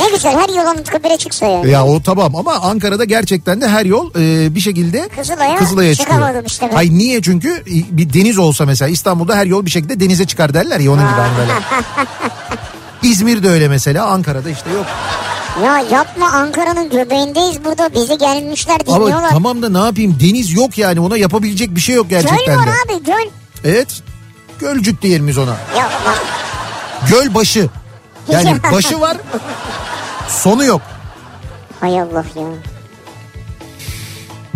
ne 0.00 0.10
güzel 0.10 0.36
her 0.38 0.48
yol 0.48 0.66
Anıtkabir'e 0.66 1.16
çıksa 1.16 1.46
ya. 1.46 1.60
Ya 1.60 1.86
o 1.86 2.02
tamam 2.02 2.36
ama 2.36 2.54
Ankara'da 2.54 3.04
gerçekten 3.04 3.60
de 3.60 3.68
her 3.68 3.84
yol 3.84 4.10
e, 4.18 4.54
bir 4.54 4.60
şekilde 4.60 5.08
Kızılay'a 5.16 5.58
çıkıyor. 5.58 5.94
çıkamadım 5.94 6.44
işte 6.46 6.68
ben. 6.70 6.74
Hayır 6.74 6.90
niye 6.92 7.22
çünkü 7.22 7.62
bir 7.66 8.12
deniz 8.12 8.38
olsa 8.38 8.66
mesela 8.66 8.88
İstanbul'da 8.88 9.36
her 9.36 9.46
yol 9.46 9.64
bir 9.66 9.70
şekilde 9.70 10.00
denize 10.00 10.26
çıkar 10.26 10.54
derler 10.54 10.80
ya 10.80 10.92
onun 10.92 11.02
gibi 11.02 11.18
böyle. 11.38 11.52
İzmir'de 13.02 13.48
öyle 13.48 13.68
mesela 13.68 14.06
Ankara'da 14.06 14.50
işte 14.50 14.70
yok. 14.70 14.86
Ya 15.64 15.78
yapma 15.78 16.26
Ankara'nın 16.30 16.90
göbeğindeyiz 16.90 17.64
burada. 17.64 17.94
Bizi 17.94 18.18
gelmişler 18.18 18.80
Ama 18.88 19.00
dinliyorlar. 19.00 19.30
tamam 19.30 19.62
da 19.62 19.68
ne 19.68 19.78
yapayım 19.86 20.16
deniz 20.20 20.52
yok 20.52 20.78
yani 20.78 21.00
ona 21.00 21.16
yapabilecek 21.16 21.74
bir 21.74 21.80
şey 21.80 21.94
yok 21.94 22.10
Göl 22.10 22.20
gerçekten 22.20 22.58
var 22.58 22.66
de. 22.66 22.70
abi 22.70 23.04
göl. 23.04 23.30
Evet 23.64 24.02
gölcük 24.58 25.02
diyelim 25.02 25.28
biz 25.28 25.38
ona. 25.38 25.56
Ya 25.78 25.90
bak 26.06 26.22
Göl 27.10 27.34
başı. 27.34 27.68
Yani 28.28 28.56
başı 28.72 29.00
var 29.00 29.16
sonu 30.28 30.64
yok. 30.64 30.80
hay 31.80 32.00
Allah 32.00 32.24
ya. 32.36 32.46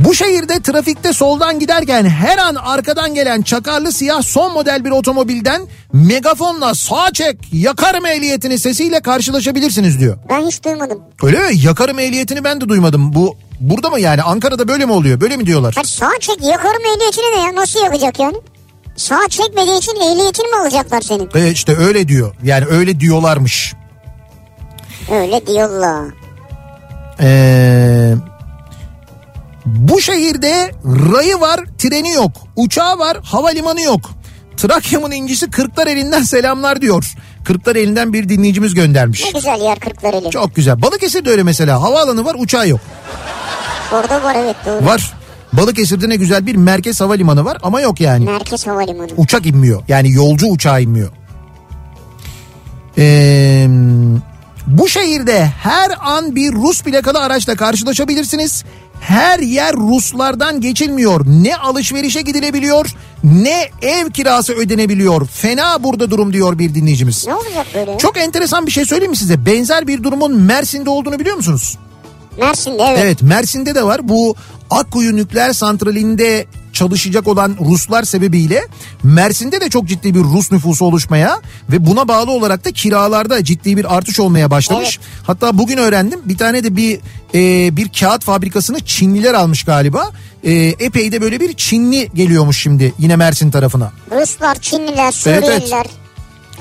Bu 0.04 0.14
şehirde 0.14 0.60
trafikte 0.62 1.12
soldan 1.12 1.58
giderken 1.58 2.04
her 2.04 2.38
an 2.38 2.54
arkadan 2.54 3.14
gelen 3.14 3.42
çakarlı 3.42 3.92
siyah 3.92 4.22
son 4.22 4.52
model 4.52 4.84
bir 4.84 4.90
otomobilden 4.90 5.62
megafonla 5.92 6.74
sağ 6.74 7.12
çek 7.12 7.36
yakarım 7.52 8.06
ehliyetini 8.06 8.58
sesiyle 8.58 9.00
karşılaşabilirsiniz 9.00 10.00
diyor. 10.00 10.18
Ben 10.28 10.46
hiç 10.46 10.64
duymadım. 10.64 11.00
Öyle 11.22 11.38
mi? 11.38 11.58
Yakarım 11.64 11.98
ehliyetini 11.98 12.44
ben 12.44 12.60
de 12.60 12.68
duymadım. 12.68 13.14
Bu 13.14 13.36
burada 13.60 13.90
mı 13.90 14.00
yani 14.00 14.22
Ankara'da 14.22 14.68
böyle 14.68 14.86
mi 14.86 14.92
oluyor? 14.92 15.20
Böyle 15.20 15.36
mi 15.36 15.46
diyorlar? 15.46 15.72
Hayır 15.74 15.86
sağ 15.88 16.10
çek 16.20 16.42
yakarım 16.42 16.82
ehliyetini 16.94 17.36
ne 17.36 17.40
ya? 17.46 17.54
Nasıl 17.54 17.84
yakacak 17.84 18.20
yani? 18.20 18.36
Sağ 18.96 19.28
çekmediği 19.28 19.78
için 19.78 19.96
ehliyetini 19.96 20.46
mi 20.46 20.56
alacaklar 20.56 21.00
senin? 21.00 21.28
E 21.34 21.50
işte 21.50 21.76
öyle 21.76 22.08
diyor. 22.08 22.34
Yani 22.42 22.64
öyle 22.66 23.00
diyorlarmış. 23.00 23.74
Öyle 25.12 25.46
diyorlar. 25.46 26.04
Ee, 27.20 28.14
bu 29.66 30.00
şehirde 30.00 30.70
rayı 30.84 31.40
var, 31.40 31.60
treni 31.78 32.10
yok. 32.10 32.32
Uçağı 32.56 32.98
var, 32.98 33.18
havalimanı 33.22 33.82
yok. 33.82 34.00
Trakya'mın 34.56 35.10
incisi 35.10 35.50
Kırklareli'nden 35.50 36.22
selamlar 36.22 36.80
diyor. 36.80 37.04
Kırklareli'nden 37.44 38.12
bir 38.12 38.28
dinleyicimiz 38.28 38.74
göndermiş. 38.74 39.24
Ne 39.24 39.30
güzel 39.30 39.60
yer 39.60 39.80
Kırklareli. 39.80 40.30
Çok 40.30 40.56
güzel. 40.56 40.82
Balıkesir'de 40.82 41.30
öyle 41.30 41.42
mesela. 41.42 41.82
Havaalanı 41.82 42.24
var, 42.24 42.36
uçağı 42.38 42.68
yok. 42.68 42.80
Orada 43.92 44.22
var 44.22 44.34
evet 44.38 44.56
doğru. 44.66 44.86
Var. 44.86 45.12
Balıkesir'de 45.52 46.08
ne 46.08 46.16
güzel 46.16 46.46
bir 46.46 46.56
merkez 46.56 47.00
havalimanı 47.00 47.44
var 47.44 47.58
ama 47.62 47.80
yok 47.80 48.00
yani. 48.00 48.24
Merkez 48.24 48.66
Havalimanı. 48.66 49.08
Uçak 49.16 49.46
inmiyor. 49.46 49.82
Yani 49.88 50.12
yolcu 50.12 50.46
uçağı 50.46 50.82
inmiyor. 50.82 51.08
Ee, 52.98 53.66
bu 54.66 54.88
şehirde 54.88 55.44
her 55.44 55.90
an 56.00 56.36
bir 56.36 56.52
Rus 56.52 56.82
plakalı 56.82 57.20
araçla 57.20 57.56
karşılaşabilirsiniz. 57.56 58.64
Her 59.06 59.38
yer 59.38 59.72
Ruslardan 59.76 60.60
geçilmiyor. 60.60 61.26
Ne 61.26 61.56
alışverişe 61.56 62.20
gidilebiliyor 62.20 62.86
ne 63.24 63.70
ev 63.82 64.10
kirası 64.10 64.52
ödenebiliyor. 64.52 65.26
Fena 65.26 65.82
burada 65.82 66.10
durum 66.10 66.32
diyor 66.32 66.58
bir 66.58 66.74
dinleyicimiz. 66.74 67.26
Ne 67.26 67.34
olacak 67.34 67.66
böyle? 67.74 67.98
Çok 67.98 68.18
enteresan 68.18 68.66
bir 68.66 68.72
şey 68.72 68.84
söyleyeyim 68.84 69.10
mi 69.10 69.16
size? 69.16 69.46
Benzer 69.46 69.86
bir 69.86 70.02
durumun 70.02 70.36
Mersin'de 70.36 70.90
olduğunu 70.90 71.18
biliyor 71.18 71.36
musunuz? 71.36 71.78
Mersin'de 72.38 72.82
evet. 72.82 72.98
Evet 73.02 73.22
Mersin'de 73.22 73.74
de 73.74 73.84
var. 73.84 74.08
Bu 74.08 74.34
Akkuyu 74.70 75.16
nükleer 75.16 75.52
santralinde 75.52 76.46
çalışacak 76.74 77.28
olan 77.28 77.56
Ruslar 77.60 78.02
sebebiyle 78.02 78.66
Mersin'de 79.02 79.60
de 79.60 79.70
çok 79.70 79.86
ciddi 79.86 80.14
bir 80.14 80.20
Rus 80.20 80.52
nüfusu 80.52 80.84
oluşmaya 80.84 81.40
ve 81.72 81.86
buna 81.86 82.08
bağlı 82.08 82.30
olarak 82.30 82.64
da 82.64 82.72
kiralarda 82.72 83.44
ciddi 83.44 83.76
bir 83.76 83.96
artış 83.96 84.20
olmaya 84.20 84.50
başlamış. 84.50 84.98
Hatta 85.26 85.58
bugün 85.58 85.76
öğrendim 85.78 86.20
bir 86.24 86.38
tane 86.38 86.64
de 86.64 86.76
bir 86.76 87.00
e, 87.34 87.76
bir 87.76 87.88
kağıt 88.00 88.24
fabrikasını 88.24 88.80
Çinliler 88.80 89.34
almış 89.34 89.64
galiba. 89.64 90.10
E, 90.44 90.52
epey 90.54 91.12
de 91.12 91.20
böyle 91.20 91.40
bir 91.40 91.52
Çinli 91.52 92.10
geliyormuş 92.14 92.62
şimdi 92.62 92.94
yine 92.98 93.16
Mersin 93.16 93.50
tarafına. 93.50 93.92
Ruslar, 94.20 94.54
Çinliler, 94.54 95.22
Evet, 95.26 95.26
evet. 95.26 95.44
Suriyeliler. 95.44 95.86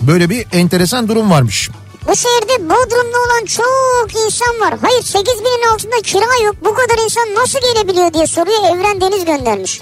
Böyle 0.02 0.30
bir 0.30 0.46
enteresan 0.52 1.08
durum 1.08 1.30
varmış. 1.32 1.70
Bu 2.08 2.16
şehirde 2.16 2.64
Bodrum'da 2.64 3.18
olan 3.18 3.46
çok 3.46 4.26
insan 4.26 4.60
var. 4.62 4.80
Hayır 4.82 5.04
8 5.04 5.34
binin 5.40 5.74
altında 5.74 6.02
kira 6.04 6.46
yok. 6.46 6.56
Bu 6.62 6.74
kadar 6.74 7.04
insan 7.04 7.36
nasıl 7.36 7.60
gelebiliyor 7.74 8.14
diye 8.14 8.28
soruyor. 8.28 8.58
Evren 8.76 9.02
Deniz 9.02 9.26
göndermiş. 9.26 9.82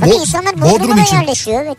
Tabii 0.00 0.10
Bo- 0.10 0.20
insanlar 0.20 0.60
Bodrum 0.62 0.70
Bodrum'a 0.80 1.02
için. 1.02 1.16
yerleşiyor. 1.16 1.62
Evet. 1.64 1.78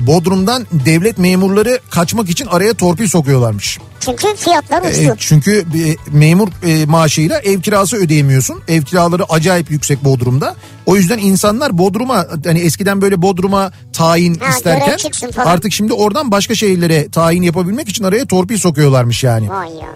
Bodrum'dan 0.00 0.66
devlet 0.72 1.18
memurları 1.18 1.78
kaçmak 1.90 2.30
için 2.30 2.46
araya 2.46 2.74
torpil 2.74 3.08
sokuyorlarmış. 3.08 3.78
Çünkü 4.00 4.36
fiyatlar 4.36 4.82
uçtu. 4.82 5.02
E, 5.02 5.14
çünkü 5.18 5.64
memur 6.12 6.48
e, 6.66 6.86
maaşıyla 6.86 7.38
ev 7.40 7.60
kirası 7.60 7.96
ödeyemiyorsun. 7.96 8.62
Ev 8.68 8.82
kiraları 8.82 9.24
acayip 9.24 9.70
yüksek 9.70 10.04
Bodrum'da. 10.04 10.56
O 10.86 10.96
yüzden 10.96 11.18
insanlar 11.18 11.78
Bodrum'a 11.78 12.26
hani 12.44 12.58
eskiden 12.58 13.02
böyle 13.02 13.22
Bodrum'a 13.22 13.72
tayin 13.92 14.34
Ha, 14.34 14.48
isterken 14.48 14.98
artık 15.36 15.72
şimdi 15.72 15.92
oradan 15.92 16.30
başka 16.30 16.54
şehirlere 16.54 17.08
tayin 17.10 17.42
yapabilmek 17.42 17.88
için 17.88 18.04
araya 18.04 18.26
torpil 18.26 18.58
sokuyorlarmış 18.58 19.24
yani. 19.24 19.50
Vay 19.50 19.70
ya. 19.70 19.88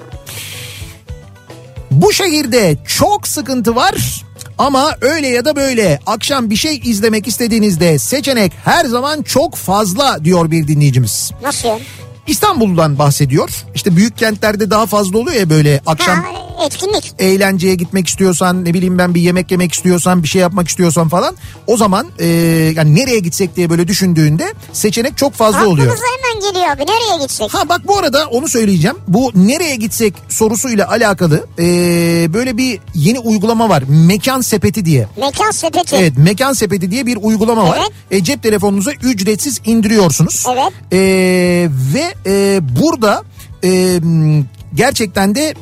Bu 1.90 2.12
şehirde 2.12 2.76
çok 2.98 3.28
sıkıntı 3.28 3.74
var. 3.76 4.24
Ama 4.60 4.96
öyle 5.00 5.28
ya 5.28 5.44
da 5.44 5.56
böyle 5.56 6.00
akşam 6.06 6.50
bir 6.50 6.56
şey 6.56 6.80
izlemek 6.84 7.26
istediğinizde 7.26 7.98
seçenek 7.98 8.52
her 8.64 8.84
zaman 8.84 9.22
çok 9.22 9.54
fazla 9.54 10.24
diyor 10.24 10.50
bir 10.50 10.68
dinleyicimiz. 10.68 11.30
Nasıl? 11.42 11.68
İstanbul'dan 12.26 12.98
bahsediyor. 12.98 13.50
İşte 13.74 13.96
büyük 13.96 14.18
kentlerde 14.18 14.70
daha 14.70 14.86
fazla 14.86 15.18
oluyor 15.18 15.40
ya 15.40 15.50
böyle 15.50 15.80
akşam 15.86 16.22
Ha, 16.22 16.32
etkinlik. 16.66 17.12
eğlenceye 17.18 17.74
gitmek 17.74 18.08
istiyorsan 18.08 18.64
ne 18.64 18.74
bileyim 18.74 18.98
ben 18.98 19.14
bir 19.14 19.20
yemek 19.20 19.50
yemek 19.50 19.72
istiyorsan 19.74 20.22
bir 20.22 20.28
şey 20.28 20.40
yapmak 20.42 20.68
istiyorsan 20.68 21.08
falan 21.08 21.36
o 21.66 21.76
zaman 21.76 22.06
e, 22.18 22.26
yani 22.76 22.94
nereye 22.94 23.18
gitsek 23.18 23.56
diye 23.56 23.70
böyle 23.70 23.88
düşündüğünde 23.88 24.54
seçenek 24.72 25.16
çok 25.16 25.34
fazla 25.34 25.66
oluyor. 25.66 25.86
Aklımıza 25.86 26.06
hemen 26.06 26.52
geliyor 26.52 26.70
abi 26.76 26.82
nereye 26.82 27.22
gitsek? 27.22 27.54
Ha 27.54 27.68
bak 27.68 27.80
bu 27.88 27.98
arada 27.98 28.26
onu 28.26 28.48
söyleyeceğim. 28.48 28.96
Bu 29.08 29.32
nereye 29.34 29.76
gitsek 29.76 30.14
sorusuyla 30.28 30.90
alakalı 30.90 31.46
e, 31.58 31.64
böyle 32.34 32.56
bir 32.56 32.80
yeni 32.94 33.18
uygulama 33.18 33.68
var. 33.68 33.82
Mekan 33.88 34.40
sepeti 34.40 34.84
diye. 34.84 35.06
Mekan 35.16 35.50
sepeti. 35.50 35.96
Evet 35.96 36.12
mekan 36.16 36.52
sepeti 36.52 36.90
diye 36.90 37.06
bir 37.06 37.18
uygulama 37.22 37.68
var. 37.68 37.78
Evet. 37.80 37.90
E, 38.10 38.24
cep 38.24 38.42
telefonunuza 38.42 38.92
ücretsiz 38.92 39.60
indiriyorsunuz. 39.64 40.46
Evet. 40.52 40.72
E, 40.92 40.98
ve 41.94 42.14
e, 42.26 42.60
burada 42.80 43.22
e, 43.64 44.00
gerçekten 44.74 45.34
de 45.34 45.54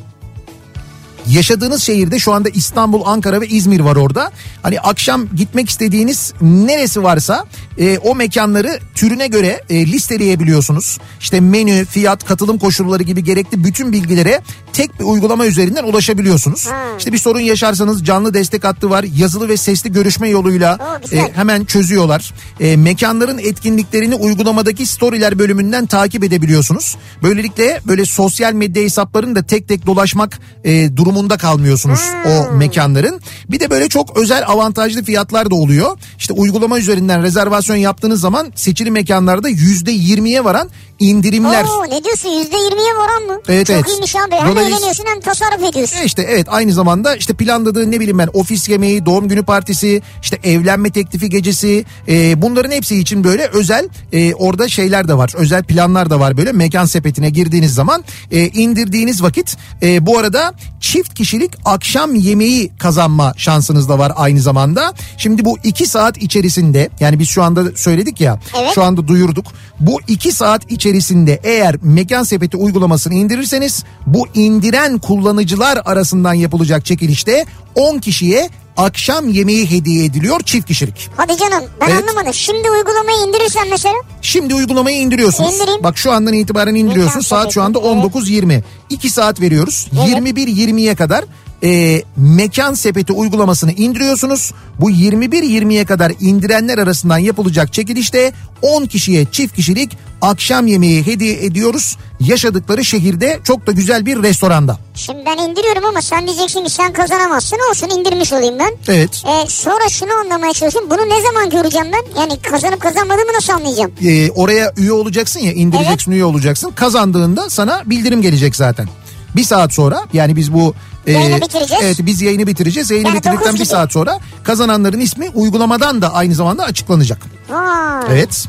yaşadığınız 1.26 1.82
şehirde 1.82 2.18
şu 2.18 2.32
anda 2.32 2.48
İstanbul, 2.48 3.02
Ankara 3.04 3.40
ve 3.40 3.48
İzmir 3.48 3.80
var 3.80 3.96
orada. 3.96 4.32
Hani 4.62 4.80
akşam 4.80 5.26
gitmek 5.36 5.70
istediğiniz 5.70 6.32
neresi 6.40 7.02
varsa 7.02 7.44
e, 7.78 7.98
o 7.98 8.14
mekanları 8.14 8.78
türüne 8.94 9.26
göre 9.26 9.62
e, 9.70 9.86
listeleyebiliyorsunuz. 9.86 10.98
İşte 11.20 11.40
menü, 11.40 11.84
fiyat, 11.84 12.24
katılım 12.24 12.58
koşulları 12.58 13.02
gibi 13.02 13.24
gerekli 13.24 13.64
bütün 13.64 13.92
bilgilere 13.92 14.42
tek 14.72 15.00
bir 15.00 15.04
uygulama 15.04 15.46
üzerinden 15.46 15.84
ulaşabiliyorsunuz. 15.84 16.66
Ha. 16.66 16.76
İşte 16.98 17.12
bir 17.12 17.18
sorun 17.18 17.40
yaşarsanız 17.40 18.04
canlı 18.04 18.34
destek 18.34 18.64
hattı 18.64 18.90
var. 18.90 19.04
Yazılı 19.16 19.48
ve 19.48 19.56
sesli 19.56 19.92
görüşme 19.92 20.28
yoluyla 20.28 20.78
Oo, 20.80 21.16
e, 21.16 21.32
hemen 21.34 21.64
çözüyorlar. 21.64 22.34
E, 22.60 22.76
mekanların 22.76 23.38
etkinliklerini 23.38 24.14
uygulamadaki 24.14 24.86
storyler 24.86 25.38
bölümünden 25.38 25.86
takip 25.86 26.24
edebiliyorsunuz. 26.24 26.96
Böylelikle 27.22 27.80
böyle 27.86 28.04
sosyal 28.04 28.52
medya 28.52 28.82
hesaplarını 28.82 29.34
da 29.34 29.42
tek 29.42 29.68
tek 29.68 29.86
dolaşmak 29.86 30.38
e, 30.64 30.96
durumunda 31.08 31.36
kalmıyorsunuz 31.36 32.00
o 32.26 32.52
mekanların. 32.56 33.20
Bir 33.50 33.60
de 33.60 33.70
böyle 33.70 33.88
çok 33.88 34.16
özel 34.16 34.44
avantajlı 34.46 35.02
fiyatlar 35.04 35.50
da 35.50 35.54
oluyor. 35.54 35.98
İşte 36.18 36.32
uygulama 36.32 36.78
üzerinden 36.78 37.22
rezervasyon 37.22 37.76
yaptığınız 37.76 38.20
zaman 38.20 38.52
seçili 38.54 38.90
mekanlarda 38.90 39.48
yüzde 39.48 39.90
yirmiye 39.90 40.44
varan 40.44 40.70
indirimler. 40.98 41.64
Oo, 41.64 41.84
ne 41.90 42.04
diyorsun 42.04 42.28
yüzde 42.28 42.56
yirmiye 42.56 42.94
varan 42.98 43.22
mı? 43.22 43.40
Evet, 43.48 43.66
Çok 43.66 43.76
evet. 43.76 43.88
iyiymiş 43.88 44.16
abi. 44.16 44.34
Hem 44.34 44.48
Dolayısıyla- 44.48 44.68
eğleniyorsun 44.76 45.04
hem 45.14 45.20
tasarruf 45.20 45.64
ediyorsun. 45.70 45.96
E 45.96 46.04
işte 46.04 46.22
evet 46.28 46.46
aynı 46.50 46.72
zamanda 46.72 47.16
işte 47.16 47.34
planladığı 47.34 47.90
ne 47.90 48.00
bileyim 48.00 48.18
ben 48.18 48.28
ofis 48.32 48.68
yemeği, 48.68 49.06
doğum 49.06 49.28
günü 49.28 49.42
partisi, 49.42 50.02
işte 50.22 50.38
evlenme 50.44 50.90
teklifi 50.90 51.30
gecesi 51.30 51.84
e, 52.08 52.42
bunların 52.42 52.70
hepsi 52.70 52.98
için 52.98 53.24
böyle 53.24 53.46
özel 53.46 53.88
e, 54.12 54.34
orada 54.34 54.68
şeyler 54.68 55.08
de 55.08 55.14
var. 55.18 55.32
Özel 55.36 55.62
planlar 55.64 56.10
da 56.10 56.20
var 56.20 56.36
böyle 56.36 56.52
mekan 56.52 56.84
sepetine 56.84 57.30
girdiğiniz 57.30 57.74
zaman 57.74 58.04
e, 58.30 58.46
indirdiğiniz 58.48 59.22
vakit 59.22 59.56
e, 59.82 60.06
bu 60.06 60.18
arada 60.18 60.54
çift 60.98 61.14
kişilik 61.14 61.52
akşam 61.64 62.14
yemeği 62.14 62.70
kazanma 62.78 63.34
şansınız 63.36 63.88
da 63.88 63.98
var 63.98 64.12
aynı 64.16 64.40
zamanda. 64.40 64.94
Şimdi 65.16 65.44
bu 65.44 65.58
iki 65.64 65.86
saat 65.86 66.18
içerisinde 66.18 66.88
yani 67.00 67.18
biz 67.18 67.28
şu 67.28 67.42
anda 67.42 67.64
söyledik 67.76 68.20
ya 68.20 68.40
Evet. 68.58 68.70
şu 68.74 68.82
anda 68.82 69.08
duyurduk. 69.08 69.46
Bu 69.80 70.00
iki 70.08 70.32
saat 70.32 70.70
içerisinde 70.70 71.40
eğer 71.44 71.76
mekan 71.82 72.22
sepeti 72.22 72.56
uygulamasını 72.56 73.14
indirirseniz 73.14 73.84
bu 74.06 74.26
indiren 74.34 74.98
kullanıcılar 74.98 75.78
arasından 75.84 76.34
yapılacak 76.34 76.84
çekilişte 76.84 77.44
10 77.74 77.98
kişiye 77.98 78.50
akşam 78.78 79.28
yemeği 79.28 79.70
hediye 79.70 80.04
ediliyor 80.04 80.40
çift 80.40 80.68
kişilik. 80.68 81.10
Hadi 81.16 81.36
canım 81.36 81.64
ben 81.80 81.88
Evet. 81.88 82.02
anlamadım. 82.02 82.34
Şimdi 82.34 82.70
uygulamayı 82.70 83.18
indirirsen 83.28 83.68
mesela 83.70 83.94
Şimdi 84.22 84.54
uygulamayı 84.54 84.96
indiriyorsunuz. 84.96 85.54
İndireyim. 85.54 85.82
Bak 85.82 85.98
şu 85.98 86.12
andan 86.12 86.32
itibaren 86.32 86.74
indiriyorsunuz. 86.74 87.32
Mekan 87.32 87.42
Saat 87.42 87.54
şu 87.54 87.62
anda 87.62 87.78
sepeti, 87.78 87.94
evet. 87.94 88.14
19.20. 88.14 88.62
2 88.90 89.10
saat 89.10 89.40
veriyoruz. 89.40 89.88
Evet. 90.06 90.36
21.20'ye 90.36 90.94
kadar 90.94 91.24
e, 91.64 92.02
mekan 92.16 92.74
sepeti 92.74 93.12
uygulamasını 93.12 93.72
indiriyorsunuz. 93.72 94.52
Bu 94.80 94.90
21.20'ye 94.90 95.84
kadar 95.84 96.12
indirenler 96.20 96.78
arasından 96.78 97.18
yapılacak 97.18 97.72
çekilişte 97.72 98.32
10 98.62 98.86
kişiye 98.86 99.24
çift 99.32 99.56
kişilik 99.56 99.96
akşam 100.22 100.66
yemeği 100.66 101.06
hediye 101.06 101.44
ediyoruz. 101.44 101.96
Yaşadıkları 102.20 102.84
şehirde 102.84 103.40
çok 103.44 103.66
da 103.66 103.72
güzel 103.72 104.06
bir 104.06 104.22
restoranda. 104.22 104.78
Şimdi 104.94 105.22
ben 105.26 105.38
indiriyorum 105.38 105.84
ama 105.84 106.02
sen 106.02 106.26
diyeceksin 106.26 106.64
ki 106.64 106.70
sen 106.70 106.92
kazanamazsın 106.92 107.58
olsun 107.70 107.88
indirmiş 107.98 108.32
olayım 108.32 108.58
ben. 108.58 108.72
Evet. 108.88 109.22
Ee, 109.26 109.46
sonra 109.48 109.88
şunu 109.88 110.12
anlamaya 110.12 110.52
çalışıyorum. 110.52 110.90
Bunu 110.90 111.08
ne 111.08 111.22
zaman 111.22 111.50
göreceğim 111.50 111.86
ben? 111.92 112.20
Yani 112.20 112.42
kazanıp 112.42 112.80
kazanmadığımı 112.80 113.32
nasıl 113.36 113.52
anlayacağım? 113.52 113.92
e, 114.04 114.30
oraya 114.30 114.72
üye 114.76 114.92
olacaksın 114.92 115.40
ya 115.40 115.52
indireceksin 115.52 116.12
üye 116.12 116.24
olacaksın. 116.24 116.70
Kazandığında 116.70 117.50
sana 117.50 117.82
bildirim 117.86 118.22
gelecek 118.22 118.56
zaten. 118.56 118.88
Bir 119.36 119.44
saat 119.44 119.72
sonra 119.72 120.02
yani 120.12 120.36
biz 120.36 120.52
bu 120.52 120.74
e, 121.06 121.12
Yayını 121.12 121.40
bitireceğiz. 121.40 121.84
Evet 121.84 121.96
biz 122.02 122.22
yayını 122.22 122.46
bitireceğiz. 122.46 122.90
Yayını 122.90 123.08
Yani 123.08 123.16
bitirdikten 123.18 123.54
bir 123.54 123.64
saat 123.64 123.92
sonra 123.92 124.18
kazananların 124.44 125.00
ismi 125.00 125.30
uygulamadan 125.34 126.02
da 126.02 126.14
aynı 126.14 126.34
zamanda 126.34 126.64
açıklanacak. 126.64 127.18
Vay. 127.50 128.04
Evet. 128.10 128.46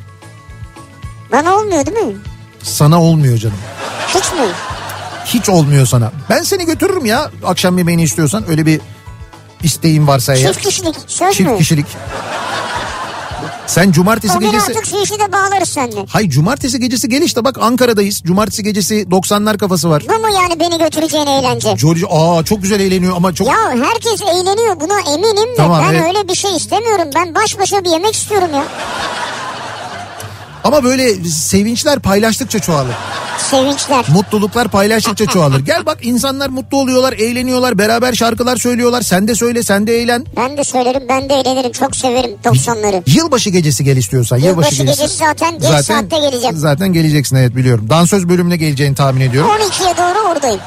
Bana 1.31 1.55
olmuyor 1.55 1.85
değil 1.85 1.97
mi? 1.97 2.13
Sana 2.63 3.01
olmuyor 3.01 3.37
canım. 3.37 3.57
Hiç 4.07 4.15
mi? 4.33 4.47
Hiç 5.25 5.49
olmuyor 5.49 5.85
sana. 5.85 6.11
Ben 6.29 6.43
seni 6.43 6.65
götürürüm 6.65 7.05
ya 7.05 7.31
akşam 7.45 7.77
yemeğini 7.77 8.03
istiyorsan 8.03 8.49
öyle 8.49 8.65
bir 8.65 8.81
isteğin 9.63 10.07
varsa 10.07 10.35
eğer. 10.35 10.53
Çift 10.53 10.65
kişilik 10.65 10.95
söz 11.07 11.35
Çift 11.35 11.49
mü? 11.49 11.57
kişilik. 11.57 11.85
Sen 13.69 13.91
cumartesi 13.91 14.37
O 14.37 14.39
gecesi... 14.39 14.71
artık 14.71 14.85
şu 14.85 15.01
işi 15.01 15.19
de 15.19 15.31
bağlarız 15.31 15.69
seninle. 15.69 16.05
Hay 16.05 16.29
cumartesi 16.29 16.79
gecesi 16.79 17.09
gel 17.09 17.21
işte 17.21 17.43
bak 17.43 17.57
Ankara'dayız. 17.61 18.21
Cumartesi 18.23 18.63
gecesi 18.63 18.95
90'lar 19.03 19.57
kafası 19.57 19.89
var. 19.89 20.03
Bu 20.09 20.13
mu 20.27 20.33
yani 20.35 20.59
beni 20.59 20.77
götüreceğin 20.77 21.27
eğlence? 21.27 21.73
George 21.81 22.01
aa 22.09 22.43
çok 22.43 22.61
güzel 22.61 22.79
eğleniyor 22.79 23.15
ama 23.15 23.33
çok 23.33 23.47
Ya 23.47 23.55
herkes 23.69 24.21
eğleniyor 24.21 24.79
buna 24.79 24.99
eminim 24.99 25.51
de 25.51 25.55
Tamam, 25.57 25.83
ben 25.87 25.93
evet. 25.93 26.07
öyle 26.07 26.27
bir 26.27 26.35
şey 26.35 26.55
istemiyorum. 26.55 27.07
Ben 27.15 27.35
baş 27.35 27.59
başa 27.59 27.83
bir 27.83 27.89
yemek 27.89 28.13
istiyorum 28.13 28.49
ya. 28.53 28.63
Ama 30.63 30.83
böyle 30.83 31.15
sevinçler 31.29 31.99
paylaştıkça 31.99 32.59
çoğalır. 32.59 32.95
Sevinçler. 33.37 34.05
Mutluluklar 34.13 34.67
paylaştıkça 34.67 35.25
çoğalır. 35.25 35.59
Gel 35.59 35.85
bak 35.85 35.97
insanlar 36.01 36.49
mutlu 36.49 36.77
oluyorlar, 36.77 37.13
eğleniyorlar, 37.13 37.77
beraber 37.77 38.13
şarkılar 38.13 38.57
söylüyorlar. 38.57 39.01
Sen 39.01 39.27
de 39.27 39.35
söyle, 39.35 39.63
sen 39.63 39.87
de 39.87 40.01
eğlen. 40.01 40.25
Ben 40.37 40.57
de 40.57 40.63
söylerim 40.63 41.03
ben 41.09 41.29
de 41.29 41.33
eğlenirim. 41.33 41.71
Çok 41.71 41.95
severim 41.95 42.31
90'ları. 42.43 43.03
Yılbaşı 43.05 43.49
gecesi 43.49 43.83
gel 43.83 43.97
istiyorsan. 43.97 44.37
Yılbaşı 44.37 44.83
gecesi 44.83 45.07
zaten 45.17 45.59
geç 45.59 45.85
saatte 45.85 46.17
geleceğim. 46.19 46.57
Zaten 46.57 46.93
geleceksin 46.93 47.35
evet 47.35 47.55
biliyorum. 47.55 47.85
Dansöz 47.89 48.29
bölümüne 48.29 48.57
geleceğini 48.57 48.95
tahmin 48.95 49.21
ediyorum. 49.21 49.51
12'ye 49.51 49.97
doğru 49.97 50.31
oradayım. 50.31 50.59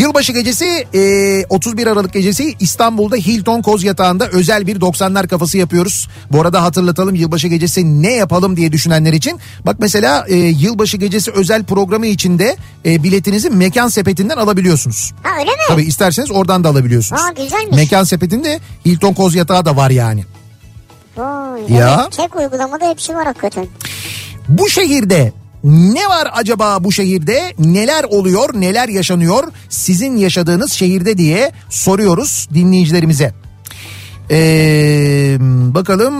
Yılbaşı 0.00 0.32
gecesi 0.32 0.86
e, 0.94 1.44
31 1.48 1.86
Aralık 1.86 2.12
gecesi 2.12 2.54
İstanbul'da 2.60 3.16
Hilton 3.16 3.62
Koz 3.62 3.84
Yatağı'nda 3.84 4.28
özel 4.28 4.66
bir 4.66 4.80
90'lar 4.80 5.28
kafası 5.28 5.58
yapıyoruz. 5.58 6.08
Bu 6.32 6.40
arada 6.40 6.62
hatırlatalım 6.62 7.14
yılbaşı 7.14 7.48
gecesi 7.48 8.02
ne 8.02 8.12
yapalım 8.12 8.56
diye 8.56 8.72
düşünenler 8.72 9.12
için. 9.12 9.40
Bak 9.66 9.76
mesela 9.78 10.24
e, 10.28 10.34
yılbaşı 10.36 10.96
gecesi 10.96 11.30
özel 11.30 11.64
programı 11.64 12.06
içinde 12.06 12.56
e, 12.86 13.02
biletinizi 13.02 13.50
mekan 13.50 13.88
sepetinden 13.88 14.36
alabiliyorsunuz. 14.36 15.12
Ha 15.22 15.30
öyle 15.38 15.50
mi? 15.50 15.56
Tabii 15.68 15.82
isterseniz 15.84 16.30
oradan 16.30 16.64
da 16.64 16.68
alabiliyorsunuz. 16.68 17.22
Aa, 17.22 17.42
güzelmiş. 17.42 17.76
Mekan 17.76 18.04
sepetinde 18.04 18.60
Hilton 18.86 19.14
Koz 19.14 19.34
Yatağı 19.34 19.64
da 19.64 19.76
var 19.76 19.90
yani. 19.90 20.24
Vay, 21.16 21.60
Ya. 21.72 22.00
Evet, 22.02 22.12
tek 22.16 22.36
uygulamada 22.36 22.88
hepsi 22.88 23.14
var 23.14 23.26
hakikaten. 23.26 23.66
Bu 24.48 24.68
şehirde 24.68 25.32
ne 25.64 26.08
var 26.08 26.28
acaba 26.32 26.84
bu 26.84 26.92
şehirde? 26.92 27.54
Neler 27.58 28.04
oluyor, 28.04 28.50
neler 28.54 28.88
yaşanıyor 28.88 29.44
sizin 29.68 30.16
yaşadığınız 30.16 30.72
şehirde 30.72 31.18
diye 31.18 31.52
soruyoruz 31.70 32.48
dinleyicilerimize. 32.54 33.34
Ee, 34.30 35.36
bakalım. 35.74 36.14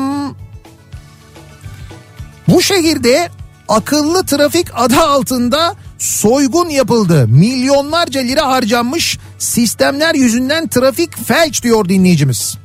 Bu 2.49 2.62
şehirde 2.62 3.28
akıllı 3.68 4.26
trafik 4.26 4.66
adı 4.74 5.01
altında 5.01 5.74
soygun 5.99 6.68
yapıldı. 6.68 7.28
Milyonlarca 7.28 8.20
lira 8.20 8.47
harcanmış 8.47 9.18
sistemler 9.38 10.14
yüzünden 10.14 10.68
trafik 10.68 11.26
felç 11.26 11.62
diyor 11.62 11.88
dinleyicimiz. 11.88 12.59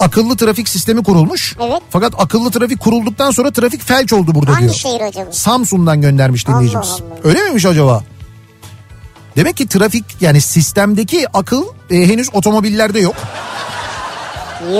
Akıllı 0.00 0.36
trafik 0.36 0.68
sistemi 0.68 1.02
kurulmuş. 1.02 1.56
Evet. 1.60 1.82
Fakat 1.90 2.12
akıllı 2.18 2.50
trafik 2.50 2.80
kurulduktan 2.80 3.30
sonra 3.30 3.50
trafik 3.52 3.82
felç 3.82 4.12
oldu 4.12 4.34
burada 4.34 4.52
Hangi 4.52 4.62
diyor. 4.62 4.74
şehir 4.74 5.00
acaba? 5.00 5.32
Samsun'dan 5.32 6.00
göndermiş 6.00 6.48
dinleyicimiz. 6.48 6.88
Allah 6.88 7.08
Allah. 7.12 7.28
Öyle 7.28 7.42
miymiş 7.42 7.66
acaba? 7.66 8.04
Demek 9.36 9.56
ki 9.56 9.68
trafik 9.68 10.04
yani 10.20 10.40
sistemdeki 10.40 11.26
akıl 11.34 11.64
e, 11.90 11.94
henüz 11.96 12.28
otomobillerde 12.34 13.00
yok. 13.00 13.14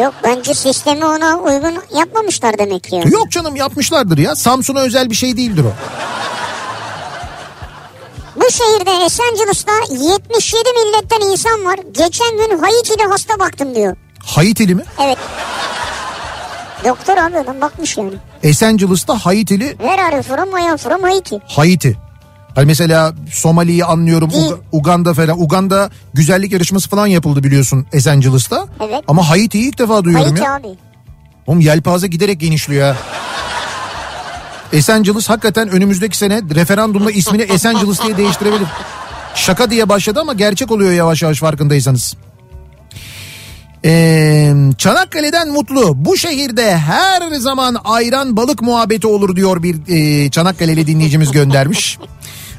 Yok 0.01 0.15
bence 0.25 0.55
sistemi 0.55 1.05
ona 1.05 1.39
uygun 1.39 1.75
yapmamışlar 1.99 2.59
demek 2.59 2.85
ki. 2.85 2.95
yani. 2.97 3.13
Yok 3.13 3.31
canım 3.31 3.57
yapmışlardır 3.57 4.19
ya. 4.19 4.37
Samsun'a 4.37 4.81
özel 4.81 5.11
bir 5.11 5.15
şey 5.15 5.37
değildir 5.37 5.65
o. 5.65 5.73
Bu 8.37 8.51
şehirde 8.51 9.05
Esencilis'ta 9.05 9.73
77 9.91 10.63
milletten 10.85 11.31
insan 11.31 11.65
var. 11.65 11.79
Geçen 11.93 12.31
gün 12.37 12.59
Haiti'de 12.59 13.03
hasta 13.11 13.39
baktım 13.39 13.75
diyor. 13.75 13.97
Haitili 14.27 14.75
mi? 14.75 14.83
Evet. 15.05 15.19
Doktor 16.85 17.17
abi 17.17 17.39
adam 17.39 17.61
bakmış 17.61 17.97
yani. 17.97 18.11
Esencilis'ta 18.43 19.15
Haitili 19.19 19.69
Where 19.69 20.03
are 20.03 20.15
you 20.17 20.23
from? 20.23 20.59
I 20.59 20.71
am 20.71 20.77
from 20.77 21.03
Haiti. 21.03 21.39
Haiti. 21.47 21.97
Hani 22.55 22.67
mesela 22.67 23.13
Somali'yi 23.33 23.85
anlıyorum. 23.85 24.31
Uga- 24.31 24.59
Uganda 24.73 25.15
falan. 25.15 25.43
Uganda 25.43 25.91
güzellik 26.15 26.53
yarışması 26.53 26.89
falan 26.89 27.07
yapıldı 27.07 27.45
biliyorsun 27.45 27.87
Esencilis'ta. 27.93 28.67
Evet. 28.81 29.05
Ama 29.09 29.31
Haiti'yi 29.31 29.69
ilk 29.69 29.79
defa 29.79 30.05
duyuyorum 30.05 30.29
Haiti 30.31 30.45
ya. 30.45 30.55
abi. 30.55 30.69
Oğlum 31.47 31.61
yelpaze 31.61 32.07
giderek 32.07 32.41
genişliyor 32.41 32.87
ya. 32.87 32.97
Esenciles 34.73 35.29
hakikaten 35.29 35.69
önümüzdeki 35.69 36.17
sene 36.17 36.41
referandumla 36.55 37.11
ismini 37.11 37.43
Esenciles 37.43 38.03
diye 38.03 38.17
değiştirebilir. 38.17 38.67
Şaka 39.35 39.71
diye 39.71 39.89
başladı 39.89 40.21
ama 40.21 40.33
gerçek 40.33 40.71
oluyor 40.71 40.93
yavaş 40.93 41.23
yavaş 41.23 41.39
farkındaysanız. 41.39 42.15
Ee, 43.87 44.53
Çanakkale'den 44.79 45.49
mutlu. 45.49 46.05
Bu 46.05 46.17
şehirde 46.17 46.77
her 46.77 47.33
zaman 47.33 47.77
ayran 47.85 48.37
balık 48.37 48.63
muhabbeti 48.63 49.07
olur 49.07 49.37
diyor 49.37 49.63
bir 49.63 49.77
e, 49.89 50.31
Çanakkale'li 50.31 50.87
dinleyicimiz 50.87 51.33
göndermiş. 51.33 51.99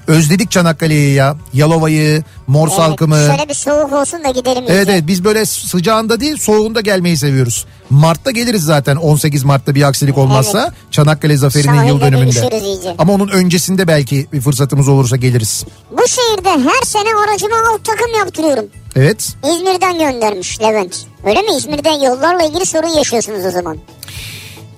Özledik 0.08 0.51
Çanakkale'yi 0.51 1.14
ya. 1.14 1.36
Yalova'yı, 1.53 2.24
Mor 2.47 2.68
Salkımı. 2.68 3.18
Evet, 3.18 3.28
şöyle 3.28 3.49
bir 3.49 3.53
soğuk 3.53 3.93
olsun 3.93 4.24
da 4.24 4.30
gidelim. 4.30 4.64
Evet 4.68 4.82
iyice. 4.82 4.91
evet 4.91 5.08
biz 5.08 5.24
böyle 5.24 5.45
sıcağında 5.45 6.20
değil 6.20 6.38
soğuğunda 6.38 6.82
gelmeyi 6.82 7.18
seviyoruz. 7.18 7.66
Mart'ta 7.89 8.32
geliriz 8.32 8.64
zaten 8.64 8.95
18 8.95 9.43
Mart'ta 9.43 9.76
bir 9.76 9.84
aksilik 9.84 10.18
olmazsa 10.18 10.74
Çanakkale 10.91 11.38
Zaferi'nin 11.38 11.74
Sahilde 11.74 11.88
yıl 11.88 12.01
dönümünde. 12.01 12.95
Ama 12.97 13.14
onun 13.14 13.28
öncesinde 13.28 13.88
belki 13.88 14.28
bir 14.34 14.41
fırsatımız 14.41 14.88
olursa 14.88 15.16
geliriz. 15.16 15.66
Bu 15.91 16.08
şehirde 16.08 16.49
her 16.49 16.86
sene 16.86 17.10
aracıma 17.28 17.55
alt 17.74 17.86
takım 17.86 18.14
yaptırıyorum. 18.18 18.66
Evet. 18.95 19.36
İzmir'den 19.43 19.99
göndermiş 19.99 20.62
Levent. 20.62 21.05
Öyle 21.26 21.41
mi? 21.41 21.47
İzmir'den 21.58 21.99
yollarla 22.05 22.43
ilgili 22.43 22.66
sorun 22.66 22.97
yaşıyorsunuz 22.97 23.45
o 23.45 23.51
zaman. 23.51 23.78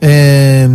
Ee, 0.03 0.67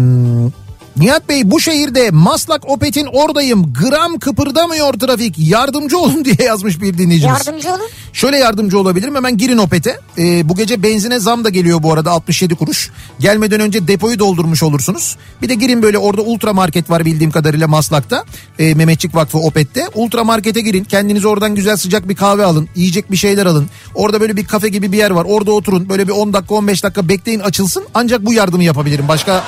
Nihat 0.96 1.28
Bey 1.28 1.50
bu 1.50 1.60
şehirde 1.60 2.10
Maslak 2.10 2.70
Opet'in 2.70 3.06
oradayım. 3.06 3.72
Gram 3.72 4.18
kıpırdamıyor 4.18 4.92
trafik. 4.92 5.38
Yardımcı 5.38 5.98
olun 5.98 6.24
diye 6.24 6.36
yazmış 6.48 6.82
bir 6.82 6.98
dinleyicimiz. 6.98 7.46
Yardımcı 7.46 7.70
olun. 7.70 7.88
Şöyle 8.12 8.36
yardımcı 8.36 8.78
olabilirim 8.78 9.14
hemen 9.14 9.36
girin 9.36 9.58
Opet'e. 9.58 10.00
Ee, 10.18 10.48
bu 10.48 10.56
gece 10.56 10.82
benzine 10.82 11.18
zam 11.18 11.44
da 11.44 11.48
geliyor 11.48 11.82
bu 11.82 11.92
arada 11.92 12.10
67 12.10 12.54
kuruş. 12.54 12.90
Gelmeden 13.20 13.60
önce 13.60 13.88
depoyu 13.88 14.18
doldurmuş 14.18 14.62
olursunuz. 14.62 15.16
Bir 15.42 15.48
de 15.48 15.54
girin 15.54 15.82
böyle 15.82 15.98
orada 15.98 16.22
ultra 16.22 16.52
market 16.52 16.90
var 16.90 17.04
bildiğim 17.04 17.30
kadarıyla 17.30 17.68
Maslak'ta. 17.68 18.24
Ee, 18.58 18.74
Mehmetçik 18.74 19.14
Vakfı 19.14 19.38
Opet'te. 19.38 19.88
Ultra 19.94 20.24
markete 20.24 20.60
girin 20.60 20.84
kendinize 20.84 21.28
oradan 21.28 21.54
güzel 21.54 21.76
sıcak 21.76 22.08
bir 22.08 22.16
kahve 22.16 22.44
alın. 22.44 22.68
Yiyecek 22.74 23.10
bir 23.10 23.16
şeyler 23.16 23.46
alın. 23.46 23.66
Orada 23.94 24.20
böyle 24.20 24.36
bir 24.36 24.44
kafe 24.44 24.68
gibi 24.68 24.92
bir 24.92 24.98
yer 24.98 25.10
var. 25.10 25.26
Orada 25.28 25.52
oturun 25.52 25.88
böyle 25.88 26.08
bir 26.08 26.12
10 26.12 26.32
dakika 26.32 26.54
15 26.54 26.84
dakika 26.84 27.08
bekleyin 27.08 27.40
açılsın. 27.40 27.84
Ancak 27.94 28.26
bu 28.26 28.32
yardımı 28.32 28.64
yapabilirim. 28.64 29.08
Başka 29.08 29.44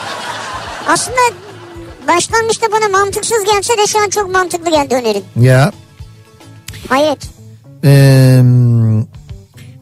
Aslında 0.86 1.18
başlangıçta 2.08 2.66
bana 2.72 2.98
mantıksız 2.98 3.44
gelse 3.44 3.78
de 3.78 3.86
şu 3.86 3.98
an 4.02 4.08
çok 4.08 4.32
mantıklı 4.32 4.70
geldi 4.70 4.94
önerin. 4.94 5.24
ya 5.40 5.72
Hayret. 6.88 7.18
Ee, 7.84 8.40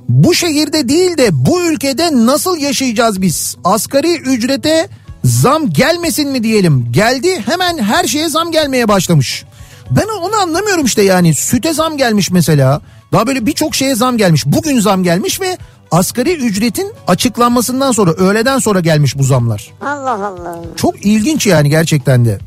bu 0.09 0.35
şehirde 0.35 0.89
değil 0.89 1.19
de 1.19 1.29
bu 1.33 1.63
ülkede 1.63 2.09
nasıl 2.13 2.59
yaşayacağız 2.59 3.23
biz? 3.23 3.57
Asgari 3.65 4.17
ücrete 4.17 4.89
zam 5.25 5.71
gelmesin 5.71 6.31
mi 6.31 6.43
diyelim? 6.43 6.89
Geldi 6.93 7.43
hemen 7.47 7.79
her 7.79 8.05
şeye 8.05 8.29
zam 8.29 8.53
gelmeye 8.53 8.89
başlamış. 8.89 9.45
Ben 9.91 10.07
onu 10.21 10.37
anlamıyorum 10.37 10.85
işte 10.85 11.03
yani 11.03 11.35
süte 11.35 11.73
zam 11.73 11.97
gelmiş 11.97 12.31
mesela. 12.31 12.81
Daha 13.13 13.27
böyle 13.27 13.47
birçok 13.47 13.75
şeye 13.75 13.95
zam 13.95 14.17
gelmiş. 14.17 14.47
Bugün 14.47 14.81
zam 14.81 15.03
gelmiş 15.05 15.41
ve 15.41 15.59
asgari 15.99 16.33
ücretin 16.33 16.93
açıklanmasından 17.07 17.93
sonra 17.93 18.11
öğleden 18.13 18.59
sonra 18.59 18.81
gelmiş 18.81 19.19
bu 19.19 19.23
zamlar. 19.25 19.71
Allah 19.81 20.27
Allah. 20.27 20.59
Çok 20.77 21.07
ilginç 21.07 21.47
yani 21.47 21.71
gerçekten 21.71 22.25
de. 22.25 22.39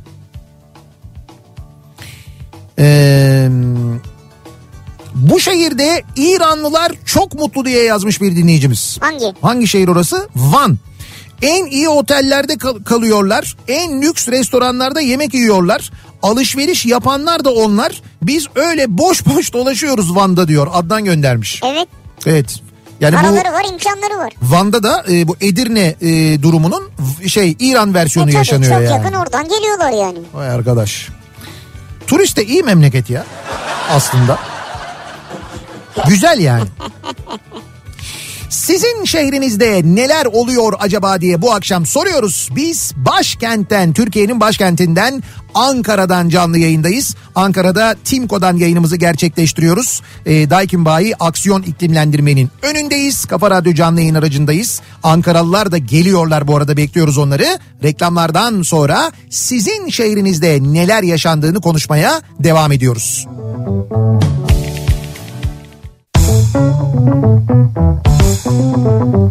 Ee, 2.79 3.49
bu 5.15 5.39
şehirde 5.39 6.03
İranlılar 6.15 6.91
çok 7.05 7.33
mutlu 7.33 7.65
diye 7.65 7.83
yazmış 7.83 8.21
bir 8.21 8.35
dinleyicimiz. 8.35 8.97
Hangi? 9.01 9.33
Hangi 9.41 9.67
şehir 9.67 9.87
orası? 9.87 10.29
Van. 10.35 10.77
En 11.41 11.65
iyi 11.65 11.89
otellerde 11.89 12.57
kal- 12.57 12.83
kalıyorlar. 12.83 13.55
En 13.67 14.01
lüks 14.01 14.27
restoranlarda 14.27 15.01
yemek 15.01 15.33
yiyorlar. 15.33 15.91
Alışveriş 16.23 16.85
yapanlar 16.85 17.45
da 17.45 17.53
onlar. 17.53 18.01
Biz 18.21 18.45
öyle 18.55 18.97
boş 18.97 19.25
boş 19.25 19.53
dolaşıyoruz 19.53 20.15
Van'da 20.15 20.47
diyor. 20.47 20.67
Adnan 20.73 21.05
göndermiş. 21.05 21.61
Evet. 21.65 21.87
Evet. 22.25 22.59
Yani 23.01 23.15
bu 23.15 23.21
Paraları 23.21 23.53
var 23.53 23.65
imkanları 23.73 24.17
var. 24.17 24.33
Van'da 24.41 24.83
da 24.83 25.03
e, 25.09 25.27
bu 25.27 25.35
Edirne 25.41 25.95
e, 26.01 26.41
durumunun 26.41 26.89
şey 27.27 27.55
İran 27.59 27.93
versiyonu 27.93 28.29
E 28.29 28.31
tabii, 28.31 28.37
yaşanıyor 28.37 28.71
çok 28.71 28.81
yani. 28.81 29.03
yakın 29.03 29.13
oradan 29.17 29.47
geliyorlar 29.49 29.91
yani. 29.91 30.19
Vay 30.33 30.49
arkadaş. 30.49 31.09
Turist 32.07 32.37
de 32.37 32.45
iyi 32.45 32.63
memleket 32.63 33.09
ya 33.09 33.25
aslında. 33.89 34.39
Güzel 36.07 36.39
yani. 36.39 36.63
Sizin 38.49 39.05
şehrinizde 39.05 39.81
neler 39.85 40.25
oluyor 40.25 40.73
acaba 40.79 41.21
diye 41.21 41.41
bu 41.41 41.53
akşam 41.53 41.85
soruyoruz. 41.85 42.49
Biz 42.55 42.93
başkentten, 42.95 43.93
Türkiye'nin 43.93 44.39
başkentinden 44.39 45.23
Ankara'dan 45.53 46.29
canlı 46.29 46.57
yayındayız. 46.57 47.15
Ankara'da 47.35 47.95
Timko'dan 48.03 48.57
yayınımızı 48.57 48.95
gerçekleştiriyoruz. 48.95 50.01
E, 50.25 50.49
Daikin 50.49 50.85
Bayi 50.85 51.15
Aksiyon 51.15 51.61
İklimlendirmenin 51.61 52.49
önündeyiz. 52.61 53.25
Kafa 53.25 53.51
Radyo 53.51 53.73
canlı 53.73 54.01
yayın 54.01 54.15
aracındayız. 54.15 54.81
Ankaralılar 55.03 55.71
da 55.71 55.77
geliyorlar 55.77 56.47
bu 56.47 56.57
arada 56.57 56.77
bekliyoruz 56.77 57.17
onları. 57.17 57.59
Reklamlardan 57.83 58.61
sonra 58.61 59.11
sizin 59.29 59.89
şehrinizde 59.89 60.59
neler 60.61 61.03
yaşandığını 61.03 61.61
konuşmaya 61.61 62.21
devam 62.39 62.71
ediyoruz. 62.71 63.27
Kafa 68.47 69.27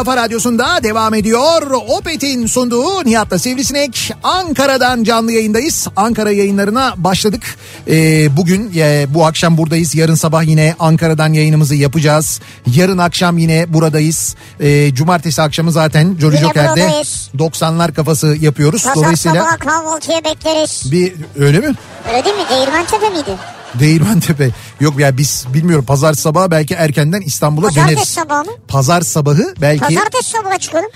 kafa 0.00 0.16
radyosunda 0.16 0.82
devam 0.82 1.14
ediyor. 1.14 1.62
Opet'in 1.88 2.46
sunduğu 2.46 3.04
Nihat'la 3.04 3.38
Sivrisinek. 3.38 4.12
Ankara'dan 4.22 5.04
canlı 5.04 5.32
yayındayız. 5.32 5.88
Ankara 5.96 6.30
yayınlarına 6.30 6.94
başladık. 6.96 7.42
Ee, 7.88 8.36
bugün 8.36 8.72
e, 8.76 9.06
bu 9.08 9.26
akşam 9.26 9.58
buradayız. 9.58 9.94
Yarın 9.94 10.14
sabah 10.14 10.42
yine 10.42 10.74
Ankara'dan 10.78 11.32
yayınımızı 11.32 11.74
yapacağız. 11.74 12.40
Yarın 12.66 12.98
akşam 12.98 13.38
yine 13.38 13.72
buradayız. 13.74 14.34
Ee, 14.60 14.94
cumartesi 14.94 15.42
akşamı 15.42 15.72
zaten 15.72 16.16
Jolly 16.20 16.36
Joker'de 16.36 16.68
buradayız. 16.68 17.30
90'lar 17.38 17.94
kafası 17.94 18.36
yapıyoruz. 18.40 18.82
Pazar 18.84 18.94
Dolayısıyla 18.94 19.44
sabaha 19.44 19.56
kahvaltıya 19.56 20.24
bekleriz. 20.24 20.92
bir 20.92 21.12
öyle 21.38 21.58
mi? 21.58 21.74
Öyle 22.08 22.24
değil 22.24 22.36
mi? 22.36 22.42
Değirmentepe 22.50 23.08
miydi? 23.08 23.59
Değirmentepe. 23.74 24.50
Yok 24.80 25.00
ya 25.00 25.16
biz 25.16 25.46
bilmiyorum 25.54 25.84
pazar 25.84 26.14
sabahı 26.14 26.50
belki 26.50 26.74
erkenden 26.74 27.20
İstanbul'a 27.20 27.66
Pazartesi 27.66 27.92
döneriz. 27.96 28.08
sabahı 28.08 28.44
mı? 28.44 28.52
Pazar 28.68 29.00
sabahı 29.00 29.54
belki. 29.60 29.80
Pazartesi 29.94 30.30
sabahı 30.30 30.58
çıkalım. 30.58 30.90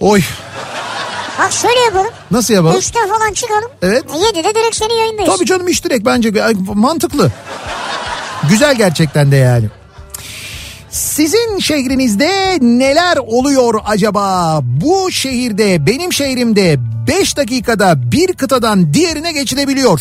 Oy 0.00 0.20
Bak 1.38 1.52
şöyle 1.52 1.80
yapalım. 1.80 2.10
nasıl 2.30 2.54
yapalım? 2.54 2.78
Üçte 2.78 2.98
falan 3.08 3.32
çıkalım. 3.32 3.70
Evet. 3.82 4.04
E, 4.14 4.18
Yedide 4.18 4.54
direkt 4.54 4.76
senin 4.76 4.94
yayındayız. 4.98 5.34
Tabii 5.36 5.46
canım 5.46 5.68
iş 5.68 5.84
direkt 5.84 6.04
bence 6.06 6.32
mantıklı. 6.74 7.30
Güzel 8.50 8.74
gerçekten 8.76 9.32
de 9.32 9.36
yani. 9.36 9.66
Sizin 10.90 11.58
şehrinizde 11.58 12.58
neler 12.60 13.16
oluyor 13.16 13.74
acaba? 13.86 14.58
Bu 14.62 15.10
şehirde 15.12 15.86
benim 15.86 16.12
şehrimde 16.12 16.76
5 17.08 17.36
dakikada 17.36 18.12
bir 18.12 18.32
kıtadan 18.32 18.94
diğerine 18.94 19.32
geçilebiliyor. 19.32 20.00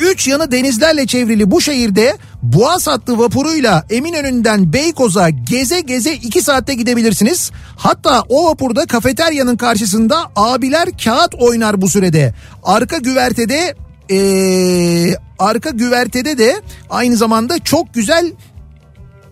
Üç 0.00 0.28
yanı 0.28 0.52
denizlerle 0.52 1.06
çevrili 1.06 1.50
bu 1.50 1.60
şehirde 1.60 2.16
Boğaz 2.42 2.86
hattı 2.86 3.18
vapuruyla 3.18 3.86
Eminönü'nden 3.90 4.72
Beykoz'a 4.72 5.28
geze 5.28 5.80
geze 5.80 6.14
2 6.14 6.42
saatte 6.42 6.74
gidebilirsiniz. 6.74 7.50
Hatta 7.76 8.22
o 8.28 8.50
vapurda 8.50 8.86
kafeteryanın 8.86 9.56
karşısında 9.56 10.16
abiler 10.36 10.88
kağıt 11.04 11.34
oynar 11.34 11.80
bu 11.82 11.88
sürede. 11.88 12.34
Arka 12.62 12.98
güvertede 12.98 13.74
ee, 14.10 15.14
arka 15.38 15.70
güvertede 15.70 16.38
de 16.38 16.60
aynı 16.90 17.16
zamanda 17.16 17.58
çok 17.58 17.94
güzel 17.94 18.32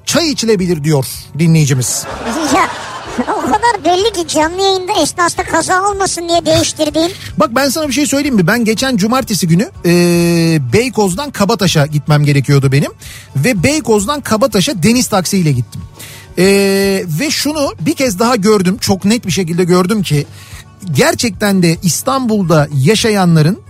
çay 0.06 0.30
içilebilir 0.30 0.84
diyor 0.84 1.06
dinleyicimiz. 1.38 2.06
Ya 2.54 2.68
o 3.20 3.40
kadar 3.40 3.84
belli 3.84 4.12
ki 4.12 4.28
canlı 4.28 4.62
yayında 4.62 4.92
esnasında 5.02 5.42
kaza 5.42 5.82
olmasın 5.82 6.28
diye 6.28 6.46
değiştirdiğin. 6.46 7.12
Bak 7.36 7.50
ben 7.54 7.68
sana 7.68 7.88
bir 7.88 7.92
şey 7.92 8.06
söyleyeyim 8.06 8.34
mi? 8.34 8.46
Ben 8.46 8.64
geçen 8.64 8.96
cumartesi 8.96 9.48
günü 9.48 9.70
e, 9.86 9.92
Beykoz'dan 10.72 11.30
Kabataş'a 11.30 11.86
gitmem 11.86 12.24
gerekiyordu 12.24 12.72
benim. 12.72 12.92
Ve 13.36 13.62
Beykoz'dan 13.62 14.20
Kabataş'a 14.20 14.82
deniz 14.82 15.06
taksiyle 15.06 15.52
gittim. 15.52 15.80
E, 16.38 16.44
ve 17.20 17.30
şunu 17.30 17.72
bir 17.80 17.94
kez 17.94 18.18
daha 18.18 18.36
gördüm. 18.36 18.78
Çok 18.80 19.04
net 19.04 19.26
bir 19.26 19.32
şekilde 19.32 19.64
gördüm 19.64 20.02
ki 20.02 20.26
gerçekten 20.96 21.62
de 21.62 21.76
İstanbul'da 21.82 22.68
yaşayanların 22.74 23.60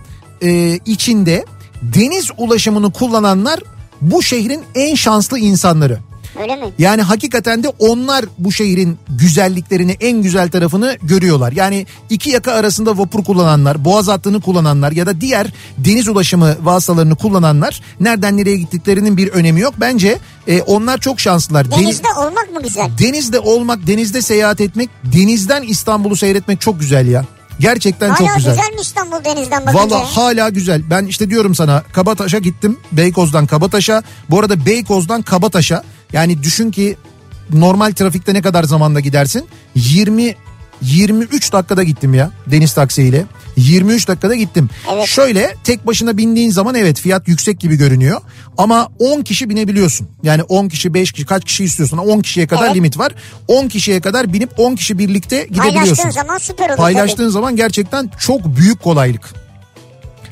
e, 0.41 0.79
içinde 0.85 1.45
deniz 1.81 2.29
ulaşımını 2.37 2.93
kullananlar 2.93 3.59
bu 4.01 4.23
şehrin 4.23 4.61
en 4.75 4.95
şanslı 4.95 5.39
insanları. 5.39 5.99
Öyle 6.41 6.55
mi? 6.55 6.65
Yani 6.79 7.01
hakikaten 7.01 7.63
de 7.63 7.67
onlar 7.79 8.25
bu 8.37 8.51
şehrin 8.51 8.97
güzelliklerini 9.09 9.97
en 9.99 10.21
güzel 10.21 10.49
tarafını 10.49 10.97
görüyorlar. 11.01 11.51
Yani 11.51 11.85
iki 12.09 12.29
yaka 12.29 12.51
arasında 12.51 12.97
vapur 12.97 13.23
kullananlar, 13.23 13.85
boğaz 13.85 14.07
hattını 14.07 14.41
kullananlar 14.41 14.91
ya 14.91 15.05
da 15.05 15.21
diğer 15.21 15.47
deniz 15.77 16.07
ulaşımı 16.07 16.55
vasıtalarını 16.61 17.15
kullananlar 17.15 17.81
nereden 17.99 18.37
nereye 18.37 18.57
gittiklerinin 18.57 19.17
bir 19.17 19.27
önemi 19.27 19.59
yok. 19.59 19.73
Bence 19.77 20.17
e, 20.47 20.61
onlar 20.61 20.97
çok 20.97 21.19
şanslılar. 21.19 21.65
Deniz- 21.65 21.83
Denizde 21.83 22.07
olmak 22.17 22.53
mı 22.53 22.63
güzel? 22.63 22.89
denizde 22.99 23.39
olmak, 23.39 23.87
denizde 23.87 24.21
seyahat 24.21 24.61
etmek, 24.61 24.89
denizden 25.03 25.61
İstanbul'u 25.63 26.15
seyretmek 26.15 26.61
çok 26.61 26.79
güzel 26.79 27.07
ya. 27.07 27.25
Gerçekten 27.59 28.09
Hala 28.09 28.17
çok 28.27 28.35
güzel. 28.35 28.55
güzel 28.55 28.73
mi 28.73 28.81
İstanbul 28.81 29.23
denizden 29.25 29.65
bakınca? 29.65 29.79
Valla 29.95 30.17
hala 30.17 30.49
güzel. 30.49 30.81
Ben 30.89 31.05
işte 31.05 31.29
diyorum 31.29 31.55
sana 31.55 31.83
Kabataş'a 31.93 32.37
gittim. 32.37 32.79
Beykoz'dan 32.91 33.45
Kabataş'a. 33.47 34.03
Bu 34.29 34.39
arada 34.39 34.65
Beykoz'dan 34.65 35.21
Kabataş'a 35.21 35.83
yani 36.13 36.43
düşün 36.43 36.71
ki 36.71 36.97
normal 37.53 37.91
trafikte 37.91 38.33
ne 38.33 38.41
kadar 38.41 38.63
zamanda 38.63 38.99
gidersin? 38.99 39.45
20 39.75 40.35
23 40.81 41.53
dakikada 41.53 41.83
gittim 41.83 42.13
ya 42.13 42.31
deniz 42.47 42.73
taksiyle. 42.73 43.25
23 43.57 44.07
dakikada 44.07 44.35
gittim. 44.35 44.69
Evet. 44.93 45.07
Şöyle 45.07 45.55
tek 45.63 45.87
başına 45.87 46.17
bindiğin 46.17 46.51
zaman 46.51 46.75
evet 46.75 46.99
fiyat 46.99 47.27
yüksek 47.27 47.59
gibi 47.59 47.75
görünüyor. 47.75 48.21
Ama 48.57 48.89
10 48.99 49.21
kişi 49.21 49.49
binebiliyorsun. 49.49 50.07
Yani 50.23 50.43
10 50.43 50.67
kişi 50.69 50.93
5 50.93 51.11
kişi 51.11 51.25
kaç 51.25 51.45
kişi 51.45 51.63
istiyorsun? 51.63 51.97
10 51.97 52.21
kişiye 52.21 52.47
kadar 52.47 52.65
Evet. 52.65 52.75
limit 52.75 52.97
var. 52.99 53.11
10 53.47 53.67
kişiye 53.67 54.01
kadar 54.01 54.33
binip 54.33 54.59
10 54.59 54.75
kişi 54.75 54.97
birlikte 54.97 55.43
gidebiliyorsun. 55.43 55.79
Paylaştığın 55.79 56.09
zaman 56.09 56.37
süper 56.37 56.69
olur 56.69 56.77
Paylaştığın 56.77 57.29
zaman 57.29 57.55
gerçekten 57.55 58.11
çok 58.19 58.57
büyük 58.57 58.83
kolaylık. 58.83 59.42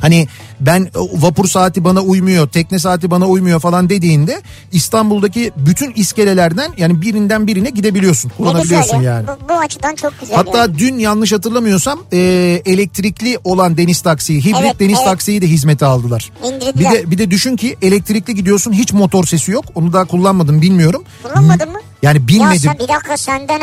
Hani 0.01 0.27
ben 0.59 0.81
e, 0.81 0.89
vapur 0.95 1.47
saati 1.47 1.83
bana 1.83 2.01
uymuyor, 2.01 2.47
tekne 2.49 2.79
saati 2.79 3.11
bana 3.11 3.27
uymuyor 3.27 3.59
falan 3.59 3.89
dediğinde 3.89 4.41
İstanbul'daki 4.71 5.51
bütün 5.57 5.91
iskelelerden 5.93 6.71
yani 6.77 7.01
birinden 7.01 7.47
birine 7.47 7.69
gidebiliyorsun, 7.69 8.31
güzel 8.31 8.37
kullanabiliyorsun 8.37 9.01
ya. 9.01 9.13
yani. 9.13 9.27
Bu, 9.27 9.49
bu 9.49 9.53
açıdan 9.53 9.95
çok 9.95 10.19
güzel. 10.19 10.35
Hatta 10.35 10.57
yani. 10.57 10.77
dün 10.77 10.99
yanlış 10.99 11.31
hatırlamıyorsam 11.31 11.99
e, 12.13 12.17
elektrikli 12.65 13.39
olan 13.43 13.77
deniz 13.77 14.01
taksiyi, 14.01 14.41
hibrit 14.41 14.55
Evet, 14.61 14.79
deniz 14.79 14.97
evet. 14.97 15.05
taksiyi 15.05 15.41
de 15.41 15.47
hizmete 15.47 15.85
aldılar. 15.85 16.31
İndirdiler. 16.43 16.91
Bir 16.93 16.97
de 16.99 17.11
bir 17.11 17.17
de 17.17 17.31
düşün 17.31 17.55
ki 17.55 17.77
elektrikli 17.81 18.35
gidiyorsun 18.35 18.73
hiç 18.73 18.93
motor 18.93 19.25
sesi 19.25 19.51
yok. 19.51 19.65
Onu 19.75 19.93
daha 19.93 20.05
kullanmadım 20.05 20.61
bilmiyorum. 20.61 21.03
Kullanmadın 21.23 21.71
mı? 21.71 21.79
Yani 22.01 22.17
Ya 22.17 22.27
bilmedim. 22.27 22.59
sen 22.59 22.79
bir 22.79 22.87
dakika 22.87 23.17
senden 23.17 23.61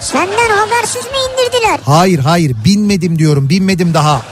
senden 0.00 0.50
habersiz 0.50 1.04
mi 1.04 1.18
indirdiler? 1.32 1.80
Hayır 1.84 2.18
hayır 2.18 2.56
binmedim 2.64 3.18
diyorum 3.18 3.48
binmedim 3.48 3.94
daha. 3.94 4.22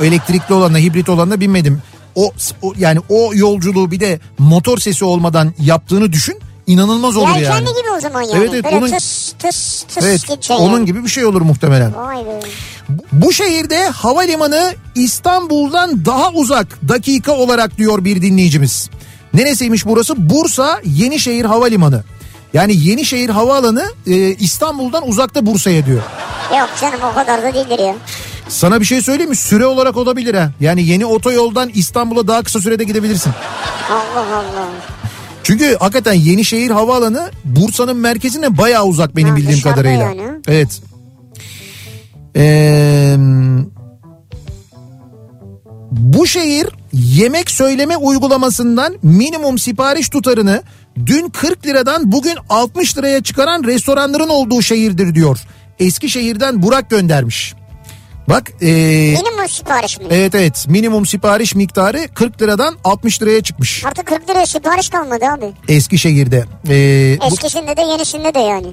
Elektrikli 0.00 0.52
olanla 0.54 0.78
hibrit 0.78 1.08
olanla 1.08 1.40
binmedim. 1.40 1.82
O, 2.14 2.32
o 2.62 2.72
yani 2.78 3.00
o 3.08 3.30
yolculuğu 3.34 3.90
bir 3.90 4.00
de 4.00 4.20
motor 4.38 4.78
sesi 4.78 5.04
olmadan 5.04 5.54
yaptığını 5.58 6.12
düşün. 6.12 6.38
inanılmaz 6.66 7.16
olur 7.16 7.28
Yelkenli 7.36 7.64
yani. 7.66 7.78
gibi 7.78 7.90
o 7.96 8.00
zaman 8.00 8.22
yani. 8.22 8.34
Evet, 8.38 8.50
evet, 8.52 8.64
Böyle 8.64 8.76
onun- 8.76 8.90
tıs 8.90 9.32
tıs 9.32 9.82
tıs 9.82 10.04
Evet 10.04 10.22
gideceksin 10.22 10.54
onun 10.54 10.72
yani. 10.76 10.84
gibi 10.86 11.04
bir 11.04 11.08
şey 11.08 11.24
olur 11.24 11.40
muhtemelen. 11.42 11.94
Vay 11.96 12.16
be. 12.16 12.40
Bu 13.12 13.32
şehirde 13.32 13.88
havalimanı 13.88 14.74
İstanbul'dan 14.94 16.04
daha 16.04 16.30
uzak 16.30 16.88
dakika 16.88 17.32
olarak 17.32 17.78
diyor 17.78 18.04
bir 18.04 18.22
dinleyicimiz. 18.22 18.90
Neresiymiş 19.34 19.86
burası? 19.86 20.14
Bursa 20.30 20.80
Yenişehir 20.84 21.44
Havalimanı. 21.44 22.04
Yani 22.54 22.76
Yenişehir 22.76 23.28
Havaalanı 23.28 23.84
e, 24.06 24.16
İstanbul'dan 24.34 25.08
uzakta 25.08 25.46
Bursa'ya 25.46 25.86
diyor. 25.86 26.02
Yok 26.58 26.68
canım 26.80 27.00
o 27.12 27.14
kadar 27.14 27.42
da 27.42 27.54
değildir 27.54 27.78
ya. 27.78 27.94
Sana 28.48 28.80
bir 28.80 28.84
şey 28.86 29.02
söyleyeyim 29.02 29.30
mi? 29.30 29.36
Süre 29.36 29.66
olarak 29.66 29.96
olabilir 29.96 30.34
ha. 30.34 30.50
Yani 30.60 30.86
yeni 30.86 31.06
otoyoldan 31.06 31.70
İstanbul'a 31.74 32.28
daha 32.28 32.42
kısa 32.42 32.60
sürede 32.60 32.84
gidebilirsin. 32.84 33.32
Allah 33.90 34.36
Allah. 34.36 34.68
Çünkü 35.42 35.76
hakikaten 35.80 36.12
Yenişehir 36.12 36.70
Havaalanı 36.70 37.30
Bursa'nın 37.44 37.96
merkezine 37.96 38.58
bayağı 38.58 38.84
uzak 38.84 39.16
benim 39.16 39.28
Ha, 39.28 39.36
bildiğim 39.36 39.60
kadarıyla. 39.60 40.04
yani. 40.04 40.22
Evet. 40.48 40.80
Ee, 42.36 43.16
bu 45.90 46.26
şehir 46.26 46.66
yemek 46.92 47.50
söyleme 47.50 47.96
uygulamasından 47.96 48.94
minimum 49.02 49.58
sipariş 49.58 50.08
tutarını 50.08 50.62
dün 51.06 51.28
40 51.28 51.66
liradan 51.66 52.12
bugün 52.12 52.34
60 52.48 52.98
liraya 52.98 53.22
çıkaran 53.22 53.64
restoranların 53.64 54.28
olduğu 54.28 54.62
şehirdir 54.62 55.14
diyor. 55.14 55.38
Eskişehir'den 55.78 56.62
Burak 56.62 56.90
göndermiş. 56.90 57.54
Bak 58.28 58.52
ee, 58.62 58.66
Minimum 58.66 59.48
sipariş 59.48 59.98
mi? 60.00 60.06
evet 60.10 60.34
evet 60.34 60.64
minimum 60.68 61.06
sipariş 61.06 61.54
miktarı 61.54 62.08
40 62.14 62.42
liradan 62.42 62.74
60 62.84 63.22
liraya 63.22 63.42
çıkmış 63.42 63.84
Artık 63.84 64.06
40 64.06 64.30
liraya 64.30 64.46
sipariş 64.46 64.88
kalmadı 64.88 65.24
abi. 65.24 65.52
Eskişehir'de. 65.68 66.44
Bu- 66.64 67.26
Eskisinde 67.26 67.76
de 67.76 67.82
yenisinde 67.82 68.34
de 68.34 68.38
yani. 68.38 68.66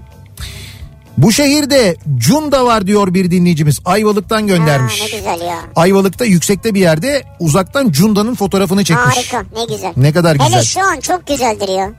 Bu 1.18 1.32
şehirde 1.32 1.96
Cunda 2.18 2.66
var 2.66 2.88
diyor 2.88 3.14
bir 3.14 3.32
dinleyicimiz. 3.32 3.80
Ayvalık'tan 3.86 4.48
göndermiş. 4.48 5.02
Ha, 5.02 5.06
ne 5.06 5.18
güzel 5.18 5.48
ya. 5.48 5.58
Ayvalık'ta 5.76 6.26
yüksekte 6.26 6.74
bir 6.74 6.80
yerde 6.80 7.24
uzaktan 7.40 7.92
Cunda'nın 7.92 8.36
fotoğrafını 8.36 8.84
çekmiş. 8.84 9.18
Harika 9.18 9.46
ne 9.56 9.76
güzel. 9.76 9.94
Ne 9.98 10.14
kadar 10.14 10.36
güzel. 10.36 10.52
Hele 10.54 10.64
şu 10.64 10.82
an 10.82 11.00
çok 11.00 11.28
güzeldir 11.28 11.68
ya. 11.70 11.92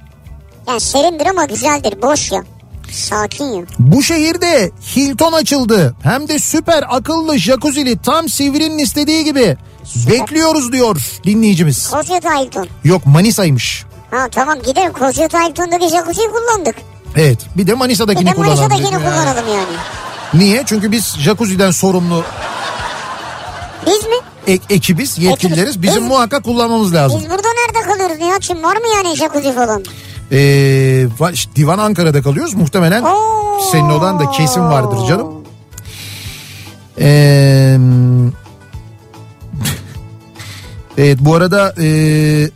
Yani 0.68 0.80
serindir 0.80 1.26
ama 1.26 1.44
güzeldir 1.44 2.03
boş 2.03 2.32
ya. 2.32 2.44
Sakin 2.93 3.45
ya. 3.45 3.62
Bu 3.78 4.03
şehirde 4.03 4.70
Hilton 4.97 5.32
açıldı. 5.32 5.95
Hem 6.03 6.28
de 6.28 6.38
süper 6.38 6.84
akıllı 6.88 7.38
jacuzzi'li 7.38 7.99
tam 7.99 8.28
Sivri'nin 8.28 8.78
istediği 8.78 9.24
gibi. 9.24 9.57
Bekliyoruz 10.11 10.72
diyor 10.72 10.97
dinleyicimiz. 11.24 11.90
Kozyata 11.90 12.40
Hilton. 12.40 12.68
Yok 12.84 13.07
Manisa'ymış. 13.07 13.84
Ha 14.11 14.28
tamam 14.30 14.59
gidelim 14.66 14.93
Kozyata 14.93 15.40
Hilton'daki 15.49 15.88
jacuzziyi 15.88 16.28
kullandık. 16.28 16.76
Evet 17.16 17.38
bir 17.57 17.66
de 17.66 17.72
Bir 17.72 17.76
Manisa'dakini 17.76 18.30
de 18.30 18.34
kullanalım. 18.34 18.58
Manisa'dakini 18.58 18.92
yani. 19.03 19.04
kullanalım 19.04 19.45
yani. 19.54 19.76
Niye? 20.34 20.62
Çünkü 20.66 20.92
biz 20.92 21.16
jacuzzi'den 21.18 21.71
sorumlu 21.71 22.25
Biz 23.87 24.04
mi? 24.07 24.14
ek- 24.46 24.75
ekibiz, 24.75 25.18
yetkilileriz. 25.18 25.83
Bizim 25.83 26.03
Biz- 26.03 26.08
muhakkak 26.08 26.45
kullanmamız 26.45 26.95
lazım. 26.95 27.21
Biz 27.21 27.30
burada 27.30 27.49
nerede 27.49 27.88
kalıyoruz 27.92 28.18
Nihat'cığım? 28.18 28.62
Var 28.62 28.76
mı 28.76 28.83
yani 28.96 29.16
jacuzzi 29.16 29.53
falan? 29.54 29.84
Ee, 30.33 31.09
Divan 31.57 31.79
Ankara'da 31.79 32.22
kalıyoruz. 32.22 32.54
Muhtemelen 32.54 33.03
Oo. 33.03 33.61
senin 33.72 33.91
olan 33.91 34.21
da 34.21 34.30
kesin 34.30 34.61
vardır 34.61 35.09
canım. 35.09 35.29
Ee, 37.00 37.79
evet 40.99 41.18
bu 41.21 41.34
arada 41.34 41.75
ee, 41.80 42.50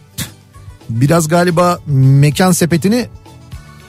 biraz 0.89 1.29
galiba 1.29 1.79
mekan 1.87 2.53
sepetini 2.53 3.09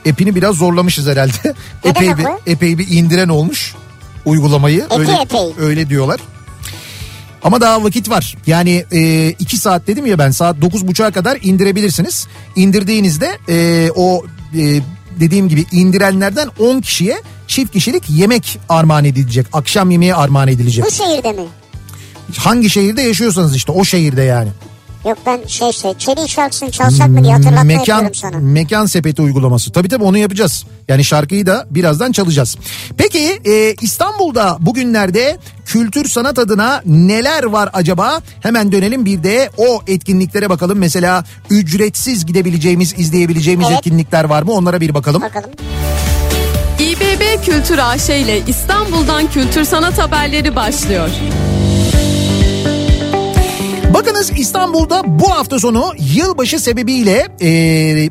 epini 0.05 0.35
biraz 0.35 0.55
zorlamışız 0.55 1.07
herhalde. 1.07 1.53
Epey 1.83 2.17
bir, 2.17 2.25
epey 2.47 2.77
bir 2.77 2.87
indiren 2.87 3.29
olmuş 3.29 3.75
uygulamayı. 4.25 4.85
Epey 4.85 4.97
öyle, 4.99 5.11
epey. 5.21 5.53
öyle 5.59 5.89
diyorlar. 5.89 6.19
Ama 7.43 7.61
daha 7.61 7.83
vakit 7.83 8.09
var. 8.09 8.35
Yani 8.47 8.85
e, 8.91 9.29
iki 9.29 9.57
saat 9.57 9.87
dedim 9.87 10.05
ya 10.05 10.19
ben 10.19 10.31
saat 10.31 10.61
dokuz 10.61 10.87
buçuğa 10.87 11.11
kadar 11.11 11.37
indirebilirsiniz. 11.41 12.27
İndirdiğinizde 12.55 13.37
e, 13.49 13.89
o 13.95 14.25
e, 14.55 14.81
dediğim 15.19 15.49
gibi 15.49 15.65
indirenlerden 15.71 16.49
10 16.59 16.81
kişiye 16.81 17.21
çift 17.47 17.73
kişilik 17.73 18.03
yemek 18.09 18.59
armağan 18.69 19.05
edilecek. 19.05 19.45
Akşam 19.53 19.91
yemeği 19.91 20.15
armağan 20.15 20.47
edilecek. 20.47 20.85
Bu 20.85 20.91
şehirde 20.91 21.31
mi? 21.31 21.41
Hangi 22.37 22.69
şehirde 22.69 23.01
yaşıyorsanız 23.01 23.55
işte 23.55 23.71
o 23.71 23.85
şehirde 23.85 24.21
yani. 24.21 24.49
Yok 25.05 25.17
ben 25.25 25.39
şey 25.47 25.71
şey 25.71 25.93
Çelik 25.97 26.29
şarkısını 26.29 26.71
çalsak 26.71 27.09
mı 27.09 27.23
diye 27.23 27.33
hatırlatma 27.33 27.63
mekan, 27.63 27.79
yapıyorum 27.79 28.15
sana. 28.15 28.37
Mekan 28.37 28.85
sepeti 28.85 29.21
uygulaması. 29.21 29.71
Tabii 29.71 29.89
tabii 29.89 30.03
onu 30.03 30.17
yapacağız. 30.17 30.65
Yani 30.87 31.03
şarkıyı 31.03 31.45
da 31.45 31.65
birazdan 31.71 32.11
çalacağız. 32.11 32.57
Peki 32.97 33.39
e, 33.45 33.73
İstanbul'da 33.81 34.57
bugünlerde 34.59 35.37
kültür 35.65 36.09
sanat 36.09 36.39
adına 36.39 36.81
neler 36.85 37.43
var 37.43 37.69
acaba? 37.73 38.21
Hemen 38.41 38.71
dönelim 38.71 39.05
bir 39.05 39.23
de 39.23 39.49
o 39.57 39.81
etkinliklere 39.87 40.49
bakalım. 40.49 40.77
Mesela 40.77 41.23
ücretsiz 41.49 42.25
gidebileceğimiz, 42.25 42.99
izleyebileceğimiz 42.99 43.67
Evet. 43.69 43.77
etkinlikler 43.77 44.23
var 44.23 44.43
mı? 44.43 44.51
Onlara 44.51 44.81
bir 44.81 44.93
bakalım. 44.93 45.21
Bakalım. 45.21 45.49
İBB 46.79 47.45
Kültür 47.45 47.77
AŞ 47.77 48.09
ile 48.09 48.41
İstanbul'dan 48.47 49.31
kültür 49.31 49.63
sanat 49.63 49.99
haberleri 49.99 50.55
başlıyor. 50.55 51.09
Bakınız 54.07 54.31
İstanbul'da 54.39 55.19
bu 55.19 55.31
hafta 55.31 55.59
sonu 55.59 55.93
yılbaşı 56.15 56.59
sebebiyle 56.59 57.27
e, 57.41 58.09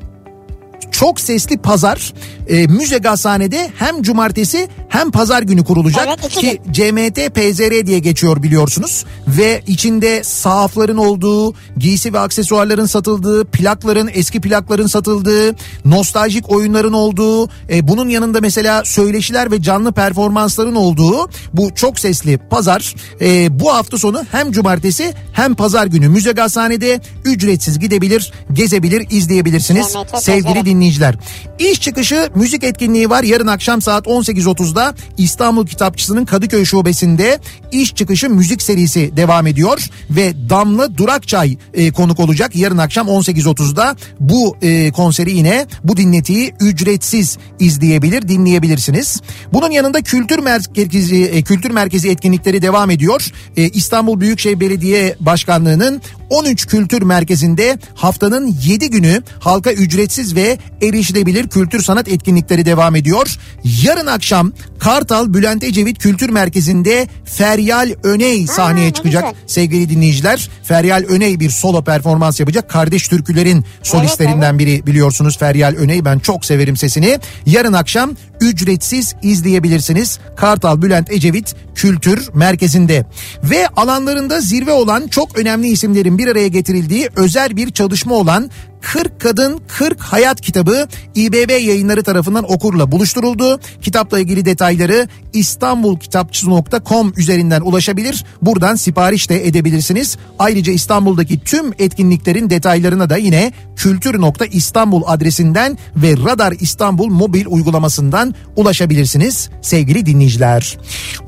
çok 0.90 1.20
sesli 1.20 1.58
pazar 1.58 2.12
e, 2.48 2.66
müze 2.66 2.98
gazhanede 2.98 3.70
hem 3.78 4.02
cumartesi 4.02 4.68
hem 4.88 5.10
pazar 5.10 5.42
günü 5.42 5.64
kurulacak 5.64 6.08
Evet, 6.08 6.28
ki 6.28 6.60
CMT 6.72 7.34
PZR 7.34 7.86
diye 7.86 7.98
geçiyor 7.98 8.42
biliyorsunuz 8.42 9.04
ve 9.28 9.62
içinde 9.66 10.24
sahafların 10.24 10.96
olduğu 10.96 11.54
giysi 11.78 12.12
ve 12.12 12.18
aksesuarların 12.18 12.86
satıldığı 12.86 13.44
plakların 13.44 14.10
eski 14.14 14.40
plakların 14.40 14.86
satıldığı 14.86 15.56
nostaljik 15.84 16.50
oyunların 16.50 16.92
olduğu 16.92 17.48
e, 17.70 17.88
bunun 17.88 18.08
yanında 18.08 18.40
mesela 18.40 18.84
söyleşiler 18.84 19.50
ve 19.50 19.62
canlı 19.62 19.92
performansların 19.92 20.74
olduğu 20.74 21.30
bu 21.54 21.74
çok 21.74 21.98
sesli 21.98 22.38
pazar 22.38 22.94
e, 23.20 23.60
bu 23.60 23.74
hafta 23.74 23.98
sonu 23.98 24.24
hem 24.32 24.52
cumartesi 24.52 25.14
hem 25.32 25.54
pazar 25.54 25.86
günü 25.86 26.08
müze 26.08 26.32
gazhanede 26.32 27.00
ücretsiz 27.24 27.78
gidebilir 27.78 28.32
gezebilir 28.52 29.06
izleyebilirsiniz 29.10 29.92
CMT 29.92 30.22
sevgili. 30.22 30.65
Dinleyiciler. 30.66 31.14
İş 31.58 31.80
çıkışı 31.80 32.30
müzik 32.34 32.64
etkinliği 32.64 33.10
var. 33.10 33.22
Yarın 33.22 33.46
akşam 33.46 33.82
saat 33.82 34.06
18.30'da 34.06 34.94
İstanbul 35.18 35.66
Kitapçısı'nın 35.66 36.24
Kadıköy 36.24 36.64
Şubesi'nde 36.64 37.38
iş 37.72 37.94
çıkışı 37.94 38.30
müzik 38.30 38.62
serisi 38.62 39.16
devam 39.16 39.46
ediyor. 39.46 39.88
Ve 40.10 40.32
Damla 40.50 40.96
Durakçay 40.96 41.56
e, 41.74 41.90
konuk 41.90 42.20
olacak. 42.20 42.56
Yarın 42.56 42.78
akşam 42.78 43.06
18.30'da 43.08 43.96
bu 44.20 44.56
e, 44.62 44.92
konseri 44.92 45.32
yine 45.32 45.66
bu 45.84 45.96
dinletiyi 45.96 46.54
ücretsiz 46.60 47.38
izleyebilir, 47.60 48.28
dinleyebilirsiniz. 48.28 49.20
Bunun 49.52 49.70
yanında 49.70 50.02
kültür 50.02 50.38
merkezi 50.38 51.24
e, 51.24 51.42
kültür 51.42 51.70
merkezi 51.70 52.10
etkinlikleri 52.10 52.62
devam 52.62 52.90
ediyor. 52.90 53.32
E, 53.56 53.68
İstanbul 53.68 54.20
Büyükşehir 54.20 54.60
Belediye 54.60 55.16
Başkanlığı'nın 55.20 56.02
13 56.30 56.66
kültür 56.66 57.02
merkezinde 57.02 57.78
haftanın 57.94 58.56
7 58.64 58.90
günü 58.90 59.22
halka 59.40 59.72
ücretsiz 59.72 60.34
ve 60.36 60.55
erişilebilir 60.82 61.48
kültür 61.48 61.82
sanat 61.82 62.08
etkinlikleri 62.08 62.66
devam 62.66 62.96
ediyor. 62.96 63.36
Yarın 63.82 64.06
akşam 64.06 64.52
Kartal 64.78 65.34
Bülent 65.34 65.64
Ecevit 65.64 65.98
Kültür 65.98 66.30
Merkezi'nde 66.30 67.08
Feryal 67.24 67.90
Öney 68.02 68.46
sahneye 68.46 68.88
ne 68.88 68.92
çıkacak 68.92 69.22
güzel. 69.22 69.42
sevgili 69.46 69.90
dinleyiciler. 69.90 70.50
Feryal 70.62 71.04
Öney 71.08 71.40
bir 71.40 71.50
solo 71.50 71.84
performans 71.84 72.40
yapacak. 72.40 72.70
Kardeş 72.70 73.08
türkülerin 73.08 73.64
solistlerinden 73.82 74.58
biri 74.58 74.86
biliyorsunuz 74.86 75.38
Feryal 75.38 75.74
Öney. 75.74 76.04
Ben 76.04 76.18
çok 76.18 76.44
severim 76.44 76.76
sesini. 76.76 77.18
Yarın 77.46 77.72
akşam 77.72 78.10
ücretsiz 78.40 79.14
izleyebilirsiniz. 79.22 80.18
Kartal 80.36 80.82
Bülent 80.82 81.12
Ecevit 81.12 81.54
Kültür 81.74 82.28
Merkezi'nde. 82.34 83.06
Ve 83.44 83.68
alanlarında 83.68 84.40
zirve 84.40 84.72
olan 84.72 85.08
çok 85.08 85.38
önemli 85.38 85.68
isimlerin 85.68 86.18
bir 86.18 86.28
araya 86.28 86.48
getirildiği 86.48 87.08
özel 87.16 87.56
bir 87.56 87.70
çalışma 87.70 88.14
olan 88.14 88.50
40 88.92 89.20
Kadın 89.20 89.60
40 89.68 90.00
Hayat 90.00 90.40
kitabı 90.40 90.88
İBB 91.14 91.50
yayınları 91.50 92.02
tarafından 92.02 92.52
okurla 92.52 92.92
buluşturuldu. 92.92 93.60
Kitapla 93.82 94.18
ilgili 94.18 94.44
detayları 94.44 95.08
istanbulkitapçısı.com 95.32 97.12
üzerinden 97.16 97.60
ulaşabilir. 97.60 98.24
Buradan 98.42 98.74
sipariş 98.74 99.30
de 99.30 99.46
edebilirsiniz. 99.46 100.16
Ayrıca 100.38 100.72
İstanbul'daki 100.72 101.40
tüm 101.40 101.72
etkinliklerin 101.78 102.50
detaylarına 102.50 103.10
da 103.10 103.16
yine 103.16 103.52
kültür.istanbul 103.76 105.02
adresinden 105.06 105.78
ve 105.96 106.12
Radar 106.12 106.52
İstanbul 106.60 107.06
mobil 107.06 107.46
uygulamasından 107.46 108.34
ulaşabilirsiniz 108.56 109.50
sevgili 109.62 110.06
dinleyiciler. 110.06 110.78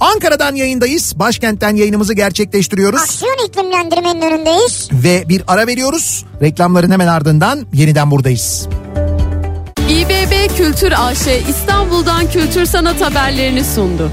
Ankara'dan 0.00 0.54
yayındayız. 0.54 1.18
Başkentten 1.18 1.76
yayınımızı 1.76 2.14
gerçekleştiriyoruz 2.14 3.00
Aksiyon 3.00 3.46
iklimlendirmenin 3.48 4.22
önündeyiz. 4.22 4.88
ve 4.92 5.28
bir 5.28 5.42
ara 5.46 5.66
veriyoruz. 5.66 6.24
Reklamların 6.42 6.90
hemen 6.90 7.06
ardından 7.06 7.47
yeniden 7.72 8.10
buradayız. 8.10 8.68
İBB 9.90 10.56
Kültür 10.56 10.92
AŞ 10.98 11.26
İstanbul'dan 11.48 12.30
kültür 12.30 12.64
sanat 12.64 13.00
haberlerini 13.00 13.64
sundu. 13.64 14.10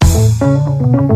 Kafa 0.00 1.13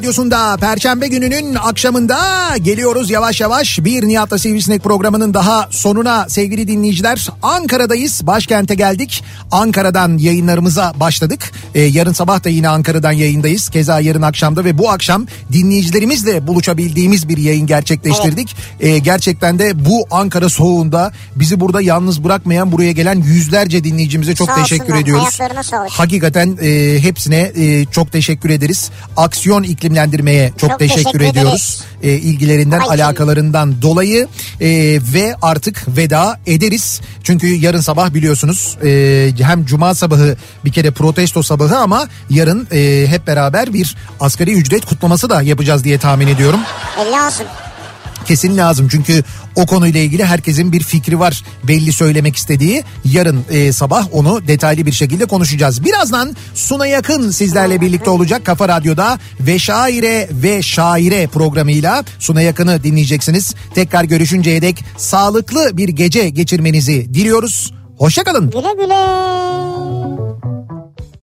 radyosunda 0.00 0.56
Perşembe 0.56 1.08
gününün 1.08 1.54
akşamında 1.54 2.16
geliyoruz 2.56 3.10
yavaş 3.10 3.40
yavaş 3.40 3.78
bir 3.84 4.08
Nihat'la 4.08 4.38
Sivrisinek 4.38 4.84
programının 4.84 5.34
daha 5.34 5.68
sonuna 5.70 6.28
sevgili 6.28 6.68
dinleyiciler. 6.68 7.28
Ankara'dayız 7.42 8.26
başkente 8.26 8.74
geldik 8.74 9.24
Ankara'dan 9.50 10.18
yayınlarımıza 10.18 10.92
başladık. 10.96 11.52
Ee, 11.74 11.80
yarın 11.80 12.12
sabah 12.12 12.44
da 12.44 12.48
yine 12.48 12.68
Ankara'dan 12.68 13.12
yayındayız 13.12 13.68
keza 13.68 14.00
yarın 14.00 14.22
akşamda 14.22 14.64
ve 14.64 14.78
bu 14.78 14.90
akşam 14.90 15.26
dinleyicilerimizle 15.52 16.46
buluşabildiğimiz 16.46 17.28
bir 17.28 17.38
yayın 17.38 17.66
gerçekleştirdik. 17.66 18.56
Ee, 18.80 18.98
gerçekten 18.98 19.58
de 19.58 19.84
bu 19.84 20.06
Ankara 20.10 20.48
soğuğunda 20.48 21.12
bizi 21.36 21.60
burada 21.60 21.80
yalnız 21.80 22.24
bırakmayan 22.24 22.72
buraya 22.72 22.92
gelen 22.92 23.22
yüzlerce 23.22 23.84
dinleyicimize 23.84 24.34
çok 24.34 24.48
Sağ 24.48 24.62
teşekkür 24.62 24.84
olsunlar, 24.84 25.00
ediyoruz. 25.00 25.38
Hakikaten 25.90 26.58
e, 26.62 26.98
hepsine 27.02 27.52
e, 27.56 27.84
çok 27.84 28.12
teşekkür 28.12 28.50
ederiz. 28.50 28.90
Aksiyon 29.16 29.62
iklimlendirmeye 29.94 30.52
çok, 30.58 30.70
Çok 30.70 30.78
teşekkür, 30.78 31.02
teşekkür 31.02 31.20
ediyoruz. 31.20 31.82
E, 32.02 32.12
ilgilerinden, 32.12 32.78
Ay, 32.78 32.88
alakalarından 33.02 33.82
dolayı 33.82 34.28
e, 34.60 34.68
ve 35.14 35.34
artık 35.42 35.96
veda 35.96 36.40
ederiz. 36.46 37.00
Çünkü 37.24 37.46
yarın 37.46 37.80
sabah 37.80 38.14
biliyorsunuz 38.14 38.76
e, 38.84 39.32
hem 39.42 39.64
cuma 39.64 39.94
sabahı 39.94 40.36
bir 40.64 40.72
kere 40.72 40.90
protesto 40.90 41.42
sabahı 41.42 41.76
ama 41.78 42.08
yarın 42.30 42.68
e, 42.72 43.04
hep 43.08 43.26
beraber 43.26 43.74
bir 43.74 43.96
asgari 44.20 44.52
ücret 44.52 44.84
kutlaması 44.86 45.30
da 45.30 45.42
yapacağız 45.42 45.84
diye 45.84 45.98
tahmin 45.98 46.26
ediyorum 46.28 46.60
E, 47.06 47.10
lazım. 47.10 47.46
Kesin 48.26 48.56
lazım. 48.56 48.88
Çünkü 48.90 49.24
o 49.56 49.66
konuyla 49.66 50.00
ilgili 50.00 50.24
herkesin 50.24 50.72
bir 50.72 50.80
fikri 50.80 51.18
var 51.18 51.44
belli 51.64 51.92
söylemek 51.92 52.36
istediği. 52.36 52.84
Yarın 53.04 53.44
e, 53.50 53.72
sabah 53.72 54.06
onu 54.12 54.48
detaylı 54.48 54.86
bir 54.86 54.92
şekilde 54.92 55.26
konuşacağız. 55.26 55.84
Birazdan 55.84 56.36
Suna 56.54 56.86
Yakın 56.86 57.30
sizlerle 57.30 57.80
birlikte 57.80 58.10
olacak 58.10 58.44
Kafa 58.44 58.68
Radyo'da 58.68 59.18
ve 59.40 59.58
Şaire 59.58 60.28
ve 60.32 60.62
Şaire 60.62 61.26
programıyla 61.26 62.04
Suna 62.18 62.42
Yakın'ı 62.42 62.84
dinleyeceksiniz. 62.84 63.54
Tekrar 63.74 64.04
görüşünceye 64.04 64.62
dek 64.62 64.84
sağlıklı 64.96 65.76
bir 65.76 65.88
gece 65.88 66.28
geçirmenizi 66.28 67.14
diliyoruz. 67.14 67.72
Hoşçakalın. 67.98 68.50
Güle 68.50 68.84
güle. 68.84 70.79